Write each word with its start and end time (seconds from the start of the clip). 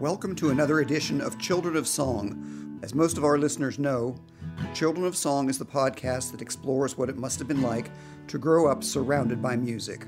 Welcome 0.00 0.34
to 0.36 0.48
another 0.48 0.80
edition 0.80 1.20
of 1.20 1.38
Children 1.38 1.76
of 1.76 1.86
Song. 1.86 2.80
As 2.82 2.94
most 2.94 3.18
of 3.18 3.24
our 3.24 3.36
listeners 3.36 3.78
know, 3.78 4.16
Children 4.72 5.04
of 5.04 5.14
Song 5.14 5.50
is 5.50 5.58
the 5.58 5.66
podcast 5.66 6.30
that 6.32 6.40
explores 6.40 6.96
what 6.96 7.10
it 7.10 7.18
must 7.18 7.38
have 7.38 7.46
been 7.46 7.60
like 7.60 7.90
to 8.28 8.38
grow 8.38 8.66
up 8.66 8.82
surrounded 8.82 9.42
by 9.42 9.56
music. 9.56 10.06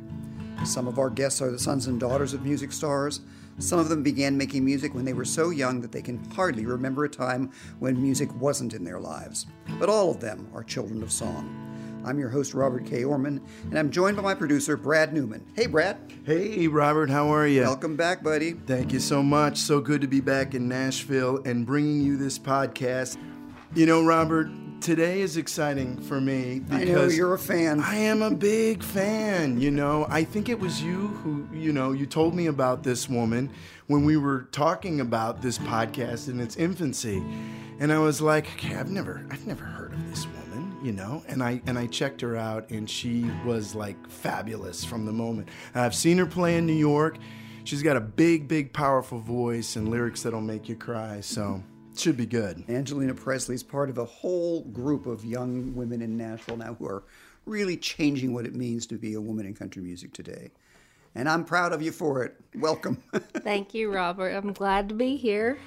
Some 0.65 0.89
of 0.89 0.99
our 0.99 1.11
guests 1.11 1.43
are 1.43 1.51
the 1.51 1.59
sons 1.59 1.89
and 1.89 2.01
daughters 2.01 2.33
of 2.33 2.43
music 2.43 2.73
stars. 2.73 3.21
Some 3.59 3.79
of 3.79 3.91
them 3.91 4.03
began 4.03 4.39
making 4.39 4.65
music 4.65 4.95
when 4.95 5.05
they 5.05 5.13
were 5.13 5.27
so 5.27 5.51
young 5.51 5.83
that 5.83 5.93
they 5.93 6.01
can 6.01 6.25
hardly 6.31 6.65
remember 6.65 7.05
a 7.05 7.09
time 7.11 7.53
when 7.79 8.01
music 8.01 8.35
wasn't 8.41 8.73
in 8.73 8.85
their 8.85 8.99
lives. 8.99 9.45
But 9.79 9.91
all 9.91 10.11
of 10.11 10.21
them 10.21 10.49
are 10.55 10.65
children 10.65 11.03
of 11.03 11.13
song. 11.13 11.62
I'm 12.05 12.19
your 12.19 12.29
host, 12.29 12.53
Robert 12.53 12.85
K. 12.85 13.03
Oermann, 13.03 13.41
and 13.65 13.79
I'm 13.79 13.91
joined 13.91 14.17
by 14.17 14.23
my 14.23 14.35
producer, 14.35 14.77
Brad 14.77 15.13
Newman. 15.13 15.47
Hey, 15.55 15.67
Brad. 15.67 15.99
Hey, 16.25 16.67
Robert, 16.67 17.11
how 17.11 17.33
are 17.33 17.47
you? 17.47 17.63
Welcome 17.63 17.97
back, 17.97 18.25
buddy. 18.25 18.53
Thank 18.53 18.93
you 18.93 18.99
so 18.99 19.23
much. 19.23 19.59
So 19.59 19.81
good 19.81 20.01
to 20.01 20.09
be 20.09 20.21
back 20.21 20.55
in 20.55 20.69
Nashville 20.69 21.43
and 21.45 21.65
bringing 21.65 22.03
you 22.03 22.17
this 22.17 22.39
podcast. 22.39 23.19
You 23.75 23.87
know, 23.87 24.05
Robert, 24.05 24.49
today 24.81 25.21
is 25.21 25.37
exciting 25.37 25.97
for 26.03 26.21
me 26.21 26.59
because 26.59 26.81
I 26.81 26.85
know 26.93 27.07
you're 27.07 27.35
a 27.35 27.39
fan. 27.39 27.81
I 27.81 27.95
am 27.95 28.21
a 28.21 28.33
big 28.33 28.83
fan. 28.83 29.61
You 29.61 29.71
know, 29.71 30.07
I 30.11 30.25
think 30.25 30.49
it 30.49 30.59
was 30.59 30.83
you 30.83 31.07
who, 31.07 31.47
you 31.53 31.73
know, 31.73 31.93
you 31.93 32.07
told 32.07 32.35
me 32.35 32.47
about 32.47 32.83
this 32.83 33.09
woman 33.09 33.49
when 33.87 34.05
we 34.05 34.17
were 34.17 34.49
talking 34.51 35.01
about 35.01 35.41
this 35.41 35.57
podcast 35.59 36.29
in 36.29 36.41
its 36.41 36.57
infancy, 36.57 37.23
and 37.79 37.93
I 37.93 37.99
was 37.99 38.21
like, 38.21 38.47
okay, 38.55 38.75
I've 38.75 38.91
never, 38.91 39.25
I've 39.31 39.47
never 39.47 39.65
heard 39.65 39.93
of 39.93 40.11
this 40.11 40.27
woman 40.27 40.52
you 40.83 40.93
know? 40.93 41.23
And 41.29 41.43
i 41.43 41.63
and 41.67 41.79
i 41.79 41.87
checked 41.87 42.21
her 42.21 42.37
out 42.37 42.71
and 42.71 42.89
she 42.89 43.31
was 43.45 43.75
like 43.75 43.97
fabulous 44.09 44.85
from 44.85 45.07
the 45.07 45.13
moment. 45.13 45.49
I've 45.75 45.95
seen 45.95 46.19
her 46.19 46.27
play 46.27 46.57
in 46.57 46.67
new 46.67 46.73
york. 46.73 47.19
She's 47.65 47.83
got 47.83 47.97
a 47.97 48.01
big 48.01 48.49
big 48.49 48.73
powerful 48.73 49.21
voice 49.21 49.77
and 49.77 49.89
lyrics 49.89 50.23
that'll 50.23 50.41
make 50.41 50.69
you 50.69 50.77
cry 50.77 51.21
so 51.21 51.63
it 51.93 51.99
should 51.99 52.17
be 52.17 52.27
good. 52.27 52.67
Angaleena 52.67 53.17
presley's 53.17 53.63
part 53.63 53.91
of 53.91 53.99
a 53.99 54.05
whole 54.05 54.63
group 54.65 55.07
of 55.07 55.25
young 55.25 55.75
women 55.75 56.03
in 56.03 56.17
nashville 56.17 56.57
now 56.57 56.75
who 56.75 56.87
are 56.87 57.05
really 57.47 57.77
changing 57.77 58.33
what 58.33 58.47
it 58.47 58.55
means 58.55 58.87
to 58.87 58.97
be 58.97 59.15
a 59.15 59.21
woman 59.21 59.47
in 59.47 59.55
country 59.55 59.83
music 59.83 60.13
today. 60.13 60.51
And 61.15 61.29
i'm 61.29 61.45
proud 61.45 61.73
of 61.73 61.83
you 61.83 61.93
for 61.93 62.25
it. 62.25 62.35
Welcome. 62.57 63.03
Thank 63.13 63.75
you 63.75 63.93
robert. 63.93 64.31
I'm 64.31 64.53
glad 64.53 64.89
to 64.89 64.95
be 64.95 65.17
here 65.17 65.59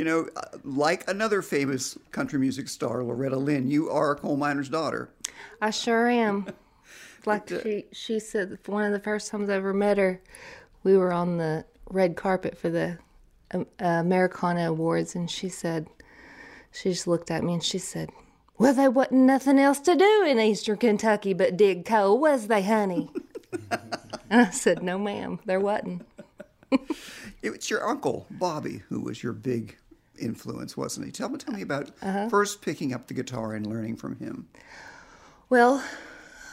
you 0.00 0.06
know, 0.06 0.26
uh, 0.34 0.56
like 0.64 1.06
another 1.10 1.42
famous 1.42 1.98
country 2.10 2.38
music 2.38 2.70
star, 2.70 3.04
Loretta 3.04 3.36
Lynn, 3.36 3.70
you 3.70 3.90
are 3.90 4.12
a 4.12 4.16
coal 4.16 4.38
miner's 4.38 4.70
daughter. 4.70 5.10
I 5.60 5.68
sure 5.68 6.08
am. 6.08 6.46
like 7.26 7.52
uh, 7.52 7.60
she, 7.62 7.84
she 7.92 8.18
said, 8.18 8.56
one 8.64 8.82
of 8.82 8.92
the 8.92 8.98
first 8.98 9.30
times 9.30 9.50
I 9.50 9.56
ever 9.56 9.74
met 9.74 9.98
her, 9.98 10.22
we 10.84 10.96
were 10.96 11.12
on 11.12 11.36
the 11.36 11.66
red 11.90 12.16
carpet 12.16 12.56
for 12.56 12.70
the 12.70 12.96
um, 13.50 13.66
uh, 13.78 13.84
Americana 13.84 14.70
Awards, 14.70 15.14
and 15.14 15.30
she 15.30 15.50
said, 15.50 15.86
she 16.72 16.92
just 16.92 17.06
looked 17.06 17.30
at 17.30 17.44
me 17.44 17.52
and 17.52 17.62
she 17.62 17.76
said, 17.76 18.08
well, 18.56 18.72
there 18.72 18.90
wasn't 18.90 19.20
nothing 19.20 19.58
else 19.58 19.80
to 19.80 19.94
do 19.94 20.24
in 20.26 20.40
Eastern 20.40 20.78
Kentucky 20.78 21.34
but 21.34 21.58
dig 21.58 21.84
coal, 21.84 22.18
was 22.18 22.46
they, 22.46 22.62
honey? 22.62 23.10
and 24.30 24.40
I 24.40 24.48
said, 24.48 24.82
no, 24.82 24.98
ma'am, 24.98 25.40
there 25.44 25.60
wasn't. 25.60 26.06
it's 27.42 27.68
your 27.68 27.86
uncle, 27.86 28.26
Bobby, 28.30 28.80
who 28.88 29.00
was 29.00 29.22
your 29.22 29.34
big 29.34 29.76
influence, 30.20 30.76
wasn't 30.76 31.06
he? 31.06 31.12
Tell 31.12 31.28
me, 31.28 31.38
tell 31.38 31.54
me 31.54 31.62
about 31.62 31.90
uh-huh. 32.02 32.28
first 32.28 32.62
picking 32.62 32.92
up 32.92 33.06
the 33.06 33.14
guitar 33.14 33.54
and 33.54 33.66
learning 33.66 33.96
from 33.96 34.16
him. 34.16 34.48
Well, 35.48 35.82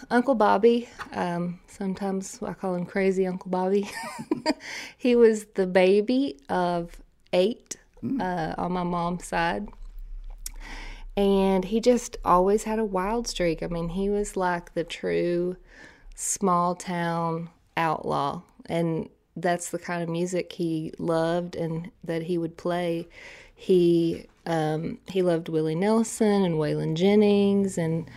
Uncle 0.09 0.35
Bobby, 0.35 0.89
um, 1.11 1.59
sometimes 1.67 2.39
I 2.41 2.53
call 2.53 2.75
him 2.75 2.85
Crazy 2.85 3.27
Uncle 3.27 3.51
Bobby. 3.51 3.89
he 4.97 5.15
was 5.15 5.45
the 5.55 5.67
baby 5.67 6.39
of 6.49 6.97
eight 7.33 7.77
mm. 8.03 8.21
uh, 8.21 8.55
on 8.57 8.71
my 8.71 8.83
mom's 8.83 9.25
side. 9.25 9.67
And 11.15 11.65
he 11.65 11.79
just 11.79 12.17
always 12.23 12.63
had 12.63 12.77
a 12.77 12.85
wild 12.85 13.27
streak. 13.27 13.63
I 13.63 13.67
mean, 13.67 13.89
he 13.89 14.09
was 14.09 14.37
like 14.37 14.73
the 14.75 14.83
true 14.83 15.57
small 16.13 16.75
town 16.75 17.49
outlaw. 17.75 18.43
And 18.67 19.09
that's 19.35 19.69
the 19.69 19.79
kind 19.79 20.03
of 20.03 20.09
music 20.09 20.53
he 20.53 20.93
loved 20.99 21.55
and 21.55 21.91
that 22.03 22.23
he 22.23 22.37
would 22.37 22.57
play. 22.57 23.07
He 23.57 24.27
um, 24.45 24.99
he 25.09 25.21
loved 25.21 25.49
Willie 25.49 25.75
Nelson 25.75 26.45
and 26.45 26.55
Waylon 26.55 26.95
Jennings 26.95 27.77
and 27.77 28.09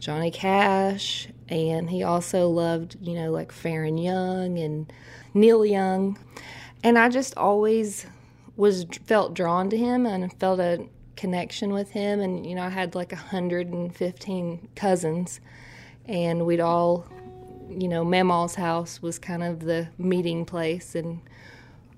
Johnny 0.00 0.32
Cash, 0.32 1.28
and 1.48 1.88
he 1.88 2.02
also 2.02 2.48
loved 2.48 2.96
you 3.00 3.14
know 3.14 3.30
like 3.30 3.52
Faron 3.52 4.02
Young 4.02 4.58
and 4.58 4.92
Neil 5.34 5.64
Young, 5.64 6.18
and 6.82 6.98
I 6.98 7.08
just 7.08 7.36
always 7.36 8.06
was 8.56 8.86
felt 9.04 9.34
drawn 9.34 9.70
to 9.70 9.76
him 9.76 10.06
and 10.06 10.32
felt 10.40 10.58
a 10.58 10.88
connection 11.14 11.72
with 11.72 11.90
him. 11.90 12.18
And 12.20 12.44
you 12.44 12.56
know 12.56 12.62
I 12.62 12.70
had 12.70 12.96
like 12.96 13.12
115 13.12 14.68
cousins, 14.74 15.40
and 16.06 16.46
we'd 16.46 16.58
all 16.58 17.06
you 17.68 17.88
know, 17.88 18.04
Mamaw's 18.04 18.54
house 18.54 19.02
was 19.02 19.18
kind 19.18 19.42
of 19.42 19.60
the 19.60 19.88
meeting 19.98 20.44
place, 20.44 20.94
and 20.94 21.20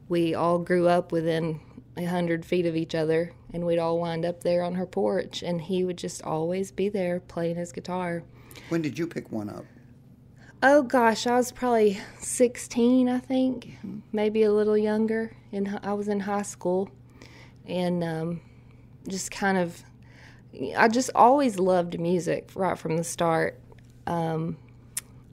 we 0.08 0.34
all 0.34 0.58
grew 0.58 0.88
up 0.88 1.12
within 1.12 1.60
a 1.98 2.04
hundred 2.04 2.46
feet 2.46 2.64
of 2.64 2.76
each 2.76 2.94
other, 2.94 3.32
and 3.52 3.66
we'd 3.66 3.78
all 3.78 3.98
wind 3.98 4.24
up 4.24 4.42
there 4.42 4.62
on 4.62 4.76
her 4.76 4.86
porch, 4.86 5.42
and 5.42 5.60
he 5.60 5.84
would 5.84 5.98
just 5.98 6.22
always 6.22 6.70
be 6.70 6.88
there 6.88 7.20
playing 7.20 7.56
his 7.56 7.72
guitar. 7.72 8.22
When 8.68 8.82
did 8.82 8.98
you 8.98 9.06
pick 9.06 9.30
one 9.32 9.50
up? 9.50 9.64
Oh 10.62 10.82
gosh, 10.82 11.26
I 11.26 11.36
was 11.36 11.52
probably 11.52 12.00
16, 12.20 13.08
I 13.08 13.18
think, 13.18 13.66
mm-hmm. 13.66 13.98
maybe 14.12 14.44
a 14.44 14.52
little 14.52 14.78
younger. 14.78 15.36
And 15.52 15.80
I 15.82 15.92
was 15.94 16.08
in 16.08 16.20
high 16.20 16.42
school, 16.42 16.88
and 17.66 18.04
um, 18.04 18.40
just 19.08 19.30
kind 19.30 19.58
of, 19.58 19.82
I 20.76 20.88
just 20.88 21.10
always 21.14 21.58
loved 21.58 21.98
music 21.98 22.50
right 22.54 22.78
from 22.78 22.96
the 22.96 23.04
start. 23.04 23.60
Um, 24.06 24.56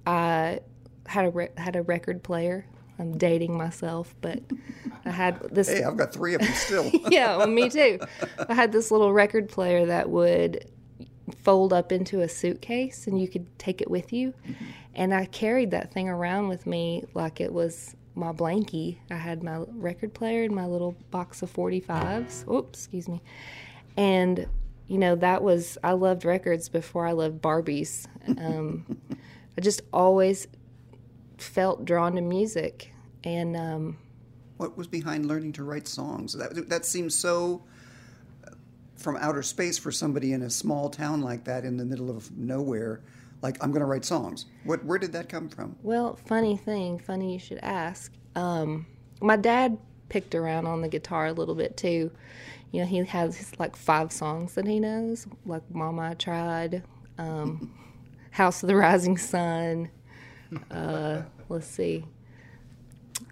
I 0.05 0.61
had 1.05 1.25
a 1.25 1.29
re- 1.29 1.49
had 1.57 1.75
a 1.75 1.81
record 1.81 2.23
player. 2.23 2.65
I'm 2.97 3.17
dating 3.17 3.57
myself, 3.57 4.15
but 4.21 4.39
I 5.05 5.11
had 5.11 5.39
this. 5.51 5.69
Hey, 5.69 5.83
I've 5.83 5.97
got 5.97 6.13
three 6.13 6.33
of 6.35 6.41
them 6.41 6.53
still. 6.53 6.89
yeah, 7.09 7.37
well, 7.37 7.47
me 7.47 7.69
too. 7.69 7.99
I 8.47 8.53
had 8.53 8.71
this 8.71 8.91
little 8.91 9.11
record 9.13 9.49
player 9.49 9.85
that 9.85 10.09
would 10.09 10.69
fold 11.43 11.73
up 11.73 11.91
into 11.91 12.21
a 12.21 12.29
suitcase, 12.29 13.07
and 13.07 13.19
you 13.19 13.27
could 13.27 13.47
take 13.59 13.81
it 13.81 13.89
with 13.89 14.13
you. 14.13 14.33
Mm-hmm. 14.47 14.65
And 14.95 15.13
I 15.13 15.25
carried 15.25 15.71
that 15.71 15.91
thing 15.91 16.07
around 16.07 16.47
with 16.47 16.65
me 16.65 17.03
like 17.13 17.41
it 17.41 17.51
was 17.51 17.95
my 18.15 18.31
blankie. 18.31 18.97
I 19.11 19.15
had 19.15 19.43
my 19.43 19.63
record 19.73 20.13
player 20.13 20.43
and 20.43 20.55
my 20.55 20.65
little 20.65 20.95
box 21.11 21.41
of 21.41 21.53
45s. 21.53 22.49
Oops, 22.49 22.79
excuse 22.79 23.09
me. 23.09 23.21
And 23.97 24.47
you 24.87 24.97
know 24.97 25.15
that 25.15 25.41
was 25.41 25.77
I 25.83 25.93
loved 25.93 26.25
records 26.25 26.69
before 26.69 27.05
I 27.05 27.11
loved 27.11 27.41
Barbies. 27.41 28.07
Um, 28.37 28.85
I 29.57 29.61
just 29.61 29.81
always 29.91 30.47
felt 31.37 31.85
drawn 31.85 32.15
to 32.15 32.21
music. 32.21 32.93
And 33.23 33.55
um, 33.55 33.97
what 34.57 34.77
was 34.77 34.87
behind 34.87 35.25
learning 35.25 35.53
to 35.53 35.63
write 35.63 35.87
songs? 35.87 36.33
That 36.33 36.69
that 36.69 36.85
seems 36.85 37.15
so 37.15 37.63
uh, 38.47 38.51
from 38.95 39.17
outer 39.17 39.41
space 39.41 39.77
for 39.77 39.91
somebody 39.91 40.33
in 40.33 40.43
a 40.43 40.49
small 40.49 40.89
town 40.89 41.21
like 41.21 41.43
that 41.45 41.65
in 41.65 41.77
the 41.77 41.85
middle 41.85 42.09
of 42.09 42.35
nowhere. 42.37 43.01
Like 43.41 43.57
I'm 43.63 43.71
going 43.71 43.81
to 43.81 43.87
write 43.87 44.05
songs. 44.05 44.45
What 44.63 44.83
where 44.85 44.97
did 44.97 45.13
that 45.13 45.29
come 45.29 45.49
from? 45.49 45.75
Well, 45.83 46.17
funny 46.25 46.57
thing, 46.57 46.99
funny 46.99 47.33
you 47.33 47.39
should 47.39 47.59
ask. 47.59 48.11
Um, 48.35 48.85
my 49.21 49.35
dad 49.35 49.77
picked 50.09 50.35
around 50.35 50.67
on 50.67 50.81
the 50.81 50.87
guitar 50.87 51.27
a 51.27 51.33
little 51.33 51.55
bit 51.55 51.77
too. 51.77 52.11
You 52.71 52.81
know, 52.81 52.87
he 52.87 52.97
has 53.05 53.51
like 53.59 53.75
five 53.75 54.11
songs 54.11 54.53
that 54.55 54.67
he 54.67 54.79
knows, 54.79 55.27
like 55.45 55.63
"Mama 55.73 56.09
I 56.11 56.13
Tried." 56.13 56.83
Um, 57.17 57.73
House 58.31 58.61
of 58.63 58.67
the 58.67 58.75
Rising 58.75 59.17
Sun. 59.17 59.89
Uh, 60.71 61.21
let's 61.49 61.67
see. 61.67 62.05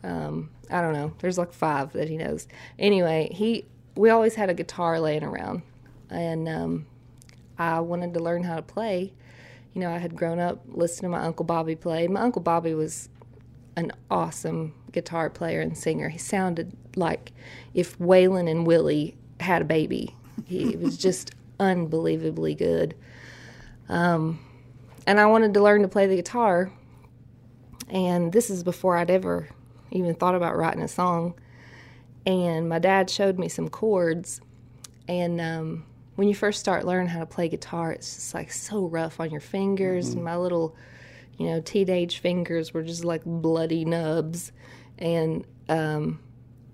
Um, 0.03 0.49
I 0.69 0.81
don't 0.81 0.93
know. 0.93 1.13
There's 1.19 1.37
like 1.37 1.53
five 1.53 1.93
that 1.93 2.09
he 2.09 2.17
knows. 2.17 2.47
Anyway, 2.79 3.29
he 3.31 3.65
we 3.95 4.09
always 4.09 4.35
had 4.35 4.49
a 4.49 4.53
guitar 4.53 4.99
laying 4.99 5.23
around, 5.23 5.61
and 6.09 6.47
um, 6.49 6.85
I 7.57 7.79
wanted 7.79 8.13
to 8.15 8.19
learn 8.19 8.43
how 8.43 8.55
to 8.55 8.61
play. 8.61 9.13
You 9.73 9.81
know, 9.81 9.91
I 9.91 9.97
had 9.97 10.15
grown 10.15 10.39
up 10.39 10.61
listening 10.67 11.11
to 11.11 11.17
my 11.17 11.23
uncle 11.23 11.45
Bobby 11.45 11.75
play. 11.75 12.07
My 12.07 12.21
uncle 12.21 12.41
Bobby 12.41 12.73
was 12.73 13.09
an 13.75 13.91
awesome 14.09 14.73
guitar 14.91 15.29
player 15.29 15.61
and 15.61 15.77
singer. 15.77 16.09
He 16.09 16.17
sounded 16.17 16.73
like 16.95 17.31
if 17.73 17.97
Waylon 17.97 18.49
and 18.49 18.67
Willie 18.67 19.15
had 19.39 19.61
a 19.61 19.65
baby. 19.65 20.15
He 20.45 20.75
was 20.75 20.97
just 20.97 21.31
unbelievably 21.59 22.55
good. 22.55 22.95
Um, 23.89 24.39
and 25.05 25.19
I 25.19 25.25
wanted 25.25 25.53
to 25.55 25.63
learn 25.63 25.81
to 25.81 25.87
play 25.87 26.07
the 26.07 26.15
guitar. 26.15 26.71
And 27.89 28.31
this 28.31 28.49
is 28.49 28.63
before 28.63 28.97
I'd 28.97 29.11
ever 29.11 29.49
even 29.91 30.15
thought 30.15 30.35
about 30.35 30.57
writing 30.57 30.81
a 30.81 30.87
song. 30.87 31.35
And 32.25 32.69
my 32.69 32.79
dad 32.79 33.09
showed 33.09 33.37
me 33.37 33.49
some 33.49 33.69
chords. 33.69 34.41
And 35.07 35.41
um, 35.41 35.85
when 36.15 36.27
you 36.27 36.35
first 36.35 36.59
start 36.59 36.85
learning 36.85 37.09
how 37.09 37.19
to 37.19 37.25
play 37.25 37.49
guitar, 37.49 37.91
it's 37.91 38.15
just 38.15 38.33
like 38.33 38.51
so 38.51 38.85
rough 38.85 39.19
on 39.19 39.29
your 39.31 39.41
fingers. 39.41 40.09
Mm-hmm. 40.09 40.17
And 40.17 40.25
my 40.25 40.37
little, 40.37 40.75
you 41.37 41.47
know, 41.47 41.61
teenage 41.61 42.19
fingers 42.19 42.73
were 42.73 42.83
just 42.83 43.03
like 43.03 43.23
bloody 43.25 43.85
nubs. 43.85 44.51
And 44.97 45.45
um, 45.69 46.19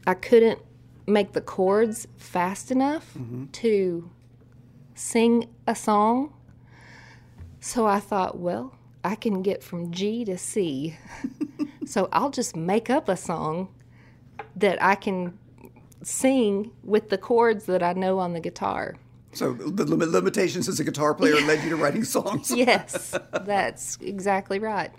I 0.06 0.14
couldn't 0.14 0.60
make 1.08 1.34
the 1.34 1.42
chords 1.42 2.08
fast 2.18 2.72
enough 2.72 3.18
to 3.54 4.10
sing 4.94 5.50
a 5.66 5.76
song. 5.76 6.34
So 7.60 7.88
I 7.88 8.00
thought, 8.00 8.38
well, 8.38 8.76
I 9.04 9.16
can 9.16 9.42
get 9.42 9.64
from 9.64 9.92
G 9.92 10.26
to 10.26 10.38
C. 10.38 10.98
so 11.86 12.10
I'll 12.12 12.32
just 12.32 12.56
make 12.56 12.90
up 12.90 13.08
a 13.10 13.18
song 13.18 13.70
that 14.56 14.82
I 14.82 14.96
can 14.96 15.38
sing 16.04 16.72
with 16.84 17.10
the 17.10 17.18
chords 17.18 17.66
that 17.66 17.84
I 17.84 17.94
know 17.94 18.20
on 18.20 18.34
the 18.34 18.40
guitar. 18.40 18.96
So 19.32 19.54
the 19.54 19.86
lim- 19.86 20.12
limitations 20.12 20.68
as 20.68 20.80
a 20.80 20.84
guitar 20.84 21.14
player 21.14 21.40
led 21.42 21.64
you 21.64 21.70
to 21.70 21.76
writing 21.76 22.04
songs. 22.04 22.52
Yes, 22.56 23.16
that's 23.46 23.98
exactly 24.02 24.60
right. 24.60 24.92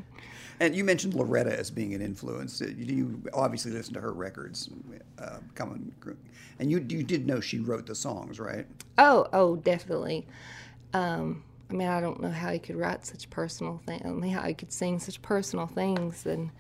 And 0.60 0.74
you 0.76 0.84
mentioned 0.84 1.14
Loretta 1.14 1.58
as 1.58 1.70
being 1.70 1.94
an 1.94 2.02
influence. 2.02 2.60
Uh, 2.60 2.66
You 2.76 3.22
obviously 3.32 3.72
listened 3.72 3.94
to 3.94 4.00
her 4.00 4.12
records, 4.12 4.68
uh, 5.18 5.38
coming, 5.54 5.92
and 6.58 6.70
you 6.70 6.84
you 6.88 7.02
did 7.02 7.26
know 7.26 7.40
she 7.40 7.58
wrote 7.58 7.86
the 7.86 7.94
songs, 7.94 8.38
right? 8.38 8.66
Oh, 8.98 9.26
oh, 9.32 9.56
definitely. 9.56 10.26
Um, 10.92 11.42
I 11.70 11.72
mean, 11.72 11.88
I 11.88 12.00
don't 12.00 12.20
know 12.20 12.30
how 12.30 12.50
he 12.50 12.58
could 12.58 12.76
write 12.76 13.06
such 13.06 13.30
personal 13.30 13.80
things. 13.86 14.02
I 14.04 14.08
mean, 14.08 14.32
how 14.32 14.42
he 14.42 14.54
could 14.54 14.72
sing 14.72 14.98
such 14.98 15.22
personal 15.22 15.66
things. 15.66 16.26
And 16.26 16.50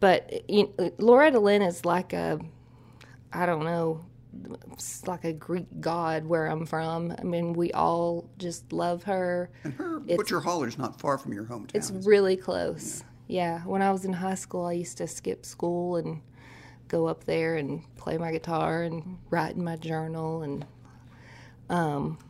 but 0.00 0.48
you 0.50 0.72
know, 0.78 0.92
Loretta 0.98 1.40
Lynn 1.40 1.62
is 1.62 1.84
like 1.84 2.12
a, 2.12 2.38
I 3.32 3.46
don't 3.46 3.64
know, 3.64 4.04
it's 4.72 5.06
like 5.06 5.24
a 5.24 5.32
Greek 5.32 5.80
god 5.80 6.26
where 6.26 6.46
I'm 6.46 6.66
from. 6.66 7.14
I 7.18 7.22
mean, 7.22 7.54
we 7.54 7.72
all 7.72 8.28
just 8.38 8.72
love 8.72 9.04
her. 9.04 9.50
And 9.64 9.72
her 9.74 10.00
Butcher 10.00 10.40
Holler's 10.40 10.76
not 10.76 11.00
far 11.00 11.16
from 11.16 11.32
your 11.32 11.44
hometown. 11.44 11.74
It's 11.74 11.90
really 11.90 12.36
close. 12.36 13.02
Yeah. 13.26 13.60
When 13.60 13.80
I 13.80 13.90
was 13.90 14.04
in 14.04 14.12
high 14.12 14.34
school, 14.34 14.66
I 14.66 14.72
used 14.72 14.98
to 14.98 15.06
skip 15.06 15.46
school 15.46 15.96
and 15.96 16.20
go 16.88 17.06
up 17.06 17.24
there 17.24 17.56
and 17.56 17.82
play 17.96 18.18
my 18.18 18.30
guitar 18.30 18.82
and 18.82 19.18
write 19.30 19.56
in 19.56 19.64
my 19.64 19.76
journal 19.76 20.42
and 20.42 20.66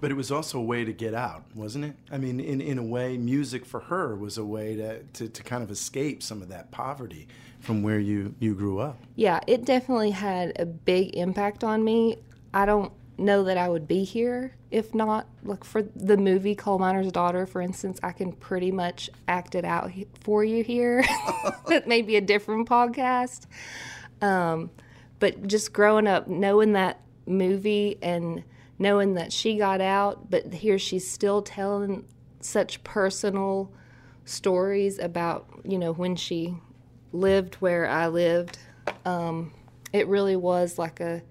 But 0.00 0.10
it 0.10 0.14
was 0.14 0.30
also 0.30 0.58
a 0.58 0.62
way 0.62 0.84
to 0.84 0.92
get 0.92 1.14
out, 1.14 1.44
wasn't 1.54 1.86
it? 1.86 1.96
I 2.10 2.18
mean, 2.18 2.40
in, 2.40 2.60
in 2.60 2.78
a 2.78 2.82
way, 2.82 3.16
music 3.16 3.66
for 3.66 3.80
her 3.80 4.14
was 4.14 4.38
a 4.38 4.44
way 4.44 4.76
to, 4.76 5.02
to, 5.02 5.28
to 5.28 5.42
kind 5.42 5.62
of 5.62 5.70
escape 5.70 6.22
some 6.22 6.42
of 6.42 6.48
that 6.48 6.70
poverty 6.70 7.28
from 7.60 7.82
where 7.82 7.98
you, 7.98 8.34
you 8.38 8.54
grew 8.54 8.78
up. 8.78 8.98
Yeah, 9.16 9.40
it 9.46 9.64
definitely 9.64 10.10
had 10.10 10.52
a 10.58 10.66
big 10.66 11.16
impact 11.16 11.64
on 11.64 11.82
me. 11.82 12.18
I 12.52 12.66
don't 12.66 12.92
know 13.16 13.44
that 13.44 13.56
I 13.56 13.68
would 13.68 13.88
be 13.88 14.04
here 14.04 14.54
if 14.74 14.92
not. 14.92 15.28
Like 15.44 15.62
for 15.62 15.82
the 15.82 16.16
movie 16.16 16.56
Coal 16.56 16.80
Miner's 16.80 17.12
Daughter, 17.12 17.46
for 17.46 17.60
instance, 17.62 18.00
I 18.02 18.10
can 18.10 18.32
pretty 18.32 18.72
much 18.72 19.08
act 19.28 19.54
it 19.54 19.64
out 19.64 19.92
for 20.20 20.42
you 20.42 20.64
here. 20.64 21.04
it 21.68 21.86
may 21.86 22.02
be 22.02 22.16
a 22.16 22.20
different 22.20 22.68
podcast. 22.68 23.46
Um, 24.20 24.70
but 25.20 25.46
just 25.46 25.72
growing 25.72 26.08
up, 26.08 26.26
knowing 26.26 26.72
that 26.72 27.00
movie 27.24 27.98
and 28.02 28.42
knowing 28.78 29.14
that 29.14 29.32
she 29.32 29.56
got 29.56 29.80
out, 29.80 30.30
but 30.30 30.52
here 30.52 30.78
she's 30.78 31.08
still 31.10 31.42
telling 31.42 32.04
such 32.40 32.82
personal 32.84 33.72
stories 34.24 34.98
about, 34.98 35.46
you 35.64 35.78
know, 35.78 35.92
when 35.92 36.16
she 36.16 36.54
lived 37.12 37.56
where 37.56 37.86
I 37.86 38.08
lived. 38.08 38.58
Um, 39.04 39.52
it 39.92 40.08
really 40.08 40.36
was 40.36 40.78
like 40.78 41.00
a, 41.00 41.22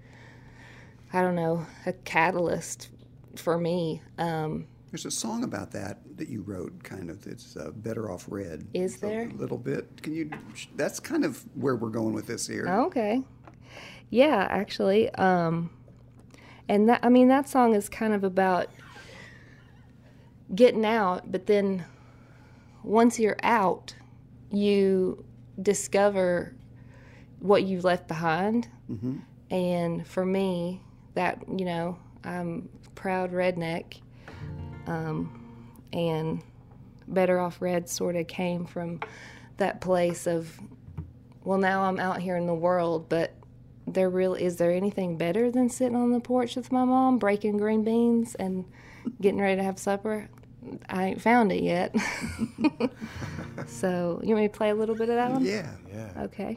I 1.12 1.20
don't 1.20 1.34
know, 1.36 1.66
a 1.86 1.92
catalyst 1.92 2.88
for 3.36 3.58
me. 3.58 4.02
Um, 4.18 4.66
There's 4.90 5.04
a 5.06 5.10
song 5.10 5.44
about 5.44 5.70
that 5.72 5.98
that 6.16 6.28
you 6.28 6.42
wrote, 6.42 6.82
kind 6.82 7.10
of. 7.10 7.26
It's 7.26 7.56
uh, 7.56 7.70
"Better 7.74 8.10
Off 8.10 8.26
Red." 8.28 8.66
Is 8.74 8.98
there? 8.98 9.28
a 9.28 9.34
little 9.34 9.58
bit? 9.58 10.02
Can 10.02 10.14
you? 10.14 10.30
That's 10.76 10.98
kind 11.00 11.24
of 11.24 11.44
where 11.54 11.76
we're 11.76 11.90
going 11.90 12.14
with 12.14 12.26
this 12.26 12.46
here. 12.46 12.66
okay. 12.68 13.22
Yeah, 14.10 14.46
actually. 14.50 15.10
Um, 15.14 15.70
and 16.68 16.88
that, 16.88 17.00
I 17.02 17.08
mean, 17.08 17.28
that 17.28 17.48
song 17.48 17.74
is 17.74 17.88
kind 17.88 18.14
of 18.14 18.24
about 18.24 18.68
getting 20.54 20.84
out, 20.84 21.30
but 21.30 21.46
then 21.46 21.84
once 22.82 23.18
you're 23.18 23.38
out, 23.42 23.94
you 24.50 25.24
discover 25.60 26.54
what 27.40 27.64
you 27.64 27.80
left 27.80 28.08
behind. 28.08 28.68
And 29.50 30.06
for 30.06 30.24
me, 30.24 30.80
that, 31.14 31.42
you 31.48 31.64
know, 31.64 31.98
I'm 32.24 32.68
proud 32.94 33.32
redneck. 33.32 34.00
Um, 34.86 35.40
and 35.92 36.42
Better 37.08 37.38
Off 37.40 37.60
Red 37.60 37.88
sort 37.88 38.16
of 38.16 38.26
came 38.26 38.64
from 38.66 39.00
that 39.58 39.80
place 39.80 40.26
of, 40.26 40.58
well, 41.42 41.58
now 41.58 41.84
I'm 41.84 42.00
out 42.00 42.20
here 42.20 42.36
in 42.36 42.46
the 42.46 42.54
world, 42.54 43.08
but 43.08 43.32
there 43.86 44.08
really 44.08 44.42
is 44.44 44.56
there 44.56 44.72
anything 44.72 45.16
better 45.16 45.50
than 45.50 45.68
sitting 45.68 45.96
on 45.96 46.12
the 46.12 46.20
porch 46.20 46.56
with 46.56 46.72
my 46.72 46.84
mom 46.84 47.18
breaking 47.18 47.58
green 47.58 47.84
beans 47.84 48.34
and 48.34 48.64
getting 49.20 49.40
ready 49.40 49.56
to 49.56 49.62
have 49.62 49.78
supper? 49.78 50.28
I 50.88 51.06
ain't 51.08 51.20
found 51.20 51.52
it 51.52 51.62
yet. 51.62 51.94
so, 53.66 54.20
you 54.22 54.34
want 54.34 54.42
me 54.42 54.48
to 54.48 54.56
play 54.56 54.70
a 54.70 54.74
little 54.74 54.94
bit 54.94 55.10
of 55.10 55.16
that 55.16 55.30
one? 55.30 55.44
Yeah. 55.44 55.70
Yeah. 55.92 56.22
Okay. 56.22 56.56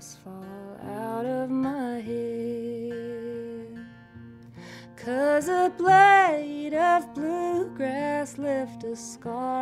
Just 0.00 0.18
fall 0.20 0.78
out 0.94 1.26
of 1.26 1.50
my 1.50 2.00
head. 2.00 3.84
Cause 4.96 5.48
a 5.48 5.70
blade 5.76 6.72
of 6.72 7.14
bluegrass 7.14 8.38
left 8.38 8.82
a 8.84 8.96
scar 8.96 9.59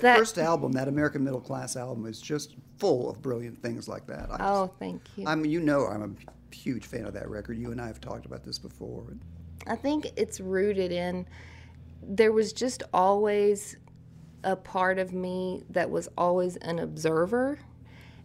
that, 0.00 0.14
that- 0.14 0.18
first 0.18 0.38
album, 0.38 0.72
that 0.72 0.88
American 0.88 1.24
Middle 1.24 1.40
Class 1.40 1.76
album, 1.76 2.06
is 2.06 2.20
just 2.20 2.56
full 2.78 3.10
of 3.10 3.20
brilliant 3.22 3.60
things 3.62 3.88
like 3.88 4.06
that. 4.06 4.28
I 4.30 4.36
oh, 4.40 4.72
thank 4.78 5.02
you. 5.16 5.26
I'm, 5.26 5.44
you 5.44 5.60
know, 5.60 5.86
I'm 5.86 6.02
a 6.02 6.54
huge 6.54 6.86
fan 6.86 7.04
of 7.04 7.14
that 7.14 7.28
record. 7.28 7.58
You 7.58 7.72
and 7.72 7.80
I 7.80 7.86
have 7.86 8.00
talked 8.00 8.26
about 8.26 8.44
this 8.44 8.58
before. 8.58 9.04
I 9.66 9.76
think 9.76 10.06
it's 10.16 10.40
rooted 10.40 10.90
in 10.90 11.26
there 12.02 12.32
was 12.32 12.52
just 12.52 12.82
always 12.92 13.76
a 14.42 14.56
part 14.56 14.98
of 14.98 15.12
me 15.12 15.64
that 15.70 15.90
was 15.90 16.08
always 16.16 16.56
an 16.56 16.78
observer 16.78 17.58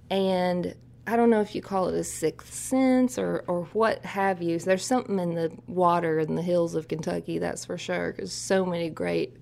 and 0.09 0.75
I 1.07 1.15
don't 1.15 1.29
know 1.29 1.41
if 1.41 1.53
you 1.53 1.61
call 1.61 1.89
it 1.89 1.95
a 1.95 2.03
sixth 2.03 2.53
sense 2.53 3.19
or, 3.19 3.43
or 3.47 3.65
what 3.73 4.03
have 4.05 4.41
you. 4.41 4.57
There's 4.57 4.85
something 4.85 5.19
in 5.19 5.35
the 5.35 5.51
water 5.67 6.17
in 6.17 6.33
the 6.33 6.41
hills 6.41 6.73
of 6.73 6.87
Kentucky, 6.87 7.37
that's 7.37 7.63
for 7.63 7.77
sure, 7.77 8.11
because 8.11 8.31
so 8.31 8.65
many 8.65 8.89
great, 8.89 9.37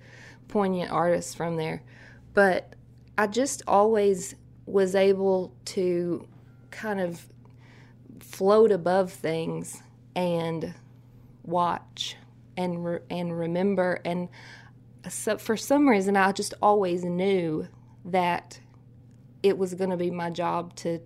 poignant 0.49 0.91
artists 0.91 1.33
from 1.33 1.55
there. 1.55 1.81
But 2.33 2.75
I 3.17 3.27
just 3.27 3.61
always 3.67 4.35
was 4.65 4.95
able 4.95 5.53
to 5.65 6.27
kind 6.71 6.99
of 6.99 7.27
float 8.19 8.71
above 8.71 9.11
things 9.11 9.81
and 10.15 10.73
watch 11.43 12.15
and 12.55 12.85
re- 12.85 12.99
and 13.09 13.37
remember 13.37 13.99
and 14.05 14.29
so 15.09 15.37
for 15.37 15.57
some 15.57 15.89
reason 15.89 16.15
I 16.15 16.31
just 16.31 16.53
always 16.61 17.03
knew 17.03 17.67
that 18.05 18.59
it 19.41 19.57
was 19.57 19.73
going 19.73 19.89
to 19.89 19.97
be 19.97 20.09
my 20.09 20.29
job 20.29 20.73
to 20.77 20.99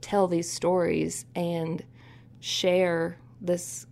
tell 0.00 0.28
these 0.28 0.50
stories 0.50 1.26
and 1.34 1.82
share 2.40 3.18
this 3.40 3.86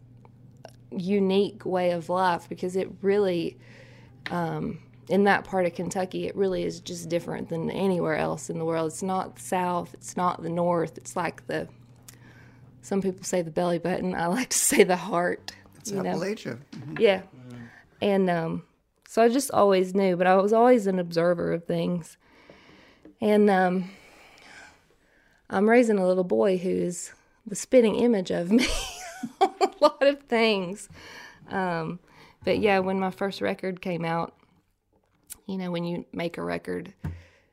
unique 0.90 1.64
way 1.64 1.90
of 1.90 2.08
life 2.08 2.48
because 2.48 2.76
it 2.76 2.88
really 3.00 3.58
um, 4.30 4.78
in 5.08 5.24
that 5.24 5.44
part 5.44 5.66
of 5.66 5.74
Kentucky 5.74 6.26
it 6.26 6.36
really 6.36 6.62
is 6.62 6.80
just 6.80 7.08
different 7.08 7.48
than 7.48 7.70
anywhere 7.70 8.16
else 8.16 8.50
in 8.50 8.58
the 8.58 8.64
world. 8.64 8.92
It's 8.92 9.02
not 9.02 9.36
the 9.36 9.42
south, 9.42 9.94
it's 9.94 10.16
not 10.16 10.42
the 10.42 10.50
north. 10.50 10.96
It's 10.98 11.16
like 11.16 11.46
the 11.46 11.68
some 12.82 13.00
people 13.00 13.24
say 13.24 13.42
the 13.42 13.50
belly 13.50 13.78
button. 13.78 14.14
I 14.14 14.26
like 14.26 14.50
to 14.50 14.58
say 14.58 14.82
the 14.82 14.96
heart. 14.96 15.52
It's 15.78 15.92
Appalachia. 15.92 16.58
Mm-hmm. 16.72 16.96
Yeah. 16.98 17.22
And 18.00 18.28
um, 18.28 18.64
so 19.08 19.22
I 19.22 19.28
just 19.28 19.50
always 19.52 19.94
knew, 19.94 20.16
but 20.16 20.26
I 20.26 20.34
was 20.36 20.52
always 20.52 20.86
an 20.86 20.98
observer 20.98 21.52
of 21.52 21.64
things. 21.64 22.16
And 23.20 23.48
um, 23.48 23.90
I'm 25.48 25.68
raising 25.68 25.98
a 25.98 26.06
little 26.06 26.24
boy 26.24 26.58
who's 26.58 27.12
the 27.46 27.54
spitting 27.54 27.96
image 27.96 28.30
of 28.30 28.50
me 28.50 28.66
a 29.40 29.70
lot 29.80 30.02
of 30.02 30.22
things. 30.22 30.88
Um, 31.48 32.00
but 32.44 32.58
yeah, 32.58 32.80
when 32.80 32.98
my 32.98 33.10
first 33.10 33.40
record 33.40 33.80
came 33.80 34.04
out, 34.04 34.34
you 35.52 35.58
know, 35.58 35.70
when 35.70 35.84
you 35.84 36.06
make 36.12 36.38
a 36.38 36.42
record, 36.42 36.94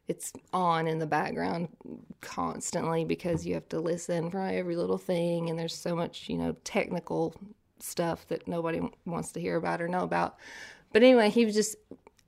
it's 0.08 0.32
on 0.54 0.88
in 0.88 1.00
the 1.00 1.06
background 1.06 1.68
constantly 2.22 3.04
because 3.04 3.46
you 3.46 3.54
have 3.54 3.68
to 3.70 3.80
listen 3.80 4.32
for 4.32 4.40
every 4.40 4.78
little 4.78 4.98
thing, 4.98 5.50
and 5.50 5.60
there's 5.60 5.76
so 5.76 5.96
much, 5.96 6.30
you 6.30 6.38
know, 6.38 6.56
technical 6.64 7.36
stuff 7.80 8.26
that 8.30 8.48
nobody 8.48 8.82
wants 9.06 9.34
to 9.34 9.42
hear 9.42 9.58
about 9.58 9.82
or 9.82 9.90
know 9.90 10.04
about. 10.04 10.38
But 10.94 11.04
anyway, 11.04 11.30
he 11.30 11.46
was 11.46 11.54
just 11.54 11.76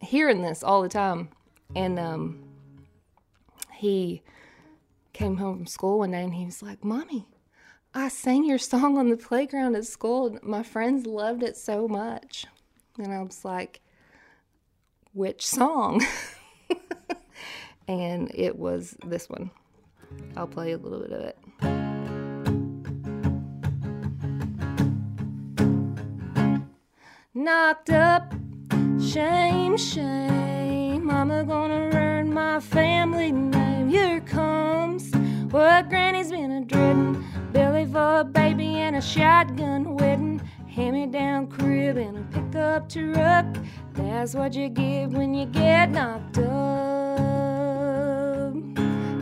hearing 0.02 0.42
this 0.42 0.62
all 0.62 0.82
the 0.82 0.90
time, 0.90 1.30
and 1.74 1.98
um, 1.98 2.44
he 3.74 4.22
came 5.14 5.38
home 5.38 5.58
from 5.58 5.68
school 5.68 6.00
one 6.00 6.12
day 6.12 6.24
and 6.24 6.34
he 6.34 6.46
was 6.46 6.62
like, 6.62 6.84
"Mommy, 6.84 7.28
I 7.94 8.10
sang 8.10 8.44
your 8.44 8.58
song 8.58 8.98
on 8.98 9.10
the 9.10 9.18
playground 9.18 9.76
at 9.76 9.86
school. 9.86 10.38
My 10.44 10.64
friends 10.64 11.06
loved 11.06 11.44
it 11.44 11.56
so 11.56 11.88
much." 11.88 12.46
And 12.98 13.14
I 13.14 13.22
was 13.24 13.46
like, 13.46 13.81
"Which 15.14 15.46
song?" 15.46 16.06
and 17.88 18.32
it 18.34 18.58
was 18.58 18.96
this 19.06 19.30
one. 19.30 19.52
I'll 20.36 20.48
play 20.48 20.72
a 20.72 20.78
little 20.78 21.00
bit 21.02 21.12
of 21.12 21.22
it. 21.22 21.38
Knocked 27.34 27.90
up, 27.90 28.34
shame, 29.00 29.78
shame. 29.78 31.06
Mama 31.06 31.44
gonna 31.44 31.90
ruin 31.90 32.34
my 32.34 32.60
family 32.60 33.32
name. 33.32 33.90
Here 33.90 34.22
comes 34.22 35.12
what 35.50 35.90
Granny's 35.90 36.32
been 36.32 36.52
a 36.52 36.62
dreading. 36.62 37.24
Billy 37.52 37.86
for 37.86 38.20
a 38.20 38.24
baby 38.24 38.76
and 38.76 38.96
a 38.96 39.02
shotgun 39.02 39.96
wedding. 39.96 40.42
Hand 40.72 40.94
me 40.94 41.06
down 41.06 41.48
crib 41.48 41.98
and 41.98 42.18
a 42.20 42.22
pickup 42.32 42.88
truck. 42.88 43.46
That's 43.92 44.34
what 44.34 44.54
you 44.54 44.70
get 44.70 45.10
when 45.10 45.34
you 45.34 45.46
get 45.46 45.92
knocked 45.92 46.38
up. 46.38 46.48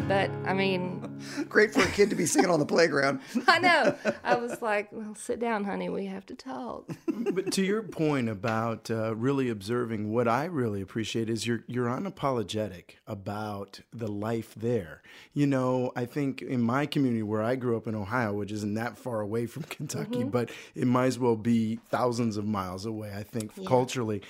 But 0.08 0.30
I 0.46 0.54
mean, 0.54 0.99
Great 1.48 1.74
for 1.74 1.82
a 1.82 1.88
kid 1.88 2.10
to 2.10 2.16
be 2.16 2.26
singing 2.26 2.50
on 2.50 2.60
the 2.60 2.66
playground. 2.66 3.22
I 3.48 3.60
know. 3.60 3.96
I 4.24 4.36
was 4.36 4.62
like, 4.62 4.90
well, 4.92 5.16
sit 5.16 5.40
down, 5.40 5.64
honey. 5.64 5.90
We 5.90 6.06
have 6.08 6.26
to 6.28 6.36
talk. 6.36 6.90
but 7.08 7.52
to 7.54 7.64
your 7.64 7.84
point 7.84 8.30
about 8.30 8.90
uh, 8.92 9.16
really 9.16 9.50
observing, 9.50 10.12
what 10.12 10.28
I 10.28 10.46
really 10.46 10.82
appreciate 10.82 11.30
is 11.30 11.46
you're 11.48 11.64
you're 11.68 11.88
unapologetic 11.88 12.96
about 13.08 13.82
the 13.94 14.08
life 14.08 14.54
there. 14.56 15.02
You 15.34 15.48
know, 15.48 15.92
I 15.96 16.06
think 16.06 16.42
in 16.42 16.62
my 16.62 16.86
community 16.86 17.24
where 17.24 17.44
I 17.44 17.56
grew 17.56 17.78
up 17.78 17.88
in 17.88 17.96
Ohio, 17.96 18.34
which 18.34 18.52
isn't 18.52 18.74
that 18.76 18.98
far 18.98 19.22
away 19.22 19.46
from 19.46 19.64
Kentucky, 19.64 20.20
Mm-hmm. 20.20 20.30
but 20.30 20.50
it 20.76 20.88
might 20.88 21.06
as 21.08 21.20
well 21.20 21.36
be 21.36 21.80
thousands 21.90 22.38
of 22.38 22.46
miles 22.46 22.86
away. 22.86 23.12
I 23.16 23.24
think 23.24 23.52
Yeah. 23.56 23.68
culturally. 23.68 24.22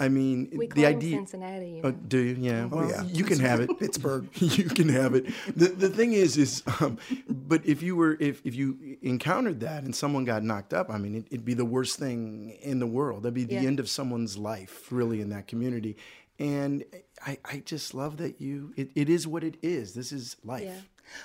I 0.00 0.08
mean, 0.08 0.48
We 0.56 0.68
call 0.68 0.76
the 0.76 0.82
them 0.82 0.96
idea. 0.96 1.16
Cincinnati. 1.18 1.68
You 1.70 1.80
Oh, 1.82 1.90
do 1.90 2.18
you? 2.18 2.36
Yeah. 2.38 2.66
well, 2.66 2.88
yeah. 2.88 3.02
you 3.02 3.24
can 3.24 3.40
have 3.40 3.60
it. 3.60 3.68
Pittsburgh. 3.80 4.28
you 4.34 4.64
can 4.64 4.88
have 4.88 5.14
it. 5.14 5.26
The 5.56 5.68
the 5.68 5.88
thing 5.88 6.12
is, 6.12 6.36
is, 6.36 6.62
um, 6.80 6.98
but 7.28 7.66
if 7.66 7.82
you 7.82 7.96
were, 7.96 8.16
if 8.20 8.40
if 8.46 8.54
you 8.54 8.96
encountered 9.02 9.60
that 9.60 9.82
and 9.84 9.94
someone 9.94 10.24
got 10.24 10.44
knocked 10.44 10.72
up, 10.72 10.88
I 10.90 10.98
mean, 10.98 11.14
it, 11.16 11.26
it'd 11.30 11.44
be 11.44 11.54
the 11.54 11.64
worst 11.64 11.98
thing 11.98 12.50
in 12.62 12.78
the 12.78 12.86
world. 12.86 13.24
That'd 13.24 13.34
be 13.34 13.44
the 13.44 13.54
Yeah. 13.54 13.62
end 13.62 13.80
of 13.80 13.88
someone's 13.90 14.38
life, 14.38 14.92
really, 14.92 15.20
in 15.20 15.30
that 15.30 15.46
community. 15.48 15.96
And 16.38 16.84
I, 17.26 17.38
I 17.44 17.62
just 17.66 17.92
love 17.94 18.18
that 18.18 18.40
you. 18.40 18.72
It, 18.76 18.90
it 18.94 19.08
is 19.08 19.26
what 19.26 19.42
it 19.42 19.56
is. 19.62 19.94
This 19.94 20.12
is 20.12 20.36
life. 20.44 20.62
Yeah. 20.62 20.80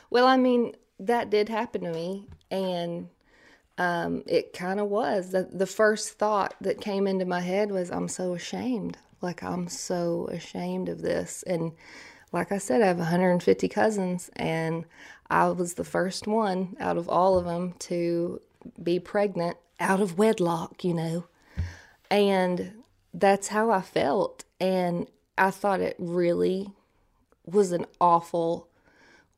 Well, 0.09 0.25
I 0.25 0.37
mean, 0.37 0.73
that 0.99 1.29
did 1.29 1.49
happen 1.49 1.81
to 1.81 1.91
me, 1.93 2.27
and 2.49 3.09
um, 3.77 4.23
it 4.27 4.53
kind 4.53 4.79
of 4.79 4.89
was. 4.89 5.31
The, 5.31 5.49
the 5.51 5.65
first 5.65 6.13
thought 6.13 6.55
that 6.61 6.81
came 6.81 7.07
into 7.07 7.25
my 7.25 7.41
head 7.41 7.71
was, 7.71 7.91
I'm 7.91 8.07
so 8.07 8.33
ashamed. 8.33 8.97
Like, 9.21 9.43
I'm 9.43 9.67
so 9.67 10.27
ashamed 10.31 10.89
of 10.89 11.01
this. 11.01 11.43
And 11.43 11.71
like 12.31 12.51
I 12.51 12.57
said, 12.57 12.81
I 12.81 12.87
have 12.87 12.97
150 12.97 13.67
cousins, 13.69 14.29
and 14.35 14.85
I 15.29 15.49
was 15.49 15.75
the 15.75 15.83
first 15.83 16.27
one 16.27 16.75
out 16.79 16.97
of 16.97 17.09
all 17.09 17.37
of 17.37 17.45
them 17.45 17.73
to 17.79 18.41
be 18.81 18.99
pregnant 18.99 19.57
out 19.79 20.01
of 20.01 20.17
wedlock, 20.17 20.83
you 20.83 20.93
know. 20.93 21.25
And 22.09 22.83
that's 23.13 23.47
how 23.47 23.71
I 23.71 23.81
felt. 23.81 24.45
And 24.59 25.07
I 25.37 25.51
thought 25.51 25.81
it 25.81 25.95
really 25.97 26.69
was 27.45 27.71
an 27.71 27.85
awful 27.99 28.67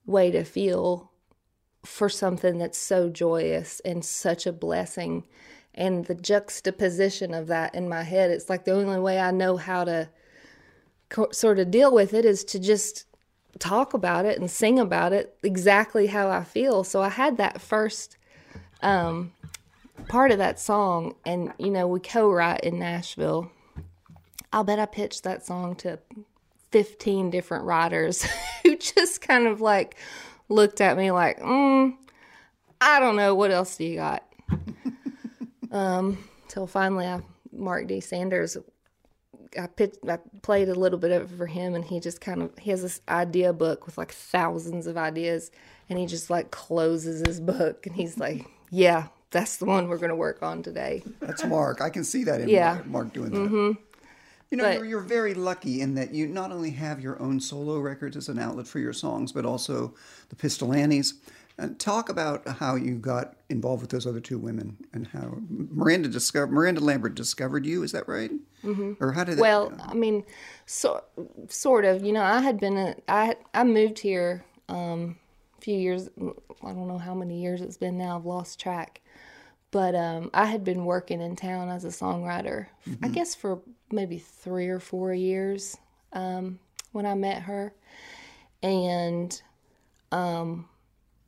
way 0.06 0.32
to 0.32 0.44
feel 0.44 1.12
for 1.86 2.10
something 2.10 2.58
that's 2.58 2.78
so 2.78 3.10
joyous 3.10 3.80
and 3.86 4.04
such 4.04 4.46
a 4.46 4.52
blessing. 4.52 5.24
And 5.74 6.06
the 6.06 6.16
juxtaposition 6.16 7.34
of 7.34 7.48
that 7.48 7.76
in 7.76 7.88
my 7.88 8.04
head, 8.04 8.32
it's 8.32 8.50
like 8.50 8.66
the 8.66 8.72
only 8.72 9.00
way 9.00 9.20
I 9.20 9.32
know 9.32 9.58
how 9.58 9.84
to 9.84 10.10
co- 11.10 11.32
sort 11.32 11.60
of 11.60 11.72
deal 11.72 11.94
with 11.94 12.14
it 12.14 12.26
is 12.26 12.44
to 12.46 12.60
just 12.60 13.06
talk 13.60 13.94
about 13.94 14.26
it 14.26 14.40
and 14.40 14.50
sing 14.50 14.80
about 14.80 15.14
it 15.14 15.38
exactly 15.44 16.08
how 16.08 16.30
I 16.30 16.44
feel. 16.44 16.84
So 16.84 17.02
I 17.02 17.10
had 17.10 17.38
that 17.38 17.62
first 17.62 18.18
um, 18.82 19.32
part 20.08 20.32
of 20.32 20.38
that 20.38 20.60
song, 20.60 21.16
and 21.26 21.54
you 21.58 21.70
know, 21.70 21.88
we 21.88 22.00
co 22.00 22.30
write 22.30 22.62
in 22.62 22.80
Nashville. 22.80 23.52
I'll 24.52 24.64
bet 24.64 24.80
I 24.80 24.86
pitched 24.86 25.24
that 25.24 25.46
song 25.46 25.76
to 25.78 26.00
15 26.72 27.30
different 27.30 27.66
writers 27.66 28.24
who 28.64 28.78
just 28.78 29.22
kind 29.22 29.48
of 29.48 29.62
like 29.62 29.98
looked 30.50 30.82
at 30.82 30.98
me 30.98 31.12
like, 31.12 31.40
mm, 31.40 31.96
I 32.82 33.00
don't 33.00 33.16
know, 33.16 33.36
what 33.36 33.52
else 33.52 33.78
do 33.78 33.86
you 33.86 33.96
got? 33.98 34.24
um, 35.72 36.18
till 36.48 36.68
finally, 36.68 37.06
I, 37.06 37.22
Mark 37.52 37.88
D. 37.88 38.00
Sanders, 38.00 38.58
I, 39.60 39.68
pitched, 39.68 39.98
I 40.08 40.20
played 40.42 40.70
a 40.70 40.76
little 40.76 41.00
bit 41.00 41.12
of 41.12 41.32
it 41.32 41.38
for 41.38 41.48
him, 41.48 41.74
and 41.74 41.84
he 41.84 42.00
just 42.00 42.22
kind 42.22 42.42
of, 42.42 42.58
he 42.58 42.72
has 42.72 42.82
this 42.82 43.02
idea 43.08 43.54
book 43.54 43.86
with 43.86 43.98
like 43.98 44.12
thousands 44.12 44.88
of 44.88 44.98
ideas, 44.98 45.52
and 45.90 45.98
he 45.98 46.06
just 46.06 46.30
like 46.30 46.52
closes 46.52 47.26
his 47.26 47.40
book, 47.40 47.86
and 47.86 47.96
he's 47.96 48.18
like, 48.18 48.46
yeah, 48.70 49.08
that's 49.32 49.58
the 49.58 49.66
one 49.66 49.88
we're 49.88 49.98
going 49.98 50.10
to 50.10 50.16
work 50.16 50.44
on 50.44 50.64
today. 50.64 51.04
That's 51.20 51.44
Mark. 51.46 51.82
I 51.82 51.90
can 51.90 52.04
see 52.04 52.24
that 52.26 52.42
in 52.42 52.50
Yeah. 52.50 52.76
Mark, 52.76 52.88
Mark 52.88 53.14
doing 53.14 53.32
that. 53.32 53.78
You 54.52 54.58
know, 54.58 54.64
But- 54.66 54.78
you're, 54.78 54.86
you're 54.86 55.00
very 55.02 55.34
lucky 55.34 55.82
in 55.82 55.96
that 55.96 56.14
you 56.14 56.28
not 56.28 56.52
only 56.52 56.72
have 56.72 57.00
your 57.00 57.22
own 57.22 57.40
solo 57.40 57.80
records 57.80 58.16
as 58.16 58.30
an 58.30 58.40
outlet 58.40 58.68
for 58.68 58.80
your 58.80 58.94
songs, 58.94 59.32
but 59.32 59.46
also 59.46 59.94
the 60.30 60.36
Pistol 60.36 60.74
Annies. 60.74 61.16
And 61.58 61.80
talk 61.80 62.10
about 62.10 62.46
how 62.46 62.76
you 62.76 62.96
got 62.96 63.36
involved 63.48 63.82
with 63.82 63.90
those 63.90 64.06
other 64.06 64.20
two 64.20 64.38
women 64.38 64.76
and 64.92 65.08
how 65.08 65.38
Miranda 65.50 66.10
discovered 66.10 66.52
Miranda 66.52 66.82
Lambert 66.82 67.16
discovered 67.16 67.66
you. 67.66 67.82
Is 67.82 67.94
that 67.94 68.10
right? 68.10 68.32
Mm-hmm. 68.62 68.94
Or 69.00 69.14
how 69.14 69.24
did 69.24 69.38
that? 69.38 69.42
Well, 69.42 69.72
I 69.82 69.94
mean, 69.94 70.26
so, 70.66 71.02
sort 71.48 71.86
of. 71.86 72.04
You 72.04 72.12
know, 72.12 72.24
I 72.24 72.42
had 72.42 72.60
been 72.60 72.78
a, 72.78 72.96
I 73.08 73.38
I 73.54 73.64
moved 73.64 74.00
here 74.00 74.44
um, 74.68 75.16
a 75.58 75.62
few 75.62 75.78
years. 75.78 76.10
I 76.20 76.74
don't 76.74 76.90
know 76.90 76.98
how 76.98 77.14
many 77.16 77.42
years 77.42 77.62
it's 77.62 77.78
been 77.78 77.98
now. 77.98 78.18
I've 78.18 78.26
lost 78.26 78.60
track. 78.60 79.00
But 79.72 79.96
um, 79.96 80.32
I 80.34 80.46
had 80.46 80.66
been 80.66 80.84
working 80.84 81.22
in 81.22 81.38
town 81.38 81.70
as 81.70 81.86
a 81.86 81.90
songwriter. 81.90 82.68
I 83.02 83.08
guess 83.08 83.34
for 83.34 83.62
maybe 83.92 84.18
three 84.18 84.68
or 84.68 84.80
four 84.80 85.14
years 85.14 85.78
um, 86.14 86.60
when 86.92 87.06
I 87.06 87.14
met 87.14 87.44
her, 87.44 87.74
and 88.64 89.42
um, 90.12 90.68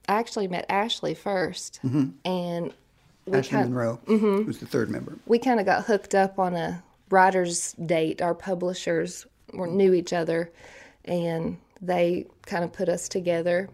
I 0.08 0.14
actually 0.16 0.48
met 0.48 0.66
Ashley 0.70 1.14
1st 1.16 2.14
and 2.26 2.74
we 3.26 3.38
Ashley 3.38 3.52
kind 3.52 3.70
Monroe, 3.70 4.00
who's 4.06 4.60
the 4.60 4.66
third 4.66 4.90
member. 4.90 5.18
we 5.26 5.38
kind 5.38 5.60
of 5.60 5.66
got 5.66 5.84
hooked 5.86 6.16
up 6.16 6.40
on 6.40 6.56
a 6.56 6.82
writer's 7.10 7.74
date. 7.74 8.22
Our 8.22 8.34
publishers 8.34 9.26
were, 9.54 9.68
knew 9.68 9.94
each 9.94 10.14
other, 10.14 10.52
and 11.06 11.58
they 11.82 12.26
kind 12.46 12.64
of 12.64 12.72
put 12.72 12.88
us 12.90 13.10
together, 13.10 13.70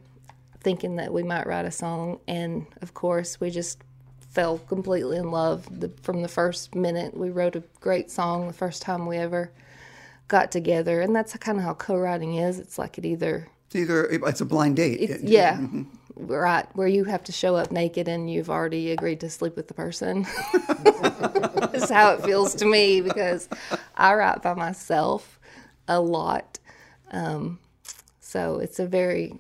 thinking 0.62 0.96
that 0.96 1.14
we 1.14 1.24
might 1.24 1.46
write 1.46 1.66
a 1.66 1.72
song. 1.72 2.20
And 2.28 2.66
of 2.82 2.94
course, 2.96 3.40
we 3.40 3.52
just 3.52 3.80
fell 4.34 4.58
completely 4.58 5.18
in 5.18 5.30
love 5.32 5.80
the, 5.80 5.90
from 6.02 6.22
the 6.24 6.28
first 6.28 6.74
minute. 6.74 7.16
We 7.16 7.30
wrote 7.30 7.56
a 7.56 7.64
great 7.80 8.10
song 8.10 8.48
the 8.48 8.54
first 8.54 8.82
time 8.82 9.06
we 9.06 9.18
ever 9.18 9.52
got 10.28 10.52
together, 10.52 11.02
and 11.02 11.16
that's 11.16 11.36
kind 11.38 11.58
of 11.60 11.64
how 11.64 11.76
co-writing 11.76 12.36
is. 12.36 12.58
It's 12.60 12.78
like 12.80 12.98
it 12.98 13.06
either 13.06 13.48
It's 13.68 13.76
either 13.76 14.06
it's 14.06 14.42
a 14.42 14.46
blind 14.46 14.76
date. 14.78 15.00
It- 15.02 15.24
yeah. 15.24 15.60
right 16.16 16.66
where 16.76 16.88
you 16.88 17.04
have 17.06 17.24
to 17.26 17.32
show 17.32 17.56
up 17.56 17.72
naked 17.72 18.08
and 18.08 18.32
you've 18.32 18.50
already 18.50 18.92
agreed 18.92 19.20
to 19.20 19.30
sleep 19.30 19.56
with 19.56 19.68
the 19.68 19.74
person. 19.74 20.26
That's 20.84 21.90
how 21.90 22.14
it 22.14 22.24
feels 22.24 22.56
to 22.56 22.66
me 22.66 23.02
because 23.02 23.50
I 23.96 24.14
write 24.16 24.42
by 24.42 24.54
myself 24.54 25.40
a 25.88 26.00
lot. 26.00 26.60
Um, 27.12 27.60
so 28.20 28.58
it's 28.60 28.80
a 28.80 28.88
very 28.88 29.36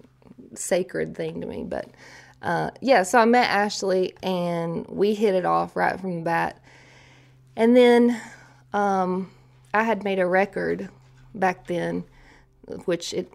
sacred 0.55 1.15
thing 1.15 1.41
to 1.41 1.47
me. 1.47 1.63
But 1.63 1.87
uh, 2.43 2.71
yeah, 2.81 3.03
so 3.03 3.19
I 3.19 3.25
met 3.25 3.49
Ashley 3.49 4.13
and 4.21 4.85
we 4.87 5.13
hit 5.13 5.33
it 5.33 5.45
off 5.45 5.75
right 5.75 5.99
from 5.99 6.17
the 6.17 6.21
bat. 6.21 6.61
And 7.55 7.75
then 7.75 8.19
um, 8.73 9.31
I 9.73 9.83
had 9.83 10.03
made 10.03 10.19
a 10.19 10.27
record 10.27 10.89
back 11.33 11.67
then, 11.67 12.03
which 12.85 13.13
it 13.13 13.31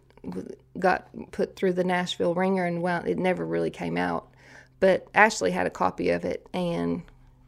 got 0.79 1.09
put 1.33 1.57
through 1.57 1.73
the 1.73 1.85
Nashville 1.85 2.35
Wringer 2.35 2.67
and 2.67 2.83
well, 2.83 3.03
it 3.05 3.19
never 3.19 3.47
really 3.47 3.71
came 3.71 3.97
out. 3.97 4.29
But 4.79 5.09
Ashley 5.15 5.50
had 5.50 5.67
a 5.67 5.71
copy 5.71 6.11
of 6.11 6.25
it 6.25 6.47
and 6.53 7.03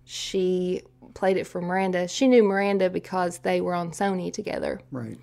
she 0.05 0.83
played 1.12 1.37
it 1.37 1.47
for 1.47 1.61
Miranda. 1.61 2.09
She 2.09 2.26
knew 2.26 2.43
Miranda 2.43 2.88
because 2.88 3.38
they 3.38 3.61
were 3.61 3.75
on 3.75 3.90
Sony 3.90 4.33
together. 4.33 4.81
Right. 4.90 5.19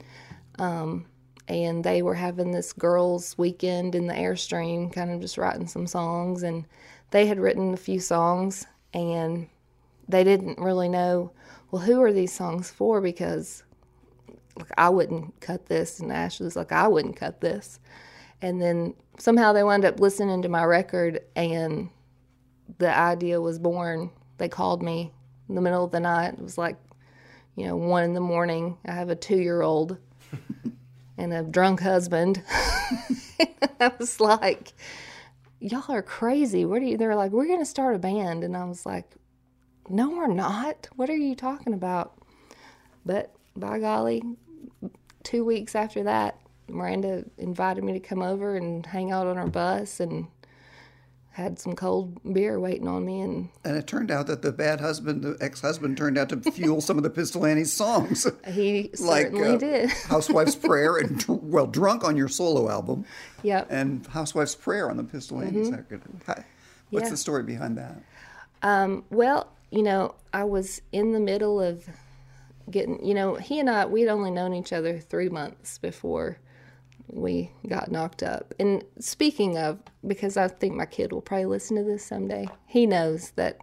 Um, 0.60 1.06
and 1.48 1.84
they 1.84 2.02
were 2.02 2.16
having 2.16 2.52
this 2.52 2.74
girls' 2.74 3.38
weekend 3.38 3.96
in 3.96 4.08
the 4.08 4.14
Airstream, 4.14 4.92
kind 4.92 5.12
of 5.12 5.22
just 5.22 5.38
writing 5.38 5.68
some 5.68 5.88
songs. 5.88 6.44
And 6.44 6.66
they 7.12 7.26
had 7.26 7.40
written 7.40 7.74
a 7.74 7.78
few 7.78 8.00
songs 8.00 8.66
and 8.94 9.48
they 10.10 10.24
didn't 10.24 10.60
really 10.60 10.90
know, 10.90 11.32
well, 11.72 11.82
who 11.82 12.02
are 12.02 12.14
these 12.14 12.34
songs 12.34 12.70
for? 12.70 13.02
Because 13.02 13.64
like 14.58 14.72
I 14.78 14.90
wouldn't 14.90 15.40
cut 15.40 15.68
this, 15.68 16.00
and 16.00 16.12
Ashley's 16.12 16.56
like 16.56 16.72
I 16.72 16.88
wouldn't 16.88 17.16
cut 17.16 17.42
this, 17.42 17.80
and 18.42 18.62
then 18.62 18.96
somehow 19.18 19.54
they 19.54 19.64
wound 19.64 19.86
up 19.86 20.00
listening 20.00 20.42
to 20.42 20.50
my 20.50 20.64
record, 20.64 21.20
and 21.36 21.90
the 22.78 22.96
idea 22.96 23.40
was 23.42 23.60
born. 23.60 24.10
They 24.38 24.50
called 24.50 24.82
me 24.84 25.14
in 25.50 25.56
the 25.56 25.62
middle 25.62 25.84
of 25.84 25.92
the 25.92 26.00
night. 26.00 26.34
It 26.34 26.42
was 26.42 26.58
like, 26.58 26.78
you 27.56 27.66
know, 27.66 27.76
one 27.76 28.04
in 28.04 28.14
the 28.14 28.20
morning. 28.20 28.78
I 28.86 28.92
have 28.92 29.10
a 29.10 29.16
two-year-old 29.16 29.98
and 31.18 31.34
a 31.34 31.44
drunk 31.44 31.82
husband. 31.82 32.44
I 33.80 33.92
was 34.00 34.20
like, 34.20 34.74
y'all 35.60 35.92
are 35.94 36.02
crazy. 36.02 36.66
What 36.66 36.82
are 36.82 36.86
you? 36.86 36.98
They're 36.98 37.16
like, 37.16 37.32
we're 37.32 37.48
going 37.48 37.60
to 37.60 37.66
start 37.66 37.96
a 37.96 38.00
band. 38.00 38.44
And 38.44 38.56
I 38.56 38.66
was 38.66 38.86
like, 38.86 39.10
no, 39.90 40.10
we're 40.10 40.28
not. 40.28 40.88
What 40.96 41.10
are 41.10 41.16
you 41.16 41.36
talking 41.36 41.74
about? 41.74 42.18
But 43.06 43.34
by 43.56 43.80
golly, 43.80 44.22
two 45.24 45.46
weeks 45.46 45.76
after 45.76 46.04
that, 46.04 46.40
Miranda 46.68 47.24
invited 47.38 47.84
me 47.84 47.94
to 47.94 48.00
come 48.00 48.22
over 48.22 48.56
and 48.56 48.86
hang 48.86 49.12
out 49.12 49.28
on 49.28 49.38
her 49.38 49.48
bus 49.48 50.00
and 50.00 50.28
had 51.38 51.60
some 51.60 51.76
cold 51.76 52.20
beer 52.34 52.60
waiting 52.60 52.88
on 52.88 53.06
me 53.06 53.22
and 53.22 53.50
and 53.64 53.78
it 53.78 53.86
turned 53.86 54.10
out 54.10 54.26
that 54.26 54.42
the 54.42 54.52
bad 54.52 54.82
husband 54.82 55.24
the 55.24 55.38
ex-husband 55.40 55.96
turned 55.96 56.18
out 56.18 56.30
to 56.30 56.52
fuel 56.52 56.82
some 56.82 56.98
of 56.98 57.04
the 57.04 57.10
pistol 57.10 57.46
annie's 57.46 57.72
songs. 57.72 58.26
He 58.48 58.90
like, 59.00 59.28
certainly 59.28 59.56
uh, 59.56 59.58
did. 59.58 59.90
Housewife's 60.10 60.56
prayer 60.56 60.98
and 60.98 61.24
well 61.28 61.68
drunk 61.68 62.04
on 62.04 62.18
your 62.18 62.28
solo 62.28 62.70
album. 62.72 63.06
Yep. 63.44 63.68
And 63.70 64.06
housewife's 64.08 64.56
prayer 64.56 64.90
on 64.90 64.98
the 64.98 65.04
pistol 65.04 65.40
annie's 65.42 65.70
mm-hmm. 65.70 65.76
record. 65.76 66.02
What's 66.90 67.06
yeah. 67.06 67.10
the 67.12 67.18
story 67.18 67.44
behind 67.44 67.78
that? 67.78 68.02
Um, 68.64 69.06
well 69.12 69.48
you 69.70 69.84
know 69.84 70.16
i 70.34 70.46
was 70.46 70.82
in 70.94 71.12
the 71.12 71.20
middle 71.20 71.62
of 71.62 71.88
getting, 72.70 73.04
you 73.06 73.14
know, 73.14 73.36
he 73.36 73.60
and 73.60 73.70
I, 73.70 73.86
we'd 73.86 74.08
only 74.08 74.32
known 74.32 74.54
each 74.54 74.74
other 74.74 75.00
three 75.00 75.30
months 75.30 75.78
before 75.78 76.40
we 77.10 77.52
got 77.68 77.92
knocked 77.92 78.24
up. 78.24 78.54
And 78.60 78.84
speaking 79.00 79.58
of, 79.58 79.80
because 80.06 80.38
I 80.38 80.48
think 80.48 80.76
my 80.76 80.86
kid 80.86 81.12
will 81.12 81.22
probably 81.22 81.46
listen 81.46 81.78
to 81.78 81.84
this 81.84 82.06
someday, 82.06 82.48
he 82.66 82.86
knows 82.86 83.32
that 83.32 83.60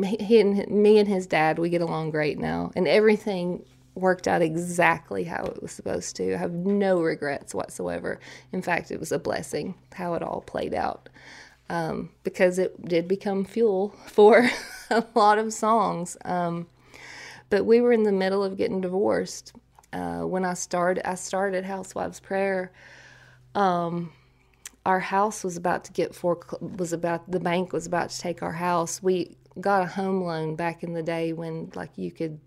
he 0.00 0.40
and 0.40 0.66
me 0.68 0.98
and 0.98 1.08
his 1.08 1.26
dad, 1.26 1.58
we 1.58 1.68
get 1.68 1.82
along 1.82 2.10
great 2.10 2.38
now, 2.38 2.70
and 2.74 2.88
everything 2.88 3.64
worked 3.94 4.26
out 4.26 4.40
exactly 4.40 5.24
how 5.24 5.44
it 5.44 5.60
was 5.62 5.72
supposed 5.72 6.16
to. 6.16 6.34
I 6.34 6.38
have 6.38 6.52
no 6.52 7.02
regrets 7.02 7.54
whatsoever. 7.54 8.20
In 8.52 8.62
fact, 8.62 8.90
it 8.90 8.98
was 8.98 9.12
a 9.12 9.18
blessing 9.18 9.74
how 9.94 10.14
it 10.14 10.22
all 10.22 10.40
played 10.40 10.74
out. 10.74 11.08
Um, 11.68 12.10
because 12.22 12.58
it 12.58 12.86
did 12.86 13.08
become 13.08 13.44
fuel 13.44 13.90
for 14.06 14.48
a 14.90 15.04
lot 15.14 15.38
of 15.38 15.52
songs. 15.52 16.16
Um, 16.24 16.66
but 17.50 17.64
we 17.64 17.80
were 17.80 17.92
in 17.92 18.04
the 18.04 18.12
middle 18.12 18.42
of 18.42 18.56
getting 18.56 18.80
divorced 18.80 19.52
uh, 19.92 20.20
when 20.20 20.44
I 20.44 20.54
started. 20.54 21.08
I 21.08 21.14
started 21.14 21.64
Housewife's 21.64 22.20
Prayer. 22.20 22.72
Um, 23.54 24.12
our 24.84 25.00
house 25.00 25.44
was 25.44 25.56
about 25.56 25.84
to 25.84 25.92
get 25.92 26.14
for 26.14 26.40
was 26.60 26.92
about 26.92 27.30
the 27.30 27.40
bank 27.40 27.72
was 27.72 27.86
about 27.86 28.10
to 28.10 28.18
take 28.18 28.42
our 28.42 28.52
house. 28.52 29.02
We 29.02 29.36
got 29.60 29.82
a 29.82 29.86
home 29.86 30.22
loan 30.22 30.56
back 30.56 30.82
in 30.82 30.94
the 30.94 31.02
day 31.02 31.32
when 31.32 31.70
like 31.74 31.90
you 31.96 32.10
could, 32.10 32.40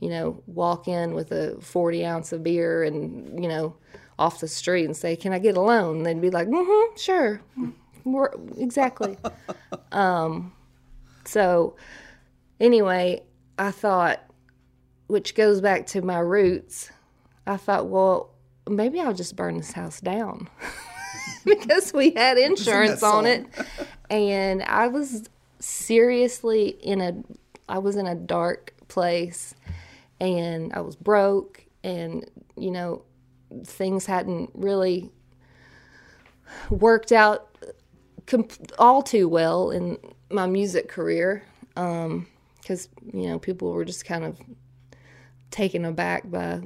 you 0.00 0.08
know, 0.08 0.42
walk 0.46 0.88
in 0.88 1.14
with 1.14 1.32
a 1.32 1.60
forty 1.60 2.04
ounce 2.04 2.32
of 2.32 2.42
beer 2.42 2.84
and 2.84 3.42
you 3.42 3.48
know 3.48 3.76
off 4.18 4.40
the 4.40 4.48
street 4.48 4.84
and 4.84 4.96
say, 4.96 5.16
"Can 5.16 5.32
I 5.32 5.38
get 5.38 5.56
a 5.56 5.60
loan?" 5.60 5.98
And 5.98 6.06
they'd 6.06 6.20
be 6.20 6.30
like, 6.30 6.48
"Mm-hmm, 6.48 6.96
sure, 6.96 7.42
More, 8.04 8.34
exactly." 8.56 9.18
um, 9.92 10.52
so 11.24 11.76
anyway, 12.60 13.22
I 13.58 13.70
thought 13.70 14.20
which 15.06 15.34
goes 15.34 15.60
back 15.60 15.86
to 15.88 16.02
my 16.02 16.18
roots. 16.18 16.90
I 17.46 17.56
thought, 17.56 17.86
well, 17.88 18.30
maybe 18.68 19.00
I'll 19.00 19.14
just 19.14 19.36
burn 19.36 19.56
this 19.56 19.72
house 19.72 20.00
down 20.00 20.48
because 21.44 21.92
we 21.92 22.10
had 22.10 22.38
insurance 22.38 23.02
on 23.02 23.26
it. 23.26 23.46
and 24.10 24.62
I 24.62 24.88
was 24.88 25.28
seriously 25.60 26.68
in 26.68 27.00
a 27.00 27.14
I 27.68 27.78
was 27.78 27.96
in 27.96 28.06
a 28.06 28.14
dark 28.14 28.74
place 28.88 29.54
and 30.20 30.72
I 30.74 30.80
was 30.80 30.96
broke 30.96 31.64
and 31.82 32.28
you 32.56 32.70
know 32.70 33.02
things 33.64 34.06
hadn't 34.06 34.50
really 34.54 35.10
worked 36.70 37.12
out 37.12 37.56
comp- 38.26 38.72
all 38.78 39.02
too 39.02 39.28
well 39.28 39.70
in 39.70 39.96
my 40.30 40.46
music 40.46 40.88
career 40.88 41.42
because 41.68 41.98
um, 42.06 42.26
you 43.12 43.28
know 43.28 43.38
people 43.38 43.72
were 43.72 43.84
just 43.84 44.04
kind 44.04 44.24
of 44.24 44.38
taken 45.54 45.84
aback 45.84 46.28
by 46.28 46.60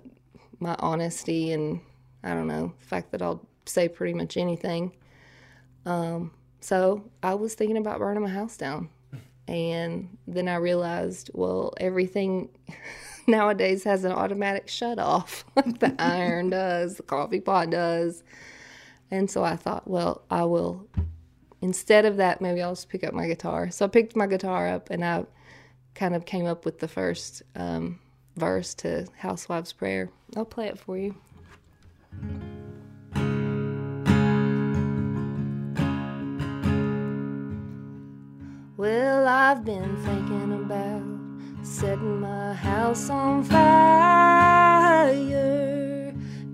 my 0.61 0.75
honesty 0.79 1.53
and 1.53 1.79
I 2.25 2.33
don't 2.33 2.47
know, 2.47 2.73
the 2.81 2.87
fact 2.87 3.13
that 3.13 3.21
I'll 3.21 3.47
say 3.67 3.87
pretty 3.87 4.15
much 4.15 4.39
anything. 4.39 4.97
Um, 5.85 6.33
so 6.61 7.05
I 7.23 7.35
was 7.35 7.53
thinking 7.53 7.77
about 7.77 7.99
burning 7.99 8.23
my 8.23 8.31
house 8.31 8.57
down. 8.57 8.89
And 9.47 10.17
then 10.27 10.49
I 10.49 10.57
realized, 10.57 11.31
well, 11.35 11.75
everything 11.79 12.49
nowadays 13.27 13.85
has 13.85 14.05
an 14.05 14.13
automatic 14.13 14.69
shut 14.69 14.99
off, 14.99 15.45
like 15.57 15.79
the 15.81 15.95
iron 15.99 16.49
does, 16.51 16.97
the 16.97 17.03
coffee 17.03 17.41
pot 17.41 17.69
does. 17.69 18.23
And 19.11 19.31
so 19.31 19.45
I 19.45 19.57
thought, 19.57 19.87
well, 19.87 20.23
I 20.31 20.45
will, 20.45 20.87
instead 21.61 22.07
of 22.07 22.17
that, 22.17 22.41
maybe 22.41 22.63
I'll 22.63 22.73
just 22.73 22.89
pick 22.89 23.05
up 23.05 23.13
my 23.13 23.27
guitar. 23.27 23.71
So 23.71 23.85
I 23.85 23.89
picked 23.89 24.17
my 24.17 24.27
guitar 24.27 24.67
up 24.67 24.89
and 24.89 25.05
I 25.05 25.27
kind 25.95 26.15
of 26.15 26.25
came 26.25 26.47
up 26.47 26.65
with 26.65 26.79
the 26.79 26.89
first 26.89 27.43
um, 27.55 28.01
verse 28.39 28.75
to 28.75 29.07
Housewife's 29.19 29.73
Prayer. 29.73 30.11
I'll 30.37 30.45
play 30.45 30.69
it 30.69 30.79
for 30.79 30.97
you. 30.97 31.15
Well, 38.77 39.27
I've 39.27 39.65
been 39.65 39.97
thinking 40.05 40.53
about 40.65 41.03
setting 41.67 42.21
my 42.21 42.55
house 42.55 43.11
on 43.11 43.43
fire. 43.43 43.59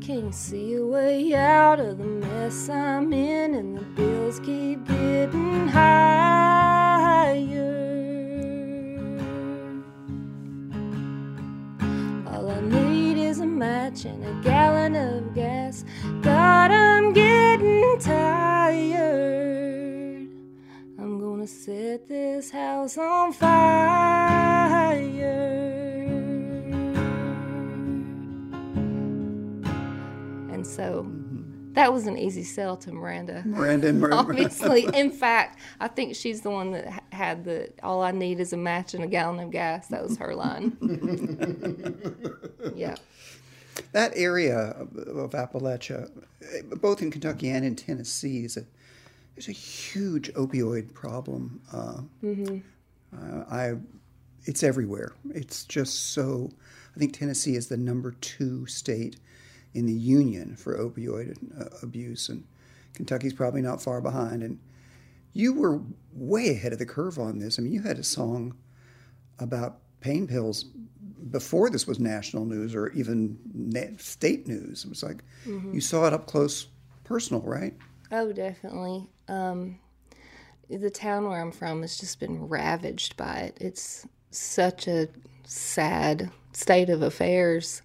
Can't 0.01 0.35
see 0.35 0.75
a 0.75 0.87
way 0.87 1.35
out 1.35 1.81
of 1.81 1.99
the 1.99 2.05
mess 2.05 2.71
I'm 2.71 3.13
in, 3.13 3.55
and 3.55 3.77
the 3.77 3.83
bills 3.83 4.41
keep 4.41 4.87
getting 4.87 5.69
higher. 5.69 6.25
Match 13.55 14.05
and 14.05 14.25
a 14.25 14.33
gallon 14.43 14.95
of 14.97 15.35
gas. 15.35 15.85
God, 16.23 16.71
I'm 16.71 17.13
getting 17.13 17.99
tired. 18.01 18.99
I'm 20.99 21.19
gonna 21.21 21.47
set 21.47 22.09
this 22.09 22.51
house 22.51 22.99
on 22.99 23.33
fire. 23.33 23.53
And 30.51 30.67
so 30.67 31.07
that 31.75 31.93
was 31.93 32.07
an 32.07 32.17
easy 32.17 32.45
sell 32.45 32.77
to 32.79 32.93
Miranda. 32.93 33.43
Miranda, 33.45 33.93
Miranda. 33.95 34.17
obviously. 34.17 34.89
In 34.95 35.11
fact, 35.11 35.59
I 35.81 35.89
think 35.89 36.15
she's 36.17 36.41
the 36.43 36.51
one 36.51 36.71
that 36.73 37.03
had 37.13 37.45
the 37.45 37.71
"all 37.83 38.03
I 38.03 38.13
need 38.13 38.41
is 38.41 38.53
a 38.53 38.57
match 38.57 38.95
and 38.95 39.03
a 39.05 39.07
gallon 39.09 39.41
of 39.41 39.51
gas." 39.51 39.89
That 39.89 40.03
was 40.03 40.17
her 40.19 40.35
line. 40.35 40.77
yeah. 42.77 42.95
That 43.95 44.11
area 44.17 44.75
of, 44.77 45.31
Appalachia, 45.31 46.11
both 46.81 47.01
in 47.01 47.13
Kentucky 47.13 47.49
and 47.51 47.65
in 47.65 47.77
Tennessee, 47.77 48.45
is 48.45 48.57
a 48.57 48.65
there's 49.37 49.49
a 49.49 49.53
huge 49.53 50.33
opioid 50.35 50.93
problem. 50.95 51.61
Uh, 51.73 52.01
uh, 53.17 53.45
I, 53.49 53.75
it's 54.47 54.65
everywhere. 54.65 55.13
It's 55.33 55.65
just 55.65 56.13
so. 56.13 56.51
I 56.97 56.99
think 56.99 57.17
Tennessee 57.17 57.55
is 57.55 57.69
the 57.69 57.77
number 57.77 58.17
two 58.21 58.67
state 58.67 59.17
in 59.75 59.87
the 59.87 59.93
union 59.93 60.57
for 60.57 60.77
opioid 60.77 61.37
uh, 61.61 61.77
abuse, 61.81 62.29
and 62.29 62.45
Kentucky's 62.95 63.33
probably 63.33 63.63
not 63.63 63.81
far 63.81 64.01
behind. 64.01 64.43
And 64.43 64.59
you 65.33 65.53
were 65.53 65.81
way 66.13 66.51
ahead 66.51 66.73
of 66.73 66.81
the 66.81 66.87
curve 66.87 67.17
on 67.21 67.39
this. 67.39 67.61
I 67.61 67.63
mean, 67.63 67.73
you 67.73 67.83
had 67.83 67.99
a 68.01 68.05
song 68.05 68.57
about 69.39 69.79
pain 70.01 70.27
pills 70.27 70.65
before 71.31 71.71
this 71.71 71.87
was 71.87 71.99
national 71.99 72.45
news 72.45 72.75
or 72.75 72.89
even 72.91 73.39
na- 73.53 73.97
state 73.99 74.47
news. 74.47 74.85
It 74.85 74.89
was 74.89 75.03
like 75.03 75.23
you 75.47 75.81
saw 75.81 76.07
it 76.07 76.13
up 76.13 76.27
close, 76.27 76.67
personal, 77.05 77.43
right? 77.43 77.75
Oh, 78.13 78.33
definitely. 78.33 79.09
Um, 79.29 79.79
the 80.69 80.91
town 80.91 81.29
where 81.29 81.41
I'm 81.41 81.53
from 81.53 81.83
has 81.83 81.97
just 81.99 82.21
been 82.21 82.49
ravaged 82.49 83.17
by 83.17 83.35
it. 83.37 83.59
It's 83.61 84.07
such 84.31 84.87
a 84.89 85.09
sad 85.45 86.31
state 86.53 86.91
of 86.91 87.03
affairs. 87.03 87.83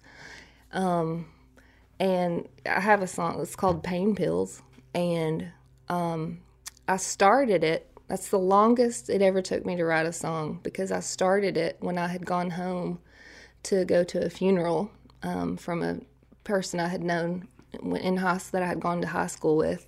Um, 0.72 1.26
and 1.98 2.48
I 2.66 2.80
have 2.80 3.02
a 3.02 3.06
song 3.06 3.38
that's 3.38 3.56
called 3.56 3.82
Pain 3.82 4.14
Pills. 4.14 4.62
And 4.94 5.50
um, 5.88 6.40
I 6.88 6.96
started 6.96 7.64
it. 7.64 7.86
That's 8.08 8.28
the 8.28 8.38
longest 8.38 9.08
it 9.08 9.22
ever 9.22 9.40
took 9.40 9.64
me 9.64 9.76
to 9.76 9.84
write 9.84 10.06
a 10.06 10.12
song 10.12 10.60
because 10.62 10.90
I 10.90 11.00
started 11.00 11.56
it 11.56 11.76
when 11.80 11.98
I 11.98 12.08
had 12.08 12.26
gone 12.26 12.50
home 12.50 12.98
to 13.64 13.84
go 13.84 14.04
to 14.04 14.24
a 14.24 14.30
funeral 14.30 14.90
um, 15.22 15.56
from 15.56 15.82
a 15.82 15.98
person 16.44 16.80
I 16.80 16.88
had 16.88 17.02
known 17.02 17.48
in 17.82 18.16
high 18.16 18.40
that 18.52 18.62
I 18.62 18.66
had 18.66 18.80
gone 18.80 19.00
to 19.02 19.06
high 19.06 19.26
school 19.26 19.56
with. 19.56 19.86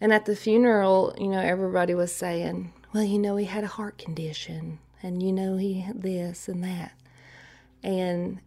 And 0.00 0.12
at 0.12 0.24
the 0.24 0.36
funeral, 0.36 1.14
you 1.18 1.28
know, 1.28 1.38
everybody 1.38 1.94
was 1.94 2.12
saying, 2.12 2.72
well, 2.92 3.04
you 3.04 3.18
know, 3.18 3.36
he 3.36 3.46
had 3.46 3.64
a 3.64 3.68
heart 3.68 3.98
condition 3.98 4.80
and, 5.02 5.22
you 5.22 5.32
know, 5.32 5.56
he 5.56 5.80
had 5.80 6.02
this 6.02 6.48
and 6.48 6.62
that. 6.64 6.92
And 7.82 8.40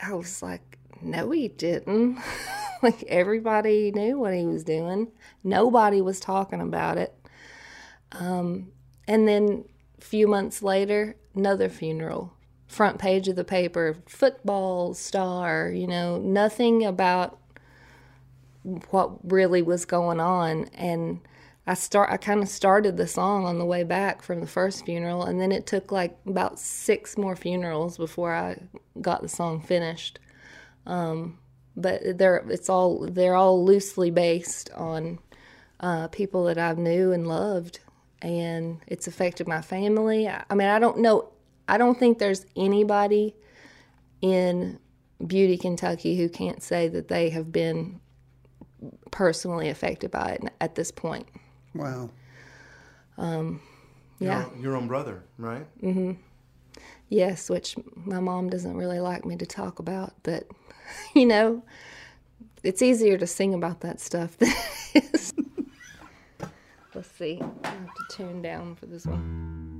I 0.00 0.14
was 0.14 0.42
like, 0.42 0.78
no, 1.02 1.30
he 1.30 1.48
didn't. 1.48 2.18
like, 2.82 3.02
everybody 3.04 3.92
knew 3.92 4.18
what 4.18 4.34
he 4.34 4.46
was 4.46 4.64
doing. 4.64 5.08
Nobody 5.44 6.00
was 6.00 6.20
talking 6.20 6.60
about 6.60 6.96
it. 6.96 7.14
Um, 8.12 8.72
and 9.06 9.28
then 9.28 9.64
a 9.98 10.04
few 10.04 10.26
months 10.26 10.62
later, 10.62 11.16
another 11.34 11.68
funeral. 11.68 12.32
Front 12.68 12.98
page 12.98 13.28
of 13.28 13.36
the 13.36 13.44
paper, 13.44 13.96
football 14.06 14.94
star, 14.94 15.70
you 15.70 15.86
know, 15.86 16.18
nothing 16.18 16.84
about 16.84 17.38
what 18.90 19.32
really 19.32 19.62
was 19.62 19.84
going 19.84 20.20
on 20.20 20.64
and 20.74 21.20
I 21.68 21.74
start 21.74 22.10
I 22.10 22.16
kind 22.16 22.42
of 22.42 22.48
started 22.48 22.96
the 22.96 23.06
song 23.06 23.44
on 23.44 23.58
the 23.58 23.64
way 23.66 23.84
back 23.84 24.22
from 24.22 24.40
the 24.40 24.46
first 24.46 24.86
funeral 24.86 25.24
and 25.24 25.38
then 25.38 25.52
it 25.52 25.66
took 25.66 25.92
like 25.92 26.16
about 26.26 26.58
six 26.58 27.18
more 27.18 27.36
funerals 27.36 27.98
before 27.98 28.34
I 28.34 28.56
got 29.02 29.20
the 29.20 29.28
song 29.28 29.60
finished. 29.60 30.18
Um, 30.86 31.38
but 31.76 32.16
they're 32.16 32.42
it's 32.48 32.70
all 32.70 33.06
they're 33.06 33.34
all 33.34 33.62
loosely 33.62 34.10
based 34.10 34.70
on 34.74 35.18
uh, 35.80 36.08
people 36.08 36.44
that 36.44 36.56
I 36.56 36.72
knew 36.72 37.12
and 37.12 37.28
loved 37.28 37.80
and 38.22 38.80
it's 38.86 39.06
affected 39.06 39.46
my 39.46 39.60
family. 39.60 40.26
I, 40.26 40.44
I 40.48 40.54
mean 40.54 40.68
I 40.68 40.78
don't 40.78 41.00
know 41.00 41.28
I 41.68 41.78
don't 41.78 41.98
think 41.98 42.18
there's 42.18 42.46
anybody 42.56 43.36
in 44.22 44.78
Beauty, 45.26 45.56
Kentucky 45.58 46.16
who 46.16 46.28
can't 46.28 46.62
say 46.62 46.88
that 46.88 47.08
they 47.08 47.30
have 47.30 47.52
been 47.52 48.00
personally 49.10 49.68
affected 49.68 50.10
by 50.10 50.30
it 50.30 50.52
at 50.60 50.74
this 50.74 50.90
point. 50.90 51.28
Wow. 51.74 52.10
Yeah. 54.20 54.46
Your, 54.54 54.62
your 54.62 54.76
own 54.76 54.88
brother, 54.88 55.22
right? 55.38 55.66
Mm-hmm. 55.82 56.12
Yes, 57.08 57.48
which 57.50 57.76
my 57.94 58.20
mom 58.20 58.50
doesn't 58.50 58.76
really 58.76 59.00
like 59.00 59.24
me 59.24 59.36
to 59.36 59.46
talk 59.46 59.78
about, 59.78 60.14
but 60.22 60.46
you 61.14 61.26
know, 61.26 61.62
it's 62.62 62.82
easier 62.82 63.18
to 63.18 63.26
sing 63.26 63.54
about 63.54 63.80
that 63.80 64.00
stuff 64.00 64.36
than 64.38 64.52
it 64.94 65.04
is. 65.14 65.34
Let's 66.94 67.10
see. 67.12 67.40
I 67.64 67.68
have 67.68 67.94
to 67.94 68.16
tune 68.16 68.42
down 68.42 68.74
for 68.74 68.86
this 68.86 69.06
one. 69.06 69.77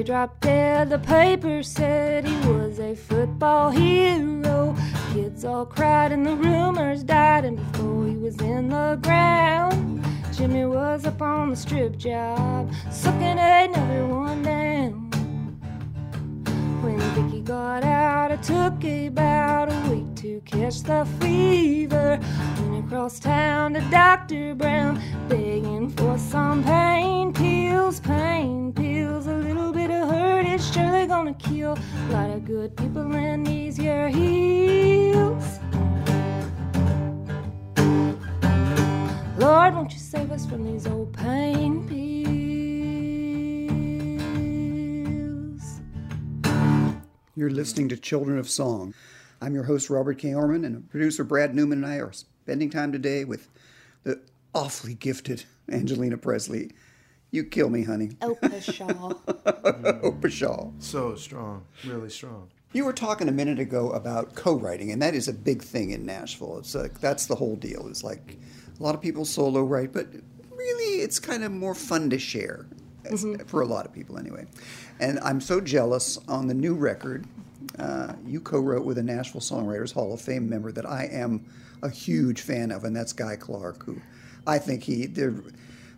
Davy 0.00 0.12
dropped 0.12 0.40
dead, 0.40 0.88
the 0.88 0.98
paper 0.98 1.62
said 1.62 2.24
he 2.24 2.34
was 2.48 2.78
a 2.78 2.94
football 2.94 3.70
hero. 3.70 4.74
Kids 5.12 5.44
all 5.44 5.66
cried 5.66 6.10
and 6.10 6.24
the 6.24 6.36
rumors 6.36 7.02
died, 7.02 7.44
and 7.44 7.58
before 7.58 8.06
he 8.06 8.16
was 8.16 8.34
in 8.40 8.70
the 8.70 8.98
ground, 9.02 10.02
Jimmy 10.32 10.64
was 10.64 11.04
up 11.04 11.20
on 11.20 11.50
the 11.50 11.56
strip 11.56 11.98
job, 11.98 12.72
sucking 12.90 13.38
another 13.38 14.06
one 14.06 14.42
down. 14.42 15.10
When 16.82 16.98
Vicky 16.98 17.42
got 17.42 17.84
out, 17.84 18.30
it 18.30 18.42
took 18.42 18.82
about 18.82 19.70
a 19.70 19.90
week 19.90 20.14
to 20.16 20.40
catch 20.46 20.82
the 20.82 21.06
fever. 21.20 22.18
Went 22.60 22.86
across 22.86 23.20
town 23.20 23.74
to 23.74 23.80
Dr. 23.90 24.54
Brown, 24.54 24.98
begging 25.28 25.90
for 25.90 26.16
some 26.16 26.64
pain 26.64 27.34
pills, 27.34 28.00
pain 28.00 28.72
pills. 28.72 29.26
A 29.26 29.34
little 29.34 29.72
bit 29.72 29.89
hurt 30.10 30.46
is 30.46 30.72
surely 30.72 31.06
gonna 31.06 31.34
kill 31.34 31.78
a 31.78 32.12
lot 32.12 32.30
of 32.30 32.44
good 32.44 32.76
people 32.76 33.12
in 33.14 33.46
heels. 33.46 35.44
Lord, 39.38 39.74
won't 39.74 39.92
you 39.92 39.98
save 39.98 40.30
us 40.32 40.46
from 40.46 40.64
these 40.64 40.86
old 40.86 41.12
pain 41.12 41.86
pills? 41.88 42.00
You're 47.36 47.50
listening 47.50 47.88
to 47.90 47.96
Children 47.96 48.38
of 48.38 48.50
Song. 48.50 48.92
I'm 49.40 49.54
your 49.54 49.64
host, 49.64 49.88
Robert 49.88 50.18
K. 50.18 50.32
Oermann, 50.32 50.66
and 50.66 50.90
producer 50.90 51.24
Brad 51.24 51.54
Newman 51.54 51.84
and 51.84 51.92
I 51.92 52.00
are 52.00 52.12
spending 52.12 52.68
time 52.68 52.92
today 52.92 53.24
with 53.24 53.48
the 54.02 54.20
awfully 54.54 54.94
gifted 54.94 55.44
Angaleena 55.70 56.20
Presley. 56.20 56.72
You 57.30 57.44
kill 57.44 57.70
me, 57.70 57.84
honey. 57.84 58.08
Oprah 58.20 58.62
Shaw. 58.74 59.12
Oprah 59.44 60.30
Shaw. 60.30 60.70
So 60.78 61.14
strong, 61.14 61.64
really 61.86 62.10
strong. 62.10 62.48
You 62.72 62.84
were 62.84 62.92
talking 62.92 63.28
a 63.28 63.32
minute 63.32 63.58
ago 63.58 63.90
about 63.92 64.34
co-writing, 64.34 64.92
and 64.92 65.02
that 65.02 65.14
is 65.14 65.26
a 65.28 65.32
big 65.32 65.62
thing 65.62 65.90
in 65.90 66.06
Nashville. 66.06 66.58
It's 66.58 66.74
like 66.74 67.00
that's 67.00 67.26
the 67.26 67.34
whole 67.34 67.56
deal. 67.56 67.86
It's 67.88 68.04
like 68.04 68.36
a 68.78 68.82
lot 68.82 68.94
of 68.94 69.00
people 69.00 69.24
solo 69.24 69.62
write, 69.62 69.92
but 69.92 70.08
really, 70.50 71.02
it's 71.02 71.18
kind 71.18 71.42
of 71.44 71.52
more 71.52 71.74
fun 71.74 72.10
to 72.10 72.18
share 72.18 72.66
as- 73.04 73.26
for 73.46 73.60
a 73.62 73.66
lot 73.66 73.86
of 73.86 73.92
people, 73.92 74.18
anyway. 74.18 74.46
And 75.00 75.18
I'm 75.20 75.40
so 75.40 75.60
jealous 75.60 76.18
on 76.28 76.46
the 76.46 76.54
new 76.54 76.74
record 76.74 77.26
uh, 77.78 78.14
you 78.26 78.40
co-wrote 78.40 78.84
with 78.84 78.98
a 78.98 79.02
Nashville 79.02 79.40
Songwriters 79.40 79.92
Hall 79.92 80.12
of 80.12 80.20
Fame 80.20 80.48
member 80.48 80.72
that 80.72 80.86
I 80.88 81.04
am 81.12 81.44
a 81.82 81.88
huge 81.90 82.40
fan 82.40 82.70
of, 82.70 82.84
and 82.84 82.94
that's 82.94 83.12
Guy 83.12 83.36
Clark, 83.36 83.84
who 83.84 84.00
I 84.46 84.58
think 84.58 84.82
he 84.82 85.06
there 85.06 85.34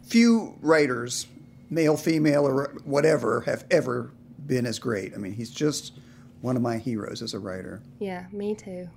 few 0.03 0.57
writers, 0.61 1.27
male, 1.71 1.97
female, 1.97 2.47
or 2.47 2.75
whatever, 2.85 3.43
have 3.43 3.65
ever 3.71 4.11
been 4.47 4.67
as 4.67 4.79
great. 4.79 5.15
I 5.15 5.19
mean, 5.19 5.33
he's 5.33 5.51
just 5.51 5.93
one 6.41 6.57
of 6.57 6.63
my 6.63 6.79
heroes 6.79 7.23
as 7.23 7.35
a 7.35 7.39
writer. 7.39 7.81
yeah, 7.99 8.27
me 8.33 8.55
too. 8.55 8.89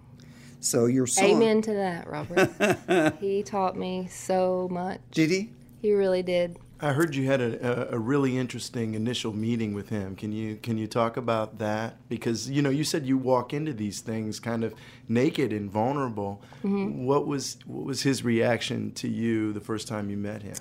So 0.59 0.87
your 0.87 1.05
song, 1.05 1.25
Amen 1.25 1.61
to 1.61 1.73
that, 1.73 2.07
Robert. 2.09 3.15
he 3.19 3.43
taught 3.43 3.77
me 3.77 4.07
so 4.09 4.67
much. 4.71 4.99
did 5.11 5.29
he? 5.29 5.51
He 5.81 5.93
really 5.93 6.23
did. 6.23 6.57
I 6.81 6.91
heard 6.91 7.15
you 7.15 7.25
had 7.25 7.39
a, 7.39 7.91
a, 7.93 7.95
a 7.95 7.99
really 7.99 8.37
interesting 8.37 8.95
initial 8.95 9.31
meeting 9.31 9.73
with 9.73 9.89
him. 9.89 10.15
Can 10.15 10.31
you 10.31 10.57
can 10.57 10.77
you 10.77 10.87
talk 10.87 11.17
about 11.17 11.59
that? 11.59 11.97
Because 12.09 12.49
you 12.49 12.61
know 12.61 12.69
you 12.69 12.83
said 12.83 13.05
you 13.05 13.17
walk 13.17 13.53
into 13.53 13.73
these 13.73 14.01
things 14.01 14.39
kind 14.39 14.63
of 14.63 14.73
naked 15.07 15.53
and 15.53 15.69
vulnerable. 15.71 16.41
Mm-hmm. 16.63 17.05
What 17.05 17.27
was 17.27 17.57
what 17.65 17.85
was 17.85 18.01
his 18.01 18.23
reaction 18.23 18.91
to 18.93 19.07
you 19.07 19.53
the 19.53 19.61
first 19.61 19.87
time 19.87 20.09
you 20.09 20.17
met 20.17 20.41
him? 20.41 20.55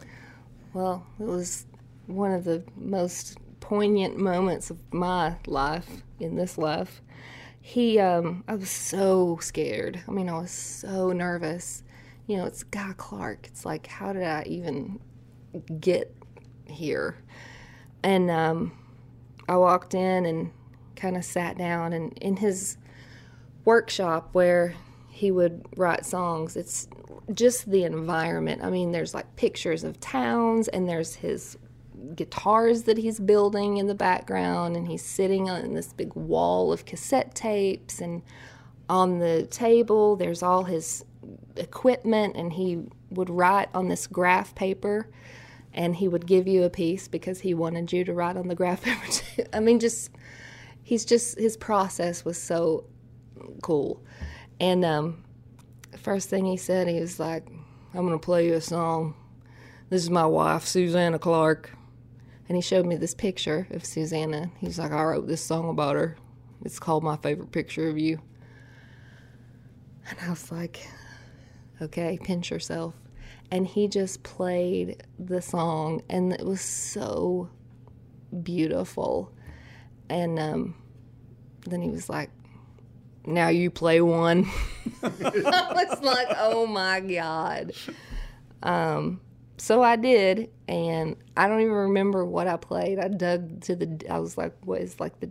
Well, 0.74 1.06
it 1.18 1.24
was 1.24 1.64
one 2.06 2.32
of 2.32 2.44
the 2.44 2.62
most 2.76 3.38
poignant 3.60 4.18
moments 4.18 4.68
of 4.68 4.78
my 4.92 5.37
life 5.46 6.02
in 6.20 6.37
this 6.37 6.58
life. 6.58 7.00
He, 7.60 7.98
um, 7.98 8.44
I 8.46 8.56
was 8.56 8.68
so 8.68 9.38
scared. 9.40 10.02
I 10.06 10.10
mean, 10.10 10.28
I 10.28 10.38
was 10.38 10.50
so 10.50 11.12
nervous. 11.12 11.82
You 12.26 12.37
know, 12.37 12.44
it's 12.44 12.62
Guy 12.64 12.92
Clark. 12.98 13.46
It's 13.46 13.64
like, 13.64 13.87
how 13.87 14.12
did 14.12 14.24
I 14.24 14.42
even 14.46 15.00
get 15.80 16.14
here. 16.66 17.16
And 18.02 18.30
um, 18.30 18.72
I 19.48 19.56
walked 19.56 19.94
in 19.94 20.26
and 20.26 20.50
kind 20.96 21.16
of 21.16 21.24
sat 21.24 21.58
down, 21.58 21.92
and 21.92 22.16
in 22.18 22.37
his 22.37 22.76
workshop 23.64 24.30
where 24.32 24.74
he 25.08 25.30
would 25.30 25.64
write 25.76 26.04
songs, 26.04 26.56
it's 26.56 26.88
just 27.33 27.70
the 27.70 27.85
environment. 27.85 28.62
I 28.62 28.70
mean, 28.70 28.92
there's 28.92 29.14
like 29.14 29.37
pictures 29.37 29.85
of 29.85 30.00
towns, 30.00 30.68
and 30.68 30.88
there's 30.88 31.14
his 31.14 31.57
guitars 32.14 32.83
that 32.85 32.98
he's 32.98 33.18
building 33.18 33.79
in 33.79 33.87
the 33.87 33.94
background, 33.94 34.77
and 34.77 34.88
he's 34.88 35.05
sitting 35.05 35.48
on 35.48 35.74
this 35.74 35.92
big 35.92 36.14
wall 36.14 36.72
of 36.72 36.85
cassette 36.85 37.35
tapes, 37.35 38.00
and 38.00 38.22
on 38.88 39.18
the 39.18 39.46
table 39.46 40.16
there's 40.16 40.42
all 40.42 40.64
his 40.64 41.05
equipment, 41.57 42.37
and 42.37 42.53
he 42.53 42.81
would 43.11 43.31
write 43.31 43.68
on 43.74 43.88
this 43.88 44.07
graph 44.07 44.55
paper, 44.55 45.09
and 45.72 45.96
he 45.96 46.09
would 46.09 46.27
give 46.27 46.46
you 46.46 46.64
a 46.64 46.70
piece 46.70 47.09
because 47.09 47.40
he 47.40 47.55
wanted 47.55 47.92
you 47.92 48.05
to 48.05 48.12
write 48.12 48.37
on 48.37 48.48
the 48.48 48.55
graph 48.55 48.83
paper 48.85 49.07
too. 49.11 49.44
I 49.53 49.61
mean, 49.61 49.81
just 49.81 50.11
he's 50.83 51.05
just 51.05 51.38
his 51.38 51.57
process 51.57 52.24
was 52.24 52.40
so 52.40 52.85
cool, 53.62 54.03
and 54.61 54.85
um, 54.85 55.24
first 56.05 56.29
thing 56.29 56.45
he 56.45 56.57
said, 56.57 56.87
he 56.87 57.01
was 57.01 57.19
like, 57.19 57.49
"I'm 57.95 58.07
gonna 58.07 58.19
play 58.19 58.47
you 58.47 58.55
a 58.55 58.61
song." 58.61 59.14
This 59.90 60.03
is 60.03 60.11
my 60.11 60.27
wife, 60.27 60.64
Susanna 60.64 61.19
Clark. 61.19 61.71
And 62.49 62.57
he 62.57 62.62
showed 62.62 62.85
me 62.85 62.97
this 62.97 63.14
picture 63.14 63.67
of 63.71 63.85
Susanna. 63.85 64.51
He's 64.59 64.79
like, 64.79 64.93
I 64.93 65.03
wrote 65.03 65.27
this 65.27 65.43
song 65.43 65.71
about 65.71 65.97
her. 65.97 66.17
It's 66.64 66.79
called 66.79 67.03
My 67.03 67.17
Favorite 67.17 67.53
Picture 67.53 67.88
of 67.88 67.99
You. 67.99 68.21
And 70.09 70.19
I 70.21 70.31
was 70.31 70.53
like, 70.53 70.87
okay, 71.81 72.19
pinch 72.23 72.51
yourself. 72.51 72.95
And 73.51 73.67
he 73.67 73.88
just 73.88 74.23
played 74.23 75.03
the 75.19 75.40
song, 75.40 76.03
and 76.11 76.33
it 76.33 76.45
was 76.45 76.61
so 76.61 77.49
beautiful. 78.43 79.33
And 80.09 80.38
um, 80.38 80.75
then 81.67 81.81
he 81.81 81.90
was 81.90 82.09
like, 82.09 82.31
now 83.26 83.48
you 83.48 83.70
play 83.70 84.00
one. 84.00 84.48
I 85.02 85.08
was 85.08 86.00
like, 86.02 86.28
oh 86.38 86.66
my 86.66 87.00
God. 87.00 87.72
Um, 88.62 89.20
so 89.56 89.82
I 89.82 89.96
did, 89.96 90.50
and 90.66 91.16
I 91.37 91.48
don't 91.48 91.60
even 91.60 91.72
remember 91.72 92.24
what 92.24 92.48
I 92.48 92.56
played. 92.56 92.98
I 92.98 93.08
dug 93.08 93.60
to 93.62 93.76
the. 93.76 94.06
I 94.10 94.18
was 94.18 94.37
like, 94.37 94.54
"What 94.64 94.80
is 94.80 94.98
like 94.98 95.20
the 95.20 95.30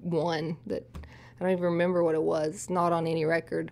one 0.00 0.56
that 0.66 0.84
I 0.94 1.44
don't 1.44 1.52
even 1.52 1.64
remember 1.64 2.02
what 2.02 2.14
it 2.14 2.22
was. 2.22 2.68
Not 2.68 2.92
on 2.92 3.06
any 3.06 3.24
record." 3.24 3.70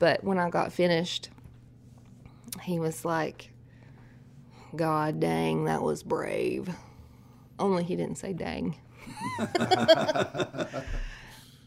But 0.00 0.24
when 0.24 0.38
I 0.38 0.50
got 0.50 0.72
finished, 0.72 1.30
he 2.62 2.80
was 2.80 3.04
like, 3.04 3.52
"God 4.74 5.20
dang, 5.20 5.64
that 5.64 5.82
was 5.82 6.02
brave." 6.02 6.68
Only 7.58 7.84
he 7.84 7.94
didn't 7.94 8.18
say 8.18 8.32
"dang," 8.32 8.76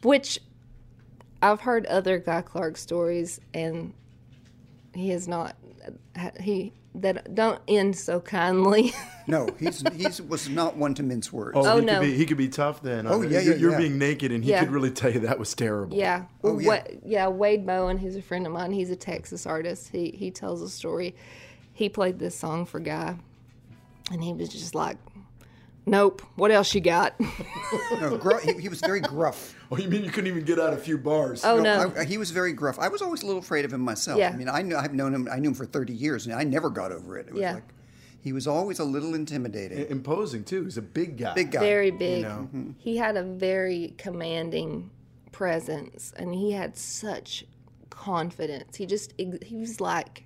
which 0.03 0.39
I've 1.41 1.61
heard 1.61 1.85
other 1.85 2.17
Guy 2.19 2.41
Clark 2.41 2.77
stories, 2.77 3.39
and 3.53 3.93
he 4.93 5.09
has 5.09 5.27
not. 5.27 5.55
He 6.39 6.73
that 6.95 7.35
don't 7.35 7.61
end 7.67 7.95
so 7.95 8.19
kindly. 8.19 8.91
no, 9.27 9.47
he's 9.59 9.83
he's 9.93 10.19
was 10.21 10.49
not 10.49 10.75
one 10.77 10.95
to 10.95 11.03
mince 11.03 11.31
words. 11.31 11.55
Oh, 11.55 11.63
Oh, 11.73 11.79
he 11.79 11.85
no. 11.85 11.99
Could 11.99 12.05
be, 12.07 12.13
he 12.17 12.25
could 12.25 12.37
be 12.37 12.49
tough 12.49 12.81
then. 12.81 13.05
Oh, 13.05 13.13
I 13.13 13.17
mean, 13.19 13.29
yeah, 13.31 13.39
you're, 13.41 13.53
yeah, 13.53 13.59
you're 13.59 13.71
yeah. 13.73 13.77
being 13.77 13.97
naked, 13.99 14.31
and 14.31 14.43
he 14.43 14.49
Yeah. 14.49 14.61
could 14.61 14.71
really 14.71 14.89
tell 14.89 15.11
you 15.11 15.19
that 15.21 15.37
was 15.37 15.53
terrible. 15.53 15.95
yeah. 15.95 16.25
Oh, 16.43 16.57
yeah. 16.57 16.67
Wa- 16.67 16.83
yeah, 17.05 17.27
Wade 17.27 17.65
Bowen, 17.67 17.97
who's 17.99 18.15
a 18.15 18.21
friend 18.21 18.47
of 18.47 18.51
mine, 18.53 18.71
he's 18.71 18.89
a 18.89 18.95
Texas 18.95 19.45
artist. 19.45 19.89
He 19.89 20.09
he 20.11 20.31
tells 20.31 20.61
a 20.63 20.69
story. 20.69 21.15
He 21.73 21.87
played 21.89 22.17
this 22.17 22.35
song 22.35 22.65
for 22.65 22.79
Guy, 22.79 23.15
and 24.11 24.23
he 24.23 24.33
was 24.33 24.49
just 24.49 24.73
like, 24.73 24.97
"Nope, 25.87 26.21
what 26.35 26.51
else 26.51 26.75
you 26.75 26.81
got?" 26.81 27.15
No, 27.99 28.15
gru- 28.17 28.39
he, 28.39 28.53
he 28.61 28.69
was 28.69 28.79
very 28.81 29.01
gruff. 29.01 29.55
Oh, 29.69 29.77
you 29.77 29.89
mean 29.89 30.05
you 30.05 30.11
couldn't 30.11 30.29
even 30.29 30.45
get 30.45 30.59
out 30.59 30.71
a 30.71 30.77
few 30.77 30.97
bars? 30.97 31.43
oh 31.43 31.59
no, 31.59 31.91
I, 31.97 32.05
he 32.05 32.17
was 32.17 32.31
very 32.31 32.53
gruff. 32.53 32.79
I 32.79 32.87
was 32.87 33.01
always 33.01 33.21
a 33.23 33.25
little 33.25 33.41
afraid 33.41 33.65
of 33.65 33.73
him 33.73 33.81
myself. 33.81 34.17
Yeah. 34.17 34.29
I 34.29 34.35
mean, 34.37 34.47
I 34.47 34.61
know 34.61 34.77
I've 34.77 34.93
known 34.93 35.13
him. 35.13 35.27
I 35.29 35.39
knew 35.39 35.49
him 35.49 35.55
for 35.55 35.65
thirty 35.65 35.91
years, 35.93 36.25
and 36.25 36.33
I 36.33 36.43
never 36.45 36.69
got 36.69 36.93
over 36.93 37.17
it. 37.17 37.27
It 37.27 37.33
was 37.33 37.41
Yeah. 37.41 37.55
like 37.55 37.63
he 38.21 38.31
was 38.31 38.47
always 38.47 38.79
a 38.79 38.85
little 38.85 39.13
intimidating. 39.13 39.85
Imposing 39.89 40.43
too. 40.45 40.63
He's 40.63 40.77
a 40.77 40.81
big 40.81 41.17
guy. 41.17 41.33
Big 41.33 41.51
guy. 41.51 41.59
very 41.59 41.91
big. 41.91 42.23
know. 42.23 42.29
Mm-hmm. 42.29 42.57
Mm-hmm. 42.59 42.71
He 42.77 42.95
had 42.95 43.17
a 43.17 43.23
very 43.23 43.93
commanding 43.97 44.89
presence, 45.33 46.13
and 46.15 46.33
he 46.33 46.53
had 46.53 46.77
such 46.77 47.45
confidence. 47.89 48.77
He 48.77 48.85
just 48.85 49.13
he 49.17 49.55
was 49.57 49.81
like 49.81 50.23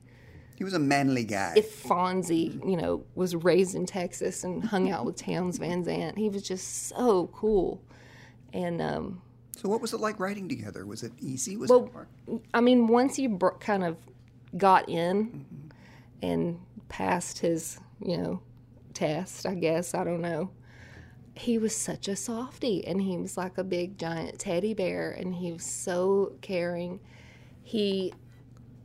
He 0.58 0.64
was 0.64 0.74
a 0.74 0.80
manly 0.80 1.24
guy. 1.24 1.54
if 1.58 1.84
Fonzie, 1.84 2.54
you 2.68 2.78
know, 2.78 3.04
was 3.16 3.36
raised 3.36 3.74
in 3.76 3.86
Texas 3.86 4.44
and 4.44 4.64
hung 4.64 4.92
out 4.92 5.06
with 5.06 5.16
Townes 5.16 5.58
Van 5.58 5.84
Zandt, 5.84 6.18
he 6.18 6.30
was 6.30 6.44
just 6.44 6.88
so 6.88 7.28
cool. 7.34 7.82
And 8.54 8.82
um, 8.82 9.22
so, 9.58 9.70
what 9.70 9.82
was 9.82 9.94
it 9.94 10.00
like 10.00 10.20
writing 10.20 10.48
together? 10.48 10.86
Was 10.86 11.04
it 11.04 11.14
easy? 11.20 11.58
Was 11.58 11.70
Well, 11.70 11.86
it 11.86 11.92
hard? 11.94 12.08
I 12.54 12.62
mean, 12.62 12.88
once 12.88 13.18
you 13.18 13.30
br- 13.30 13.50
kind 13.60 13.84
of 13.84 13.98
got 14.58 14.88
in 14.90 15.46
and 16.22 16.60
passed 16.90 17.40
his, 17.40 17.80
you 18.04 18.18
know, 18.18 18.42
test, 18.94 19.46
I 19.46 19.56
guess, 19.56 19.94
I 19.94 20.04
don't 20.04 20.22
know. 20.22 20.52
He 21.34 21.58
was 21.58 21.76
such 21.76 22.08
a 22.08 22.16
softie 22.16 22.86
and 22.86 23.02
he 23.02 23.18
was 23.18 23.38
like 23.38 23.58
a 23.58 23.64
big 23.64 23.98
giant 23.98 24.38
teddy 24.38 24.74
bear 24.74 25.12
and 25.12 25.34
he 25.34 25.52
was 25.54 25.64
so 25.64 26.34
caring. 26.42 27.00
He 27.64 28.14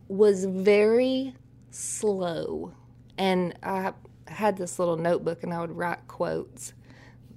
was 0.08 0.44
very 0.44 1.34
slow. 1.76 2.72
And 3.18 3.54
I 3.62 3.92
had 4.26 4.56
this 4.56 4.78
little 4.78 4.96
notebook 4.96 5.42
and 5.42 5.52
I 5.52 5.60
would 5.60 5.76
write 5.76 6.06
quotes 6.08 6.72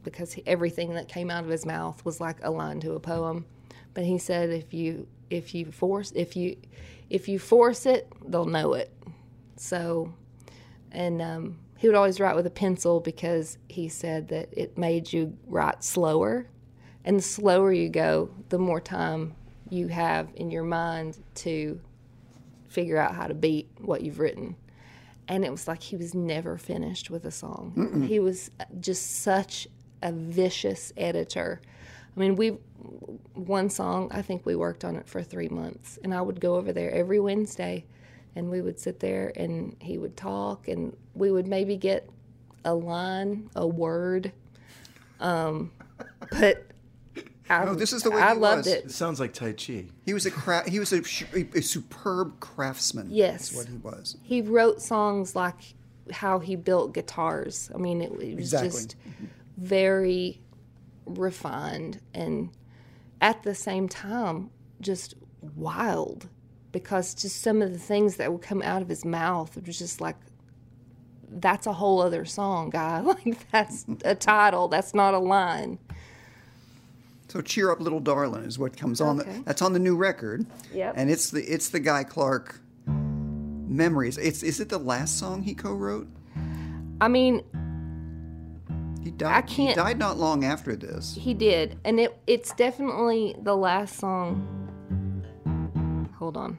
because 0.04 0.36
everything 0.46 0.94
that 0.96 1.08
came 1.08 1.30
out 1.30 1.44
of 1.44 1.50
his 1.50 1.66
mouth 1.66 2.04
was 2.06 2.20
like 2.20 2.38
a 2.44 2.50
line 2.50 2.80
to 2.82 2.94
a 2.94 3.00
poem. 3.00 3.46
But 3.94 4.06
he 4.06 4.18
said 4.18 4.50
if 4.50 4.74
you 4.74 5.08
if 5.30 5.54
you 5.54 5.72
force 5.72 6.12
if 6.16 6.36
you 6.36 6.56
if 7.10 7.28
you 7.28 7.40
force 7.40 7.86
it, 7.86 8.08
they'll 8.26 8.46
know 8.46 8.74
it. 8.74 8.92
So, 9.56 10.14
and 10.92 11.22
um, 11.22 11.60
he 11.78 11.88
would 11.88 11.96
always 11.96 12.20
write 12.20 12.36
with 12.36 12.46
a 12.46 12.52
pencil 12.52 13.00
because 13.00 13.58
he 13.68 13.90
said 13.90 14.28
that 14.30 14.50
it 14.52 14.78
made 14.78 15.12
you 15.12 15.36
write 15.48 15.84
slower, 15.84 16.48
and 17.04 17.18
the 17.18 17.24
slower 17.24 17.74
you 17.74 17.90
go, 17.90 18.30
the 18.50 18.60
more 18.60 18.80
time 18.80 19.36
you 19.70 19.88
have 19.88 20.30
in 20.36 20.52
your 20.52 20.64
mind 20.64 21.18
to 21.36 21.82
figure 22.70 22.98
out 22.98 23.16
how 23.16 23.28
to 23.28 23.34
beat 23.34 23.70
what 23.80 24.02
you've 24.02 24.20
written. 24.20 24.56
And 25.28 25.44
it 25.44 25.52
was 25.52 25.68
like 25.68 25.84
he 25.84 25.96
was 25.98 26.16
never 26.16 26.58
finished 26.58 27.10
with 27.10 27.26
a 27.26 27.32
song. 27.32 27.74
He 28.08 28.20
was 28.20 28.50
just 28.80 29.22
such 29.22 29.68
a 30.02 30.12
vicious 30.12 30.94
editor. 30.98 31.62
I 32.16 32.20
mean, 32.20 32.36
we 32.36 32.50
one 33.36 33.70
song. 33.70 34.10
I 34.12 34.22
think 34.22 34.46
we 34.46 34.56
worked 34.56 34.84
on 34.86 34.96
it 34.96 35.08
for 35.08 35.22
three 35.22 35.50
months, 35.50 36.00
and 36.04 36.14
I 36.14 36.22
would 36.22 36.40
go 36.40 36.56
over 36.56 36.74
there 36.74 36.92
every 36.92 37.20
Wednesday, 37.20 37.86
and 38.36 38.50
we 38.50 38.62
would 38.62 38.80
sit 38.80 39.00
there, 39.00 39.32
and 39.36 39.76
he 39.80 39.98
would 39.98 40.18
talk, 40.18 40.68
and 40.68 40.96
we 41.14 41.32
would 41.32 41.48
maybe 41.48 41.78
get 41.78 42.10
a 42.66 42.74
line, 42.74 43.50
a 43.56 43.68
word, 43.68 44.32
um, 45.20 45.72
but. 46.40 46.66
I, 47.50 47.66
No, 47.66 47.74
this 47.76 47.94
is 47.94 48.04
the 48.04 48.12
way 48.12 48.22
I 48.22 48.34
he 48.34 48.40
loved 48.40 48.66
was. 48.66 48.68
it. 48.68 48.86
It 48.86 48.92
sounds 48.92 49.20
like 49.20 49.34
Tai 49.34 49.54
Chi. 49.54 49.86
He 50.06 50.14
was 50.14 50.26
a 50.26 50.32
cra- 50.32 50.70
he 50.70 50.80
was 50.80 50.94
a, 50.94 51.02
a, 51.36 51.48
a 51.56 51.62
superb 51.62 52.40
craftsman. 52.40 53.08
Yes. 53.10 53.52
is 53.52 53.58
what 53.58 53.68
he 53.68 53.78
was. 53.78 54.18
he 54.22 54.42
wrote 54.42 54.82
songs 54.82 55.36
like 55.36 55.74
how 56.12 56.40
he 56.40 56.56
built 56.56 56.94
guitars. 56.94 57.70
I 57.74 57.78
mean, 57.78 58.02
it, 58.02 58.12
it 58.12 58.36
was 58.36 58.54
Exactly. 58.54 58.70
just 58.70 58.96
very 59.58 60.42
refined 61.06 62.00
and 62.14 62.50
at 63.22 63.44
the 63.44 63.56
same 63.56 63.90
time 63.90 64.50
just 64.80 65.16
wild 65.56 66.30
because 66.72 67.14
just 67.16 67.42
some 67.42 67.62
of 67.62 67.74
the 67.74 67.80
things 67.80 68.18
that 68.18 68.32
would 68.32 68.42
come 68.42 68.62
out 68.62 68.82
of 68.82 68.88
his 68.88 69.04
mouth 69.04 69.58
it 69.58 69.66
was 69.66 69.78
just 69.80 70.00
like 70.00 70.16
that's 71.32 71.66
a 71.68 71.74
whole 71.74 72.00
other 72.02 72.26
song 72.26 72.70
guy 72.70 73.00
like 73.02 73.50
that's 73.52 73.86
a 74.06 74.14
title 74.16 74.68
that's 74.68 74.94
not 74.94 75.14
a 75.14 75.20
line 75.20 75.80
So 77.30 77.42
cheer 77.42 77.72
up, 77.72 77.80
little 77.80 78.00
darling, 78.00 78.44
is 78.44 78.58
what 78.60 78.76
comes 78.76 79.00
on. 79.00 79.22
Okay. 79.22 79.32
The, 79.38 79.44
that's 79.44 79.62
on 79.62 79.74
the 79.74 79.80
new 79.80 79.96
record. 79.96 80.46
Yep. 80.74 80.94
And 80.98 81.10
it's 81.12 81.30
the 81.32 81.42
it's 81.44 81.70
the 81.70 81.80
Guy 81.80 82.04
Clark 82.04 82.60
memories. 82.88 84.18
It's 84.18 84.42
is 84.44 84.60
it 84.60 84.70
the 84.70 84.80
last 84.80 85.18
song 85.20 85.44
he 85.44 85.54
co-wrote? 85.54 86.08
i 87.02 87.08
mean 87.08 87.44
He 89.04 89.12
died. 89.12 89.48
He 89.50 89.56
can't- 89.68 89.76
died 89.78 90.00
not 90.00 90.18
long 90.18 90.44
after 90.44 90.76
this. 90.76 91.16
He 91.16 91.34
did, 91.36 91.78
and 91.86 92.00
it 92.00 92.18
it's 92.28 92.52
definitely 92.54 93.36
the 93.42 93.56
last 93.56 93.98
song. 94.00 94.56
Hold 96.18 96.36
on. 96.36 96.58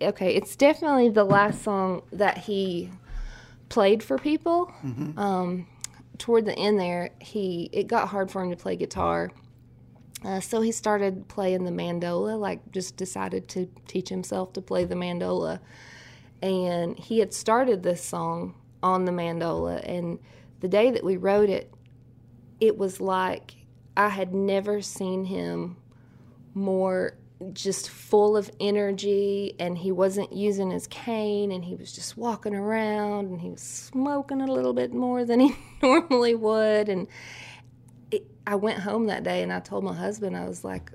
Okay, 0.00 0.34
it's 0.34 0.56
definitely 0.56 1.08
the 1.10 1.24
last 1.24 1.62
song 1.62 2.02
that 2.12 2.38
he 2.38 2.90
played 3.68 4.02
for 4.02 4.18
people. 4.18 4.72
Um, 5.16 5.66
toward 6.22 6.46
the 6.46 6.56
end 6.56 6.78
there, 6.78 7.10
he 7.18 7.68
it 7.72 7.88
got 7.88 8.08
hard 8.08 8.30
for 8.30 8.44
him 8.44 8.50
to 8.50 8.56
play 8.56 8.76
guitar, 8.76 9.32
uh, 10.24 10.38
so 10.38 10.60
he 10.60 10.70
started 10.70 11.26
playing 11.26 11.64
the 11.64 11.72
mandola. 11.72 12.38
Like, 12.38 12.70
just 12.70 12.96
decided 12.96 13.48
to 13.48 13.68
teach 13.88 14.08
himself 14.08 14.52
to 14.52 14.60
play 14.60 14.84
the 14.84 14.94
mandola, 14.94 15.58
and 16.40 16.96
he 16.96 17.18
had 17.18 17.34
started 17.34 17.82
this 17.82 18.04
song 18.04 18.54
on 18.84 19.04
the 19.04 19.10
mandola. 19.10 19.82
And 19.84 20.20
the 20.60 20.68
day 20.68 20.92
that 20.92 21.02
we 21.02 21.16
wrote 21.16 21.50
it, 21.50 21.74
it 22.60 22.78
was 22.78 23.00
like 23.00 23.56
I 23.96 24.08
had 24.08 24.32
never 24.32 24.80
seen 24.80 25.24
him 25.24 25.76
more 26.54 27.16
just 27.52 27.88
full 27.88 28.36
of 28.36 28.50
energy 28.60 29.54
and 29.58 29.76
he 29.78 29.90
wasn't 29.90 30.32
using 30.32 30.70
his 30.70 30.86
cane 30.86 31.50
and 31.50 31.64
he 31.64 31.74
was 31.74 31.92
just 31.92 32.16
walking 32.16 32.54
around 32.54 33.30
and 33.30 33.40
he 33.40 33.50
was 33.50 33.62
smoking 33.62 34.40
a 34.40 34.46
little 34.46 34.72
bit 34.72 34.92
more 34.92 35.24
than 35.24 35.40
he 35.40 35.54
normally 35.82 36.34
would 36.34 36.88
and 36.88 37.08
it, 38.10 38.30
I 38.46 38.54
went 38.54 38.80
home 38.80 39.06
that 39.06 39.22
day 39.22 39.42
and 39.42 39.52
I 39.52 39.60
told 39.60 39.84
my 39.84 39.94
husband 39.94 40.36
I 40.36 40.46
was 40.46 40.62
like 40.62 40.92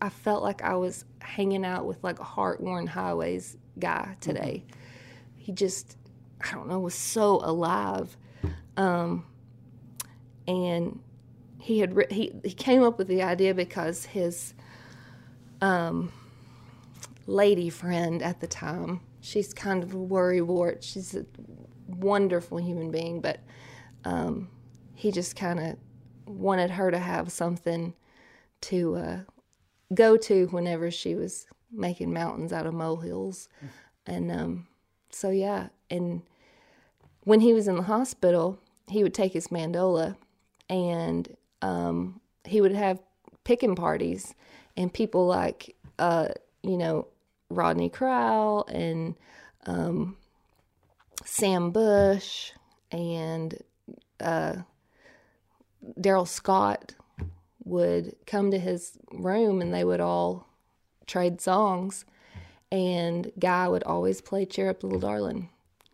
I 0.00 0.08
felt 0.08 0.42
like 0.42 0.62
I 0.62 0.76
was 0.76 1.04
hanging 1.20 1.64
out 1.64 1.84
with 1.84 2.02
like 2.02 2.18
a 2.18 2.24
Heartworn 2.24 2.88
Highways 2.88 3.56
guy 3.78 4.16
today. 4.20 4.64
Mm-hmm. 4.66 4.80
He 5.36 5.52
just 5.52 5.96
I 6.40 6.52
don't 6.52 6.68
know 6.68 6.78
was 6.78 6.94
so 6.94 7.40
alive. 7.42 8.16
Um, 8.76 9.26
and 10.46 11.00
he 11.58 11.78
had 11.80 11.96
he 12.10 12.32
he 12.44 12.52
came 12.52 12.82
up 12.82 12.98
with 12.98 13.08
the 13.08 13.22
idea 13.22 13.54
because 13.54 14.04
his 14.04 14.54
um, 15.60 16.12
lady 17.26 17.70
friend 17.70 18.22
at 18.22 18.40
the 18.40 18.46
time. 18.46 19.00
She's 19.20 19.54
kind 19.54 19.82
of 19.82 19.94
a 19.94 19.98
worrywart. 19.98 20.82
She's 20.82 21.14
a 21.14 21.24
wonderful 21.86 22.58
human 22.58 22.90
being, 22.90 23.20
but 23.20 23.40
um, 24.04 24.48
he 24.94 25.10
just 25.10 25.36
kind 25.36 25.60
of 25.60 25.76
wanted 26.26 26.70
her 26.70 26.90
to 26.90 26.98
have 26.98 27.32
something 27.32 27.94
to 28.62 28.96
uh, 28.96 29.18
go 29.92 30.16
to 30.16 30.46
whenever 30.46 30.90
she 30.90 31.14
was 31.14 31.46
making 31.70 32.12
mountains 32.12 32.52
out 32.52 32.66
of 32.66 32.74
molehills. 32.74 33.48
And 34.06 34.30
um, 34.30 34.66
so, 35.10 35.30
yeah. 35.30 35.68
And 35.90 36.22
when 37.22 37.40
he 37.40 37.52
was 37.52 37.68
in 37.68 37.76
the 37.76 37.82
hospital, 37.82 38.58
he 38.88 39.02
would 39.02 39.14
take 39.14 39.32
his 39.32 39.48
mandola 39.48 40.16
and 40.68 41.34
um, 41.62 42.20
he 42.44 42.60
would 42.60 42.74
have 42.74 43.00
picking 43.44 43.74
parties 43.74 44.34
and 44.76 44.92
people 44.92 45.26
like 45.26 45.76
uh, 45.98 46.28
you 46.62 46.76
know 46.76 47.08
Rodney 47.50 47.88
Crowell 47.88 48.66
and 48.66 49.14
um, 49.66 50.16
Sam 51.24 51.70
Bush 51.70 52.52
and 52.90 53.56
uh, 54.20 54.56
Darrell 56.00 56.26
Scott 56.26 56.94
would 57.64 58.14
come 58.26 58.50
to 58.50 58.58
his 58.58 58.98
room 59.12 59.60
and 59.60 59.72
they 59.72 59.84
would 59.84 60.00
all 60.00 60.46
trade 61.06 61.40
songs 61.40 62.04
and 62.70 63.30
Guy 63.38 63.68
would 63.68 63.84
always 63.84 64.20
play 64.20 64.44
Cheer 64.44 64.70
Up 64.70 64.82
Little 64.82 64.98
Darling. 64.98 65.48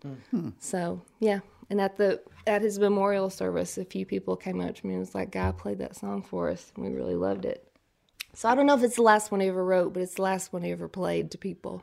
Mm-hmm. 0.04 0.50
So 0.58 1.02
yeah. 1.20 1.40
And 1.68 1.80
at 1.80 1.96
the 1.96 2.20
at 2.46 2.62
his 2.62 2.78
memorial 2.78 3.30
service 3.30 3.78
a 3.78 3.84
few 3.84 4.04
people 4.04 4.36
came 4.36 4.60
up 4.60 4.74
to 4.74 4.86
me 4.86 4.94
and 4.94 5.00
was 5.00 5.14
like, 5.14 5.30
Guy 5.30 5.52
played 5.52 5.78
that 5.78 5.96
song 5.96 6.22
for 6.22 6.48
us 6.48 6.72
and 6.74 6.84
we 6.84 6.92
really 6.92 7.16
loved 7.16 7.44
it. 7.44 7.69
So 8.32 8.48
I 8.48 8.54
don't 8.54 8.66
know 8.66 8.74
if 8.74 8.82
it's 8.82 8.96
the 8.96 9.02
last 9.02 9.30
one 9.30 9.40
he 9.40 9.48
ever 9.48 9.64
wrote, 9.64 9.92
but 9.92 10.02
it's 10.02 10.14
the 10.14 10.22
last 10.22 10.52
one 10.52 10.62
he 10.62 10.70
ever 10.70 10.88
played 10.88 11.30
to 11.32 11.38
people. 11.38 11.82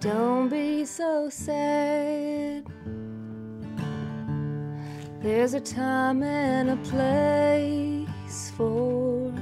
Don't 0.00 0.48
be 0.48 0.84
so 0.84 1.28
sad. 1.28 2.66
There's 5.20 5.54
a 5.54 5.60
time 5.60 6.22
and 6.22 6.70
a 6.70 6.76
place 6.88 8.50
for 8.56 9.32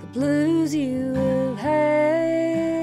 the 0.00 0.06
blues 0.12 0.74
you 0.74 1.14
have 1.14 1.58
had. 1.58 2.77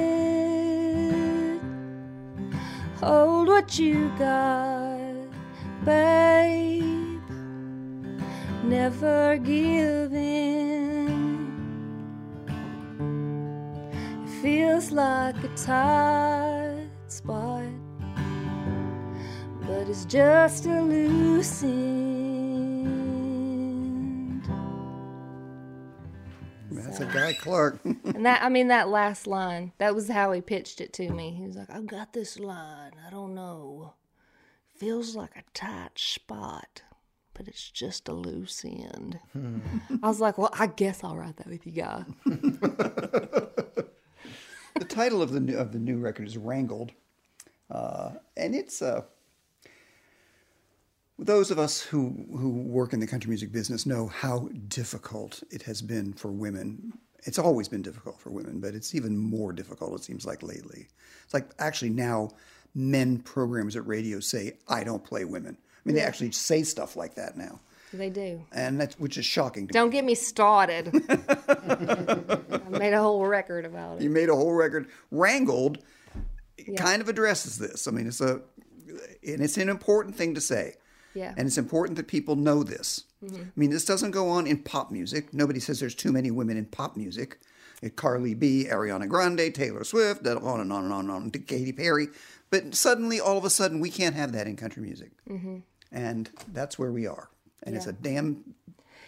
Hold 3.01 3.49
what 3.49 3.77
you 3.77 4.09
got, 4.17 4.97
babe. 5.83 7.21
Never 8.63 9.37
give 9.37 10.13
in. 10.13 11.35
It 14.23 14.29
feels 14.41 14.91
like 14.91 15.35
a 15.43 15.49
tight 15.55 16.87
spot, 17.07 17.63
but 19.61 19.89
it's 19.89 20.05
just 20.05 20.65
a 20.65 20.81
loose 20.81 21.63
end. 21.63 22.14
That's 26.97 27.15
a 27.15 27.17
Guy 27.17 27.33
Clark. 27.33 27.79
and 27.83 28.25
that, 28.25 28.41
I 28.41 28.49
mean, 28.49 28.67
that 28.69 28.89
last 28.89 29.27
line, 29.27 29.73
that 29.77 29.95
was 29.95 30.09
how 30.09 30.31
he 30.31 30.41
pitched 30.41 30.81
it 30.81 30.93
to 30.93 31.09
me. 31.09 31.31
He 31.31 31.45
was 31.45 31.57
like, 31.57 31.69
I've 31.69 31.87
got 31.87 32.13
this 32.13 32.39
line. 32.39 32.91
I 33.05 33.09
don't 33.09 33.35
know. 33.35 33.93
Feels 34.75 35.15
like 35.15 35.35
a 35.35 35.43
tight 35.53 35.97
spot, 35.97 36.81
but 37.33 37.47
it's 37.47 37.69
just 37.69 38.07
a 38.07 38.13
loose 38.13 38.63
end. 38.65 39.19
Hmm. 39.33 39.59
I 40.01 40.07
was 40.07 40.19
like, 40.19 40.37
well, 40.37 40.51
I 40.53 40.67
guess 40.67 41.03
I'll 41.03 41.17
write 41.17 41.37
that 41.37 41.47
with 41.47 41.65
you, 41.65 41.71
Guy. 41.71 42.05
the 42.25 43.87
title 44.87 45.21
of 45.21 45.31
the 45.31 45.39
new, 45.39 45.57
of 45.57 45.71
the 45.71 45.79
new 45.79 45.97
record 45.97 46.27
is 46.27 46.37
Wrangled. 46.37 46.91
Uh, 47.69 48.11
and 48.37 48.53
it's 48.53 48.81
uh, 48.81 49.01
those 51.17 51.51
of 51.51 51.59
us 51.59 51.81
who, 51.81 52.25
who 52.37 52.49
work 52.49 52.93
in 52.93 52.99
the 52.99 53.07
country 53.07 53.29
music 53.29 53.51
business 53.51 53.85
know 53.85 54.07
how 54.07 54.49
difficult 54.67 55.43
it 55.51 55.63
has 55.63 55.81
been 55.81 56.13
for 56.13 56.31
women. 56.31 56.93
It's 57.23 57.39
always 57.39 57.67
been 57.67 57.81
difficult 57.81 58.19
for 58.19 58.29
women, 58.29 58.59
but 58.59 58.75
it's 58.75 58.93
even 58.93 59.17
more 59.17 59.53
difficult, 59.53 59.99
it 59.99 60.03
seems 60.03 60.25
like, 60.25 60.43
lately. 60.43 60.87
It's 61.23 61.33
like 61.33 61.49
actually 61.57 61.91
now 61.91 62.31
men 62.75 63.19
programs 63.19 63.75
at 63.75 63.87
radio 63.87 64.19
say, 64.19 64.57
I 64.67 64.83
don't 64.83 65.03
play 65.03 65.25
women. 65.25 65.57
I 65.57 65.79
mean, 65.85 65.95
yeah. 65.95 66.03
they 66.03 66.07
actually 66.07 66.31
say 66.31 66.63
stuff 66.63 66.95
like 66.95 67.15
that 67.15 67.37
now. 67.37 67.59
They 67.93 68.09
do. 68.09 68.43
And 68.51 68.79
that's 68.79 68.99
which 68.99 69.17
is 69.17 69.25
shocking 69.25 69.67
Don't 69.67 69.89
me. 69.89 69.93
get 69.93 70.05
me 70.05 70.15
started. 70.15 70.87
I 71.49 72.77
made 72.77 72.93
a 72.93 73.01
whole 73.01 73.25
record 73.25 73.63
about 73.65 73.97
it. 73.97 74.03
You 74.03 74.09
made 74.09 74.27
a 74.27 74.35
whole 74.35 74.53
record. 74.53 74.89
Wrangled 75.11 75.77
yeah. 76.57 76.75
kind 76.75 77.01
of 77.01 77.07
addresses 77.07 77.57
this. 77.57 77.87
I 77.87 77.91
mean, 77.91 78.07
it's 78.07 78.19
a 78.19 78.41
and 79.25 79.41
it's 79.41 79.57
an 79.57 79.69
important 79.69 80.15
thing 80.15 80.35
to 80.35 80.41
say. 80.41 80.75
Yeah. 81.15 81.33
And 81.37 81.47
it's 81.47 81.57
important 81.57 81.97
that 81.97 82.07
people 82.07 82.35
know 82.35 82.61
this. 82.61 83.05
Mm-hmm. 83.23 83.41
I 83.41 83.51
mean, 83.55 83.71
this 83.71 83.85
doesn't 83.85 84.11
go 84.11 84.29
on 84.29 84.45
in 84.45 84.59
pop 84.59 84.91
music. 84.91 85.33
Nobody 85.33 85.59
says 85.59 85.79
there's 85.79 85.95
too 85.95 86.11
many 86.11 86.29
women 86.29 86.57
in 86.57 86.65
pop 86.65 86.95
music. 86.95 87.39
Cardi 87.95 88.33
B, 88.33 88.67
Ariana 88.69 89.07
Grande, 89.07 89.53
Taylor 89.53 89.83
Swift, 89.83 90.25
on 90.25 90.37
and 90.59 90.71
on 90.71 90.83
and 90.85 90.93
on 90.93 91.05
and 91.05 91.11
on 91.11 91.31
to 91.31 91.39
Katy 91.39 91.71
Perry. 91.71 92.07
But 92.49 92.75
suddenly, 92.75 93.19
all 93.19 93.37
of 93.37 93.45
a 93.45 93.49
sudden, 93.49 93.79
we 93.79 93.89
can't 93.89 94.15
have 94.15 94.31
that 94.31 94.47
in 94.47 94.55
country 94.55 94.81
music. 94.81 95.11
Mm-hmm. 95.29 95.57
And 95.91 96.29
that's 96.51 96.79
where 96.79 96.91
we 96.91 97.07
are. 97.07 97.29
And 97.63 97.73
yeah. 97.73 97.79
it's 97.79 97.87
a 97.87 97.93
damn 97.93 98.55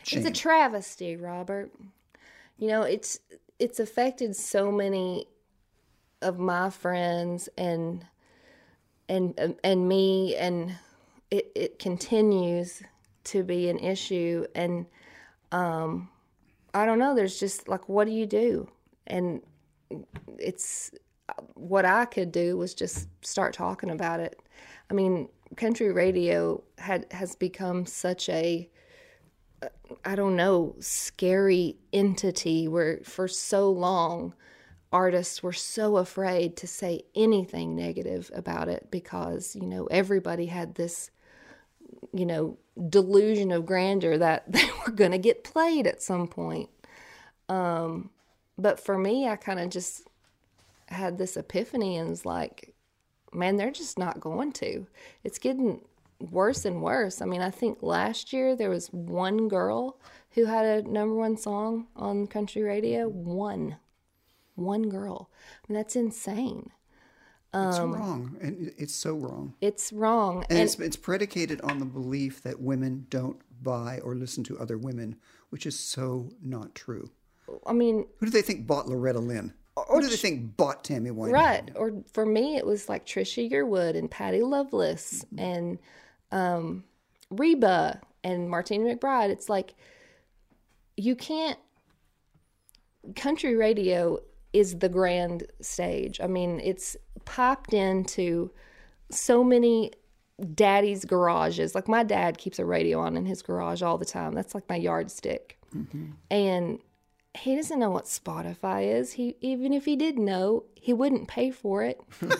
shame. 0.03 0.19
It's 0.19 0.27
a 0.27 0.31
travesty, 0.31 1.15
Robert. 1.15 1.71
You 2.57 2.67
know, 2.67 2.81
it's 2.83 3.19
it's 3.59 3.79
affected 3.79 4.35
so 4.35 4.71
many 4.71 5.27
of 6.21 6.39
my 6.39 6.69
friends 6.69 7.49
and 7.57 8.05
and 9.07 9.55
and 9.63 9.87
me 9.87 10.35
and 10.35 10.75
it, 11.31 11.51
it 11.55 11.79
continues 11.79 12.81
to 13.25 13.43
be 13.43 13.69
an 13.69 13.79
issue 13.79 14.45
and 14.55 14.85
um, 15.51 16.09
i 16.73 16.85
don't 16.85 16.99
know 16.99 17.15
there's 17.15 17.39
just 17.39 17.67
like 17.67 17.87
what 17.89 18.05
do 18.05 18.13
you 18.13 18.25
do? 18.25 18.69
And 19.07 19.41
it's 20.37 20.91
what 21.53 21.85
i 21.85 22.05
could 22.05 22.31
do 22.31 22.57
was 22.57 22.73
just 22.73 23.07
start 23.21 23.53
talking 23.53 23.89
about 23.89 24.19
it. 24.19 24.39
I 24.89 24.93
mean 24.93 25.29
country 25.55 25.91
radio 25.91 26.61
had 26.77 27.05
has 27.11 27.35
become 27.35 27.85
such 27.85 28.27
a 28.29 28.69
i 30.03 30.15
don't 30.15 30.35
know 30.35 30.75
scary 30.79 31.77
entity 31.93 32.67
where 32.67 32.99
for 33.03 33.27
so 33.27 33.71
long 33.71 34.33
artists 34.91 35.41
were 35.41 35.53
so 35.53 35.97
afraid 35.97 36.55
to 36.57 36.67
say 36.67 37.01
anything 37.15 37.75
negative 37.75 38.29
about 38.33 38.67
it 38.67 38.87
because 38.91 39.55
you 39.55 39.65
know 39.65 39.85
everybody 39.85 40.45
had 40.45 40.75
this 40.75 41.11
you 42.13 42.25
know, 42.25 42.57
delusion 42.89 43.51
of 43.51 43.65
grandeur 43.65 44.17
that 44.17 44.51
they 44.51 44.69
were 44.85 44.93
going 44.93 45.11
to 45.11 45.17
get 45.17 45.43
played 45.43 45.87
at 45.87 46.01
some 46.01 46.27
point. 46.27 46.69
Um, 47.49 48.09
but 48.57 48.79
for 48.79 48.97
me, 48.97 49.27
I 49.27 49.35
kind 49.35 49.59
of 49.59 49.69
just 49.69 50.07
had 50.87 51.17
this 51.17 51.37
epiphany 51.37 51.97
and 51.97 52.09
was 52.09 52.25
like, 52.25 52.73
man, 53.33 53.57
they're 53.57 53.71
just 53.71 53.99
not 53.99 54.19
going 54.19 54.51
to. 54.53 54.87
It's 55.23 55.37
getting 55.37 55.81
worse 56.19 56.65
and 56.65 56.81
worse. 56.81 57.21
I 57.21 57.25
mean, 57.25 57.41
I 57.41 57.51
think 57.51 57.79
last 57.81 58.33
year 58.33 58.55
there 58.55 58.69
was 58.69 58.87
one 58.87 59.47
girl 59.47 59.97
who 60.31 60.45
had 60.45 60.65
a 60.65 60.89
number 60.89 61.15
one 61.15 61.37
song 61.37 61.87
on 61.95 62.27
country 62.27 62.63
radio. 62.63 63.07
One. 63.07 63.77
One 64.55 64.89
girl. 64.89 65.29
I 65.33 65.71
mean, 65.71 65.77
that's 65.77 65.95
insane. 65.95 66.71
It's 67.69 67.79
wrong, 67.79 68.37
and 68.41 68.73
it's 68.77 68.93
so 68.93 69.15
wrong. 69.15 69.53
It's 69.61 69.93
wrong. 69.93 70.45
And, 70.49 70.59
it's, 70.59 70.79
it's 70.79 70.97
predicated 70.97 71.61
on 71.61 71.79
the 71.79 71.85
belief 71.85 72.41
that 72.43 72.59
women 72.59 73.07
don't 73.09 73.39
buy 73.63 73.99
or 74.03 74.15
listen 74.15 74.43
to 74.45 74.59
other 74.59 74.77
women, 74.77 75.15
which 75.49 75.65
is 75.65 75.77
so 75.77 76.29
not 76.41 76.75
true. 76.75 77.09
I 77.65 77.73
mean, 77.73 78.05
Who 78.19 78.25
do 78.25 78.31
they 78.31 78.41
think 78.41 78.67
bought 78.67 78.87
Loretta 78.87 79.19
Lynn? 79.19 79.53
Or 79.75 80.01
do 80.01 80.07
they 80.07 80.15
think 80.15 80.57
bought 80.57 80.83
Tammy 80.83 81.11
Wynette? 81.11 81.31
right. 81.31 81.71
Or 81.75 81.93
for 82.11 82.25
me, 82.25 82.57
it 82.57 82.65
was 82.65 82.89
like 82.89 83.05
Trisha 83.05 83.49
Yearwood 83.49 83.95
and 83.95 84.09
Patty 84.09 84.41
Loveless 84.41 85.23
and 85.37 85.77
um, 86.31 86.83
Reba 87.29 88.01
and 88.23 88.49
Martina 88.49 88.95
McBride. 88.95 89.29
It's 89.29 89.49
like 89.49 89.75
you 90.95 91.15
can't. 91.15 91.59
Country 93.15 93.55
radio 93.55 94.19
is 94.51 94.79
the 94.79 94.89
grand 94.89 95.45
stage. 95.61 96.19
I 96.21 96.27
mean, 96.27 96.59
it's 96.61 96.97
popped 97.27 97.73
into 97.73 98.49
so 99.11 99.43
many 99.43 99.91
daddy's 100.53 101.03
garages. 101.03 101.75
Like 101.75 101.87
my 101.87 102.03
dad 102.03 102.37
keeps 102.37 102.57
a 102.57 102.65
radio 102.65 102.99
on 102.99 103.17
in 103.17 103.25
his 103.25 103.41
garage 103.41 103.81
all 103.81 103.97
the 103.97 104.05
time. 104.05 104.33
That's 104.33 104.55
like 104.55 104.67
my 104.69 104.77
yardstick. 104.77 105.59
And 106.31 106.79
he 107.37 107.55
doesn't 107.55 107.79
know 107.79 107.91
what 107.91 108.05
Spotify 108.05 108.95
is. 108.95 109.13
He 109.13 109.35
even 109.41 109.73
if 109.73 109.85
he 109.85 109.95
did 109.95 110.17
know, 110.17 110.63
he 110.75 110.93
wouldn't 110.93 111.27
pay 111.27 111.51
for 111.51 111.83
it. 111.83 111.99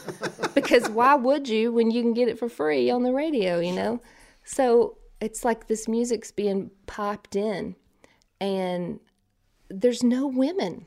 because 0.55 0.89
why 0.89 1.15
would 1.15 1.49
you 1.49 1.71
when 1.71 1.91
you 1.91 2.01
can 2.01 2.13
get 2.13 2.29
it 2.29 2.39
for 2.39 2.49
free 2.49 2.89
on 2.89 3.03
the 3.03 3.11
radio, 3.11 3.59
you 3.59 3.73
know? 3.73 4.01
So 4.45 4.97
it's 5.19 5.43
like 5.43 5.67
this 5.67 5.87
music's 5.87 6.31
being 6.31 6.71
popped 6.85 7.35
in 7.35 7.75
and 8.39 8.99
there's 9.69 10.03
no 10.03 10.27
women 10.27 10.85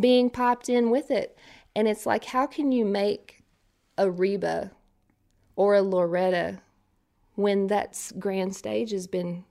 being 0.00 0.30
popped 0.30 0.68
in 0.68 0.90
with 0.90 1.10
it. 1.10 1.38
And 1.76 1.86
it's 1.86 2.06
like, 2.06 2.24
how 2.24 2.46
can 2.46 2.72
you 2.72 2.86
make 2.86 3.42
a 3.98 4.10
Reba 4.10 4.70
or 5.56 5.74
a 5.74 5.82
Loretta 5.82 6.62
when 7.34 7.66
that 7.66 8.12
grand 8.18 8.56
stage 8.56 8.92
has 8.92 9.06
been 9.06 9.44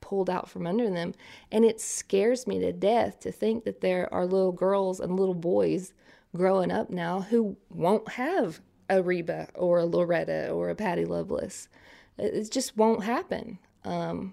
pulled 0.00 0.30
out 0.30 0.48
from 0.48 0.66
under 0.66 0.88
them? 0.88 1.12
And 1.52 1.66
it 1.66 1.78
scares 1.78 2.46
me 2.46 2.58
to 2.60 2.72
death 2.72 3.20
to 3.20 3.30
think 3.30 3.64
that 3.64 3.82
there 3.82 4.12
are 4.14 4.24
little 4.24 4.50
girls 4.50 4.98
and 4.98 5.20
little 5.20 5.34
boys 5.34 5.92
growing 6.34 6.70
up 6.72 6.88
now 6.88 7.20
who 7.20 7.58
won't 7.68 8.12
have 8.12 8.62
a 8.88 9.02
Reba 9.02 9.48
or 9.54 9.80
a 9.80 9.84
Loretta 9.84 10.48
or 10.48 10.70
a 10.70 10.74
Patty 10.74 11.04
Loveless. 11.04 11.68
It 12.16 12.50
just 12.50 12.78
won't 12.78 13.04
happen. 13.04 13.58
Um, 13.84 14.32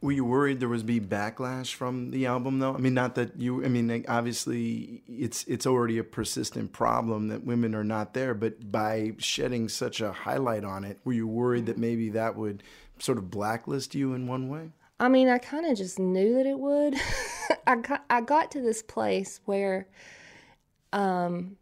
Were 0.00 0.12
you 0.12 0.24
worried 0.24 0.60
there 0.60 0.68
was 0.68 0.84
be 0.84 1.00
backlash 1.00 1.74
from 1.74 2.12
the 2.12 2.26
album 2.26 2.60
though? 2.60 2.74
I 2.74 2.78
mean, 2.78 2.94
not 2.94 3.16
that 3.16 3.38
you. 3.38 3.64
I 3.64 3.68
mean, 3.68 3.88
like, 3.88 4.04
obviously, 4.08 5.02
it's 5.08 5.44
it's 5.44 5.66
already 5.66 5.98
a 5.98 6.04
persistent 6.04 6.72
problem 6.72 7.28
that 7.28 7.44
women 7.44 7.74
are 7.74 7.84
not 7.84 8.14
there. 8.14 8.32
But 8.32 8.70
by 8.70 9.14
shedding 9.18 9.68
such 9.68 10.00
a 10.00 10.12
highlight 10.12 10.64
on 10.64 10.84
it, 10.84 11.00
were 11.04 11.12
you 11.12 11.26
worried 11.26 11.66
that 11.66 11.78
maybe 11.78 12.10
that 12.10 12.36
would 12.36 12.62
sort 13.00 13.18
of 13.18 13.30
blacklist 13.30 13.94
you 13.96 14.14
in 14.14 14.28
one 14.28 14.48
way? 14.48 14.70
I 15.00 15.08
mean, 15.08 15.28
I 15.28 15.38
kind 15.38 15.66
of 15.66 15.76
just 15.76 15.98
knew 15.98 16.34
that 16.34 16.46
it 16.46 16.58
would. 16.58 16.94
I 17.66 17.76
got 17.76 18.04
I 18.08 18.20
got 18.20 18.52
to 18.52 18.60
this 18.60 18.82
place 18.82 19.40
where 19.46 19.88
um 20.92 21.56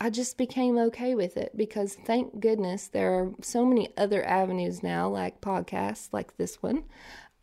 I 0.00 0.10
just 0.10 0.36
became 0.36 0.76
okay 0.78 1.14
with 1.14 1.36
it 1.36 1.56
because 1.56 1.94
thank 1.94 2.38
goodness 2.38 2.88
there 2.88 3.14
are 3.14 3.32
so 3.40 3.64
many 3.64 3.88
other 3.96 4.26
avenues 4.26 4.82
now 4.82 5.08
like 5.08 5.40
podcasts 5.40 6.08
like 6.12 6.36
this 6.36 6.62
one. 6.62 6.84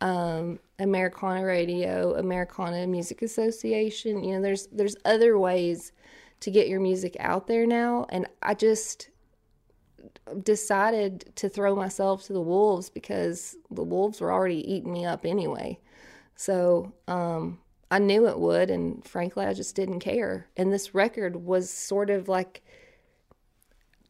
Um 0.04 0.60
Americana 0.78 1.44
Radio, 1.44 2.14
Americana 2.14 2.86
Music 2.86 3.22
Association, 3.22 4.22
you 4.22 4.34
know, 4.34 4.42
there's 4.42 4.66
there's 4.68 4.96
other 5.04 5.38
ways 5.38 5.92
to 6.40 6.50
get 6.50 6.68
your 6.68 6.80
music 6.80 7.16
out 7.20 7.46
there 7.46 7.66
now 7.66 8.06
and 8.10 8.26
I 8.42 8.54
just 8.54 9.08
decided 10.42 11.32
to 11.36 11.48
throw 11.48 11.74
myself 11.74 12.24
to 12.24 12.32
the 12.32 12.40
wolves 12.40 12.90
because 12.90 13.56
the 13.70 13.82
wolves 13.82 14.20
were 14.20 14.32
already 14.32 14.70
eating 14.70 14.92
me 14.92 15.04
up 15.04 15.24
anyway. 15.24 15.78
So 16.36 16.92
um, 17.08 17.58
I 17.90 17.98
knew 17.98 18.26
it 18.28 18.38
would, 18.38 18.70
and 18.70 19.04
frankly, 19.06 19.46
I 19.46 19.52
just 19.52 19.76
didn't 19.76 20.00
care. 20.00 20.48
And 20.56 20.72
this 20.72 20.94
record 20.94 21.36
was 21.36 21.70
sort 21.70 22.10
of 22.10 22.28
like 22.28 22.62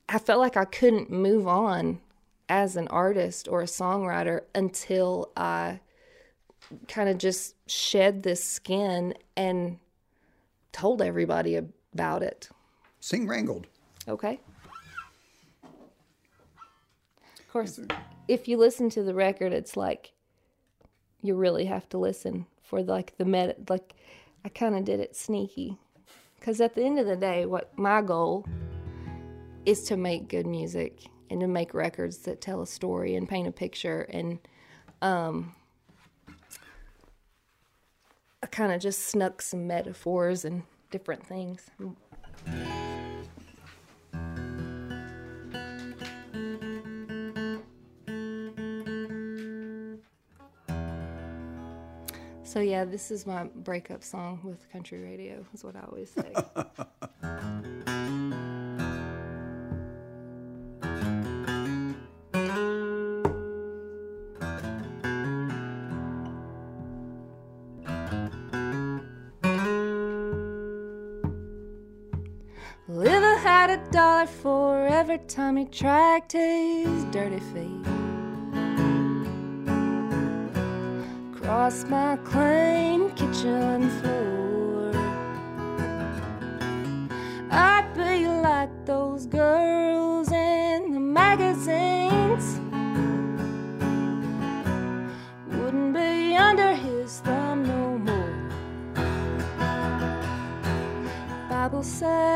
I 0.08 0.18
felt 0.18 0.40
like 0.40 0.56
I 0.56 0.64
couldn't 0.64 1.10
move 1.10 1.46
on 1.48 2.00
as 2.48 2.76
an 2.76 2.88
artist 2.88 3.48
or 3.48 3.62
a 3.62 3.66
songwriter 3.66 4.42
until 4.54 5.32
I 5.36 5.80
kind 6.88 7.08
of 7.08 7.18
just 7.18 7.54
shed 7.70 8.22
this 8.22 8.42
skin 8.42 9.14
and 9.36 9.78
told 10.72 11.02
everybody 11.02 11.56
about 11.56 12.22
it. 12.22 12.48
Sing 13.00 13.26
Wrangled. 13.26 13.66
Okay. 14.08 14.40
Of 17.38 17.52
course, 17.52 17.80
if 18.28 18.48
you 18.48 18.56
listen 18.56 18.90
to 18.90 19.02
the 19.02 19.14
record, 19.14 19.52
it's 19.52 19.76
like 19.76 20.12
you 21.22 21.36
really 21.36 21.66
have 21.66 21.88
to 21.90 21.98
listen 21.98 22.46
for 22.62 22.82
like 22.82 23.16
the 23.16 23.24
med. 23.24 23.66
Like 23.68 23.94
I 24.44 24.48
kind 24.48 24.74
of 24.74 24.84
did 24.84 25.00
it 25.00 25.14
sneaky, 25.16 25.78
because 26.38 26.60
at 26.60 26.74
the 26.74 26.82
end 26.82 26.98
of 26.98 27.06
the 27.06 27.16
day, 27.16 27.46
what 27.46 27.78
my 27.78 28.02
goal 28.02 28.44
is 29.64 29.84
to 29.84 29.96
make 29.96 30.28
good 30.28 30.46
music 30.46 31.04
and 31.30 31.40
to 31.40 31.46
make 31.46 31.74
records 31.74 32.18
that 32.18 32.40
tell 32.40 32.60
a 32.62 32.66
story 32.66 33.14
and 33.14 33.28
paint 33.28 33.48
a 33.48 33.52
picture 33.52 34.02
and 34.10 34.38
um 35.02 35.54
I 38.42 38.46
kind 38.46 38.72
of 38.72 38.80
just 38.80 39.06
snuck 39.06 39.40
some 39.40 39.66
metaphors 39.66 40.44
and 40.44 40.64
different 40.90 41.26
things. 41.26 41.70
So 52.54 52.60
yeah, 52.60 52.84
this 52.84 53.10
is 53.10 53.26
my 53.26 53.44
breakup 53.44 54.04
song 54.04 54.40
with 54.44 54.70
country 54.70 55.02
radio. 55.02 55.44
Is 55.52 55.64
what 55.64 55.74
I 55.74 55.80
always 55.88 56.10
say. 56.10 56.34
every 75.14 75.26
time 75.28 75.56
he 75.56 75.64
tracked 75.66 76.32
his 76.32 77.04
dirty 77.12 77.38
feet. 77.38 77.86
Across 81.32 81.84
my 81.84 82.16
clean 82.24 83.10
kitchen 83.10 83.88
floor. 84.00 84.90
I'd 87.50 87.88
be 87.94 88.26
like 88.26 88.72
those 88.86 89.26
girls 89.26 90.32
in 90.32 90.92
the 90.92 90.98
magazines. 90.98 92.58
Wouldn't 95.56 95.94
be 95.94 96.34
under 96.34 96.74
his 96.74 97.20
thumb 97.20 97.64
no 97.64 97.98
more. 97.98 98.34
Bible 101.48 101.84
says 101.84 102.33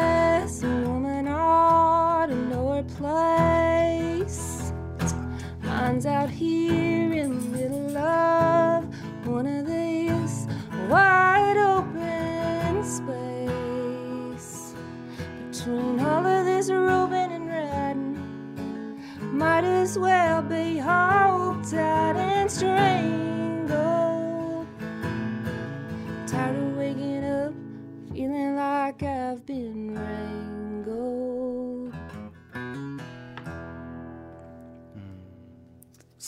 Mine's 5.98 6.06
out 6.06 6.30
here 6.30 7.12
in 7.12 7.34
the 7.34 7.58
middle 7.58 7.98
of 7.98 8.84
one 9.26 9.48
of 9.48 9.66
these 9.66 9.77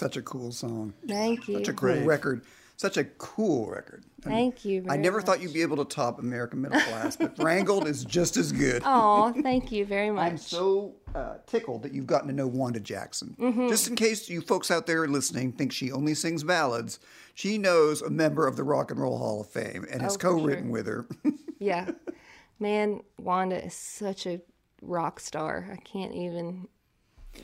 Such 0.00 0.16
a 0.16 0.22
cool 0.22 0.50
song. 0.50 0.94
Thank 1.06 1.46
you. 1.46 1.58
Such 1.58 1.68
a 1.68 1.72
cool 1.74 1.90
Great. 1.92 2.06
record. 2.06 2.42
Such 2.78 2.96
a 2.96 3.04
cool 3.04 3.68
record. 3.70 4.02
Thank 4.22 4.64
you. 4.64 4.86
I 4.88 4.96
never 4.96 5.18
much. 5.18 5.26
thought 5.26 5.42
you'd 5.42 5.52
be 5.52 5.60
able 5.60 5.76
to 5.76 5.84
top 5.84 6.18
American 6.18 6.62
Middle 6.62 6.80
Class, 6.80 7.16
but 7.16 7.38
Wrangled 7.38 7.86
is 7.86 8.02
just 8.06 8.38
as 8.38 8.50
good. 8.50 8.80
Oh, 8.86 9.34
thank 9.42 9.70
you 9.70 9.84
very 9.84 10.10
much. 10.10 10.30
I'm 10.30 10.38
so 10.38 10.94
uh, 11.14 11.34
tickled 11.46 11.82
that 11.82 11.92
you've 11.92 12.06
gotten 12.06 12.28
to 12.28 12.34
know 12.34 12.46
Wanda 12.46 12.80
Jackson. 12.80 13.36
Mm-hmm. 13.38 13.68
Just 13.68 13.88
in 13.88 13.96
case 13.96 14.30
you 14.30 14.40
folks 14.40 14.70
out 14.70 14.86
there 14.86 15.06
listening 15.06 15.52
think 15.52 15.70
she 15.72 15.92
only 15.92 16.14
sings 16.14 16.42
ballads, 16.42 16.98
she 17.34 17.58
knows 17.58 18.00
a 18.00 18.08
member 18.08 18.46
of 18.46 18.56
the 18.56 18.64
Rock 18.64 18.90
and 18.90 18.98
Roll 18.98 19.18
Hall 19.18 19.42
of 19.42 19.48
Fame 19.48 19.84
and 19.92 20.00
has 20.00 20.12
Oh, 20.12 20.18
for 20.18 20.20
co-written 20.20 20.64
sure. 20.64 20.72
with 20.72 20.86
her. 20.86 21.06
yeah. 21.58 21.90
Man, 22.58 23.02
Wanda 23.18 23.62
is 23.62 23.74
such 23.74 24.26
a 24.26 24.40
rock 24.80 25.20
star. 25.20 25.68
I 25.70 25.76
can't 25.76 26.14
even 26.14 26.66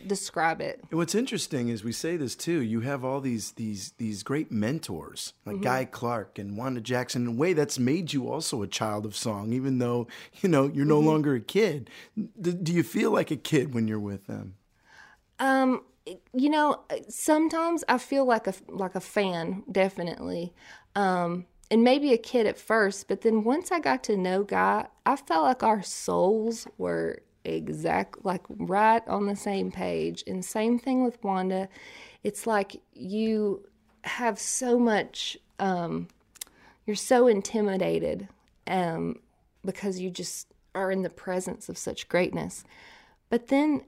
describe 0.06 0.60
it. 0.60 0.82
What's 0.90 1.14
interesting 1.14 1.68
is 1.68 1.84
we 1.84 1.92
say 1.92 2.16
this 2.16 2.34
too. 2.34 2.60
You 2.60 2.80
have 2.80 3.04
all 3.04 3.20
these 3.20 3.52
these 3.52 3.92
these 3.98 4.22
great 4.22 4.50
mentors 4.50 5.32
like 5.44 5.60
Guy 5.60 5.84
Clark 5.84 6.38
and 6.38 6.56
Wanda 6.56 6.80
Jackson. 6.80 7.22
In 7.22 7.28
a 7.28 7.36
way, 7.36 7.52
that's 7.52 7.78
made 7.78 8.12
you 8.12 8.28
also 8.28 8.62
a 8.62 8.66
child 8.66 9.06
of 9.06 9.16
song, 9.16 9.52
even 9.52 9.78
though 9.78 10.06
you 10.40 10.48
know 10.48 10.70
you're 10.72 10.84
no 10.84 11.00
longer 11.00 11.34
a 11.34 11.40
kid. 11.40 11.90
D- 12.40 12.52
do 12.52 12.72
you 12.72 12.82
feel 12.82 13.10
like 13.10 13.30
a 13.30 13.36
kid 13.36 13.74
when 13.74 13.88
you're 13.88 14.00
with 14.00 14.26
them? 14.26 14.56
Um, 15.38 15.82
you 16.32 16.50
know, 16.50 16.80
sometimes 17.08 17.84
I 17.88 17.98
feel 17.98 18.24
like 18.24 18.46
a 18.46 18.54
like 18.68 18.94
a 18.94 19.00
fan, 19.00 19.64
definitely, 19.70 20.54
um, 20.94 21.46
and 21.70 21.82
maybe 21.82 22.12
a 22.12 22.18
kid 22.18 22.46
at 22.46 22.58
first. 22.58 23.08
But 23.08 23.22
then 23.22 23.44
once 23.44 23.72
I 23.72 23.80
got 23.80 24.04
to 24.04 24.16
know 24.16 24.42
Guy, 24.42 24.86
I 25.04 25.16
felt 25.16 25.44
like 25.44 25.62
our 25.62 25.82
souls 25.82 26.66
were 26.78 27.22
exact, 27.46 28.24
like 28.24 28.42
right 28.48 29.06
on 29.08 29.26
the 29.26 29.36
same 29.36 29.70
page. 29.70 30.24
And 30.26 30.44
same 30.44 30.78
thing 30.78 31.04
with 31.04 31.22
Wanda. 31.22 31.68
It's 32.22 32.46
like 32.46 32.80
you 32.92 33.66
have 34.04 34.38
so 34.38 34.78
much. 34.78 35.38
Um, 35.58 36.08
you're 36.86 36.96
so 36.96 37.26
intimidated, 37.26 38.28
um, 38.66 39.20
because 39.64 39.98
you 39.98 40.10
just 40.10 40.48
are 40.74 40.92
in 40.92 41.02
the 41.02 41.10
presence 41.10 41.68
of 41.68 41.78
such 41.78 42.08
greatness. 42.08 42.62
But 43.28 43.48
then 43.48 43.82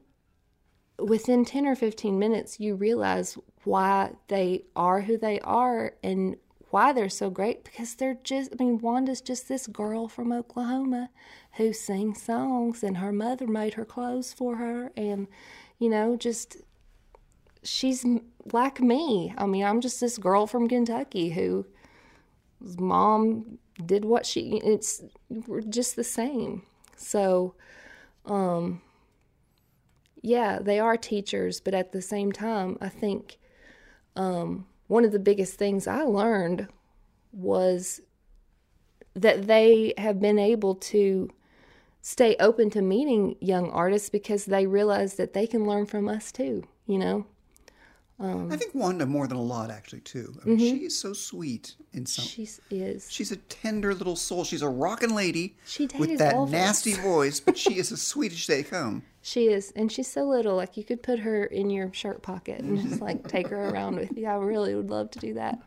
within 0.98 1.44
10 1.44 1.66
or 1.66 1.76
15 1.76 2.18
minutes, 2.18 2.58
you 2.58 2.74
realize 2.74 3.38
why 3.64 4.12
they 4.28 4.64
are 4.74 5.02
who 5.02 5.16
they 5.16 5.38
are 5.40 5.94
and 6.02 6.36
why 6.70 6.92
they're 6.92 7.08
so 7.08 7.30
great 7.30 7.64
because 7.64 7.94
they're 7.94 8.18
just, 8.22 8.52
I 8.52 8.62
mean, 8.62 8.78
Wanda's 8.78 9.20
just 9.20 9.48
this 9.48 9.66
girl 9.66 10.08
from 10.08 10.32
Oklahoma 10.32 11.10
who 11.52 11.72
sings 11.72 12.22
songs 12.22 12.82
and 12.82 12.98
her 12.98 13.12
mother 13.12 13.46
made 13.46 13.74
her 13.74 13.84
clothes 13.84 14.32
for 14.32 14.56
her. 14.56 14.92
And, 14.96 15.28
you 15.78 15.88
know, 15.88 16.16
just, 16.16 16.58
she's 17.62 18.04
like 18.52 18.80
me. 18.80 19.34
I 19.38 19.46
mean, 19.46 19.64
I'm 19.64 19.80
just 19.80 20.00
this 20.00 20.18
girl 20.18 20.46
from 20.46 20.68
Kentucky 20.68 21.30
who 21.30 21.66
mom 22.78 23.58
did 23.84 24.04
what 24.04 24.26
she, 24.26 24.60
it's, 24.64 25.02
we're 25.30 25.60
just 25.62 25.96
the 25.96 26.04
same. 26.04 26.62
So, 26.96 27.54
um, 28.26 28.82
yeah, 30.22 30.58
they 30.60 30.80
are 30.80 30.96
teachers, 30.96 31.60
but 31.60 31.74
at 31.74 31.92
the 31.92 32.02
same 32.02 32.32
time, 32.32 32.76
I 32.80 32.88
think 32.88 33.38
um, 34.16 34.66
one 34.88 35.04
of 35.04 35.12
the 35.12 35.18
biggest 35.18 35.54
things 35.54 35.86
I 35.86 36.02
learned 36.02 36.68
was 37.32 38.00
that 39.14 39.46
they 39.46 39.94
have 39.96 40.20
been 40.20 40.38
able 40.38 40.74
to 40.74 41.30
stay 42.00 42.36
open 42.40 42.70
to 42.70 42.82
meeting 42.82 43.36
young 43.40 43.70
artists 43.70 44.08
because 44.08 44.46
they 44.46 44.66
realize 44.66 45.14
that 45.14 45.34
they 45.34 45.46
can 45.46 45.66
learn 45.66 45.86
from 45.86 46.08
us 46.08 46.32
too, 46.32 46.64
you 46.86 46.98
know? 46.98 47.26
Um, 48.20 48.50
I 48.50 48.56
think 48.56 48.74
Wanda 48.74 49.06
more 49.06 49.28
than 49.28 49.36
a 49.36 49.42
lot, 49.42 49.70
actually, 49.70 50.00
too. 50.00 50.34
I 50.42 50.48
mean, 50.48 50.58
mm-hmm. 50.58 50.78
She 50.78 50.84
is 50.86 50.98
so 50.98 51.12
sweet 51.12 51.76
in 51.92 52.04
some. 52.04 52.24
She 52.24 52.48
is. 52.70 53.06
She's 53.10 53.30
a 53.30 53.36
tender 53.36 53.94
little 53.94 54.16
soul. 54.16 54.42
She's 54.42 54.62
a 54.62 54.68
rockin' 54.68 55.14
lady 55.14 55.56
She 55.66 55.88
with 55.96 56.18
that 56.18 56.36
nasty 56.48 56.94
voice, 56.94 57.38
but 57.38 57.56
she 57.56 57.78
is 57.78 57.92
as 57.92 58.02
sweet 58.02 58.32
as 58.32 58.44
they 58.46 58.64
come. 58.64 59.04
She 59.28 59.48
is, 59.48 59.74
and 59.76 59.92
she's 59.92 60.08
so 60.08 60.24
little. 60.24 60.56
Like 60.56 60.78
you 60.78 60.84
could 60.84 61.02
put 61.02 61.18
her 61.18 61.44
in 61.44 61.68
your 61.68 61.92
shirt 61.92 62.22
pocket 62.22 62.60
and 62.60 62.80
just 62.80 63.02
like 63.02 63.28
take 63.28 63.48
her 63.48 63.68
around 63.68 63.96
with 63.96 64.16
you. 64.16 64.26
I 64.26 64.36
really 64.36 64.74
would 64.74 64.88
love 64.88 65.10
to 65.10 65.18
do 65.18 65.34
that. 65.34 65.60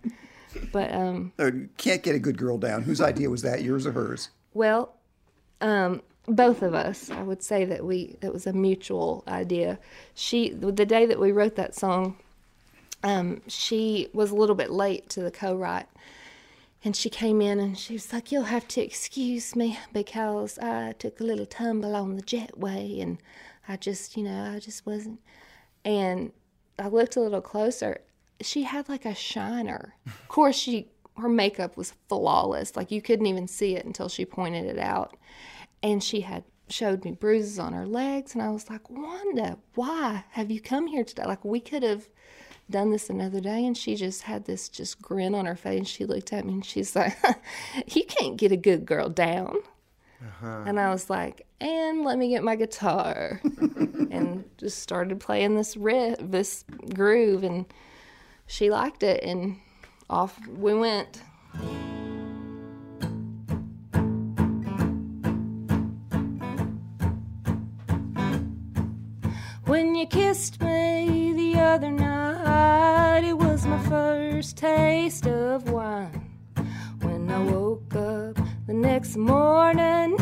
But 0.71 0.91
um, 0.91 1.31
you 1.37 1.69
can't 1.77 2.01
get 2.01 2.15
a 2.15 2.19
good 2.19 2.39
girl 2.39 2.57
down. 2.57 2.81
Whose 2.81 3.01
idea 3.01 3.29
was 3.29 3.43
that? 3.43 3.61
Yours 3.61 3.85
or 3.85 3.91
hers? 3.91 4.29
Well, 4.55 4.95
um, 5.61 6.01
both 6.27 6.63
of 6.63 6.73
us. 6.73 7.11
I 7.11 7.21
would 7.21 7.43
say 7.43 7.63
that 7.65 7.85
we 7.85 8.17
it 8.23 8.33
was 8.33 8.47
a 8.47 8.53
mutual 8.53 9.23
idea. 9.27 9.77
She 10.15 10.49
the 10.49 10.71
day 10.71 11.05
that 11.05 11.19
we 11.19 11.31
wrote 11.31 11.55
that 11.55 11.75
song, 11.75 12.17
um, 13.03 13.43
she 13.45 14.09
was 14.11 14.31
a 14.31 14.35
little 14.35 14.55
bit 14.55 14.71
late 14.71 15.07
to 15.09 15.21
the 15.21 15.29
co-write, 15.29 15.87
and 16.83 16.95
she 16.95 17.11
came 17.11 17.41
in 17.41 17.59
and 17.59 17.77
she 17.77 17.93
was 17.93 18.11
like, 18.11 18.31
"You'll 18.31 18.43
have 18.43 18.67
to 18.69 18.81
excuse 18.81 19.55
me 19.55 19.77
because 19.93 20.57
I 20.57 20.93
took 20.93 21.19
a 21.19 21.23
little 21.23 21.45
tumble 21.45 21.95
on 21.95 22.15
the 22.15 22.23
jetway 22.23 22.99
and 23.03 23.19
I 23.67 23.77
just, 23.77 24.17
you 24.17 24.23
know, 24.23 24.51
I 24.53 24.59
just 24.59 24.85
wasn't." 24.85 25.19
And 25.85 26.31
I 26.79 26.87
looked 26.87 27.15
a 27.15 27.21
little 27.21 27.41
closer. 27.41 28.01
She 28.41 28.63
had 28.63 28.89
like 28.89 29.05
a 29.05 29.15
shiner. 29.15 29.95
Of 30.05 30.27
course, 30.27 30.55
she 30.55 30.89
her 31.17 31.29
makeup 31.29 31.77
was 31.77 31.93
flawless. 32.09 32.75
Like 32.75 32.91
you 32.91 33.01
couldn't 33.01 33.27
even 33.27 33.47
see 33.47 33.75
it 33.75 33.85
until 33.85 34.09
she 34.09 34.25
pointed 34.25 34.65
it 34.65 34.79
out. 34.79 35.15
And 35.83 36.03
she 36.03 36.21
had 36.21 36.43
showed 36.69 37.03
me 37.03 37.11
bruises 37.11 37.59
on 37.59 37.73
her 37.73 37.85
legs 37.85 38.33
and 38.33 38.41
I 38.41 38.49
was 38.49 38.69
like, 38.69 38.89
"Wanda, 38.89 39.57
why 39.75 40.23
have 40.31 40.49
you 40.49 40.61
come 40.61 40.87
here 40.87 41.03
today? 41.03 41.25
Like 41.25 41.43
we 41.43 41.59
could 41.59 41.83
have 41.83 42.09
done 42.69 42.91
this 42.91 43.09
another 43.09 43.41
day." 43.41 43.65
And 43.65 43.77
she 43.77 43.95
just 43.95 44.23
had 44.23 44.45
this 44.45 44.69
just 44.69 45.01
grin 45.01 45.35
on 45.35 45.45
her 45.45 45.55
face. 45.55 45.87
She 45.87 46.05
looked 46.05 46.33
at 46.33 46.45
me 46.45 46.53
and 46.53 46.65
she's 46.65 46.95
like, 46.95 47.17
"You 47.87 48.03
can't 48.05 48.37
get 48.37 48.51
a 48.51 48.57
good 48.57 48.85
girl 48.85 49.09
down." 49.09 49.57
Uh-huh. 50.21 50.63
And 50.65 50.79
I 50.79 50.91
was 50.91 51.09
like, 51.09 51.47
and 51.59 52.03
let 52.03 52.17
me 52.17 52.29
get 52.29 52.43
my 52.43 52.55
guitar. 52.55 53.41
and 54.11 54.43
just 54.57 54.79
started 54.79 55.19
playing 55.19 55.55
this 55.55 55.75
riff, 55.75 56.17
this 56.19 56.63
groove, 56.93 57.43
and 57.43 57.65
she 58.45 58.69
liked 58.69 59.01
it, 59.03 59.23
and 59.23 59.57
off 60.09 60.39
we 60.47 60.73
went. 60.73 61.21
When 69.65 69.95
you 69.95 70.05
kissed 70.05 70.59
me 70.61 71.33
the 71.33 71.59
other 71.59 71.89
night, 71.89 73.23
it 73.23 73.37
was 73.37 73.65
my 73.65 73.81
first 73.87 74.57
taste 74.57 75.25
of 75.25 75.69
wine. 75.69 76.29
When 77.01 77.31
I 77.31 77.39
woke 77.39 77.80
up 77.80 77.80
the 78.71 78.77
next 78.77 79.17
morning, 79.17 80.15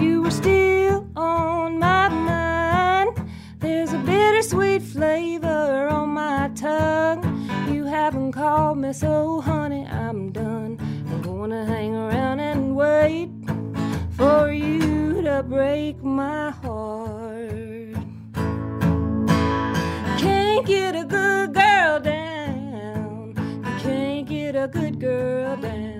you 0.00 0.22
were 0.22 0.30
still 0.30 1.04
on 1.16 1.80
my 1.80 2.08
mind. 2.08 3.10
There's 3.58 3.92
a 3.92 3.98
bittersweet 3.98 4.82
flavor 4.82 5.88
on 5.88 6.10
my 6.10 6.48
tongue. 6.54 7.24
You 7.68 7.84
haven't 7.84 8.30
called 8.30 8.78
me, 8.78 8.92
so 8.92 9.40
honey, 9.40 9.86
I'm 9.86 10.30
done. 10.30 10.78
I'm 11.10 11.20
gonna 11.20 11.66
hang 11.66 11.96
around 11.96 12.38
and 12.38 12.76
wait 12.76 13.28
for 14.16 14.52
you 14.52 15.22
to 15.22 15.42
break 15.42 16.00
my 16.04 16.50
heart. 16.50 17.96
Can't 20.22 20.64
get 20.64 20.94
a 20.94 21.04
good 21.04 21.54
girl 21.54 21.98
down. 21.98 23.34
Can't 23.80 24.28
get 24.28 24.54
a 24.54 24.68
good 24.68 25.00
girl 25.00 25.56
down. 25.56 25.95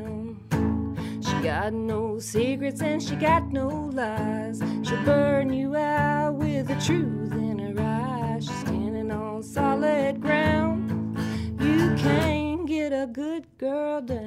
She 1.47 1.51
got 1.53 1.73
no 1.73 2.19
secrets 2.19 2.83
and 2.83 3.01
she 3.01 3.15
got 3.15 3.53
no 3.53 3.69
lies. 3.69 4.61
She'll 4.83 5.01
burn 5.05 5.53
you 5.53 5.77
out 5.77 6.35
with 6.35 6.67
the 6.67 6.75
truth 6.75 7.31
in 7.35 7.61
her 7.61 7.81
eyes. 7.81 8.47
She's 8.47 8.59
standing 8.63 9.13
on 9.13 9.45
solid 9.45 10.21
ground. 10.21 11.17
You 11.61 11.95
can't 11.95 12.67
get 12.67 12.93
a 12.93 13.07
good 13.07 13.47
girl 13.59 14.01
down. 14.01 14.27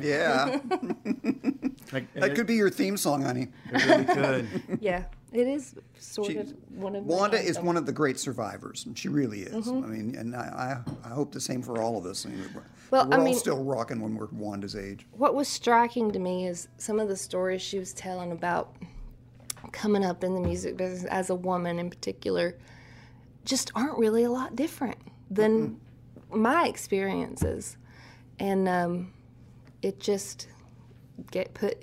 Yeah. 0.00 0.60
that 2.14 2.36
could 2.36 2.46
be 2.46 2.54
your 2.54 2.70
theme 2.70 2.96
song, 2.96 3.22
honey. 3.22 3.48
It 3.72 3.84
Really 3.84 4.04
good. 4.04 4.46
Yeah, 4.80 5.06
it 5.32 5.46
is 5.46 5.74
sort 5.98 6.28
She- 6.28 6.36
of 6.38 6.52
one 6.70 6.96
of 6.96 7.04
Wanda 7.04 7.38
is 7.40 7.58
one 7.58 7.76
of 7.76 7.86
the 7.86 7.92
great 7.92 8.18
survivors. 8.18 8.86
and 8.86 8.96
She 8.98 9.08
really 9.08 9.40
is. 9.42 9.66
Mm-hmm. 9.66 9.84
I 9.84 9.86
mean, 9.88 10.14
and 10.16 10.34
I, 10.34 10.80
I, 11.04 11.08
I 11.10 11.14
hope 11.14 11.32
the 11.32 11.40
same 11.40 11.62
for 11.62 11.80
all 11.82 11.98
of 11.98 12.06
us. 12.06 12.24
I 12.24 12.30
mean, 12.30 12.44
we're, 12.54 12.62
Well, 12.90 13.06
we're 13.08 13.14
I 13.14 13.18
all 13.18 13.24
mean- 13.24 13.34
still 13.34 13.62
rocking 13.62 14.00
when 14.00 14.14
we're 14.16 14.28
Wanda's 14.32 14.74
age. 14.76 15.06
what 15.12 15.34
was 15.34 15.48
striking 15.48 16.10
to 16.12 16.18
me 16.18 16.46
is 16.46 16.68
some 16.78 16.98
of 16.98 17.08
the 17.08 17.16
stories 17.16 17.60
she 17.62 17.78
was 17.78 17.92
telling 17.92 18.32
about 18.32 18.74
coming 19.72 20.04
up 20.04 20.24
in 20.24 20.34
the 20.34 20.40
music 20.40 20.76
business 20.76 21.04
as 21.10 21.30
a 21.30 21.34
woman 21.34 21.78
in 21.78 21.90
particular 21.90 22.56
just 23.44 23.70
aren't 23.74 23.98
really 23.98 24.22
a 24.24 24.30
lot 24.30 24.54
different 24.56 24.96
than 25.30 25.78
my 26.30 26.66
experiences 26.68 27.76
and 28.38 28.68
um, 28.68 29.12
it 29.82 29.98
just 29.98 30.46
get 31.30 31.52
put 31.54 31.82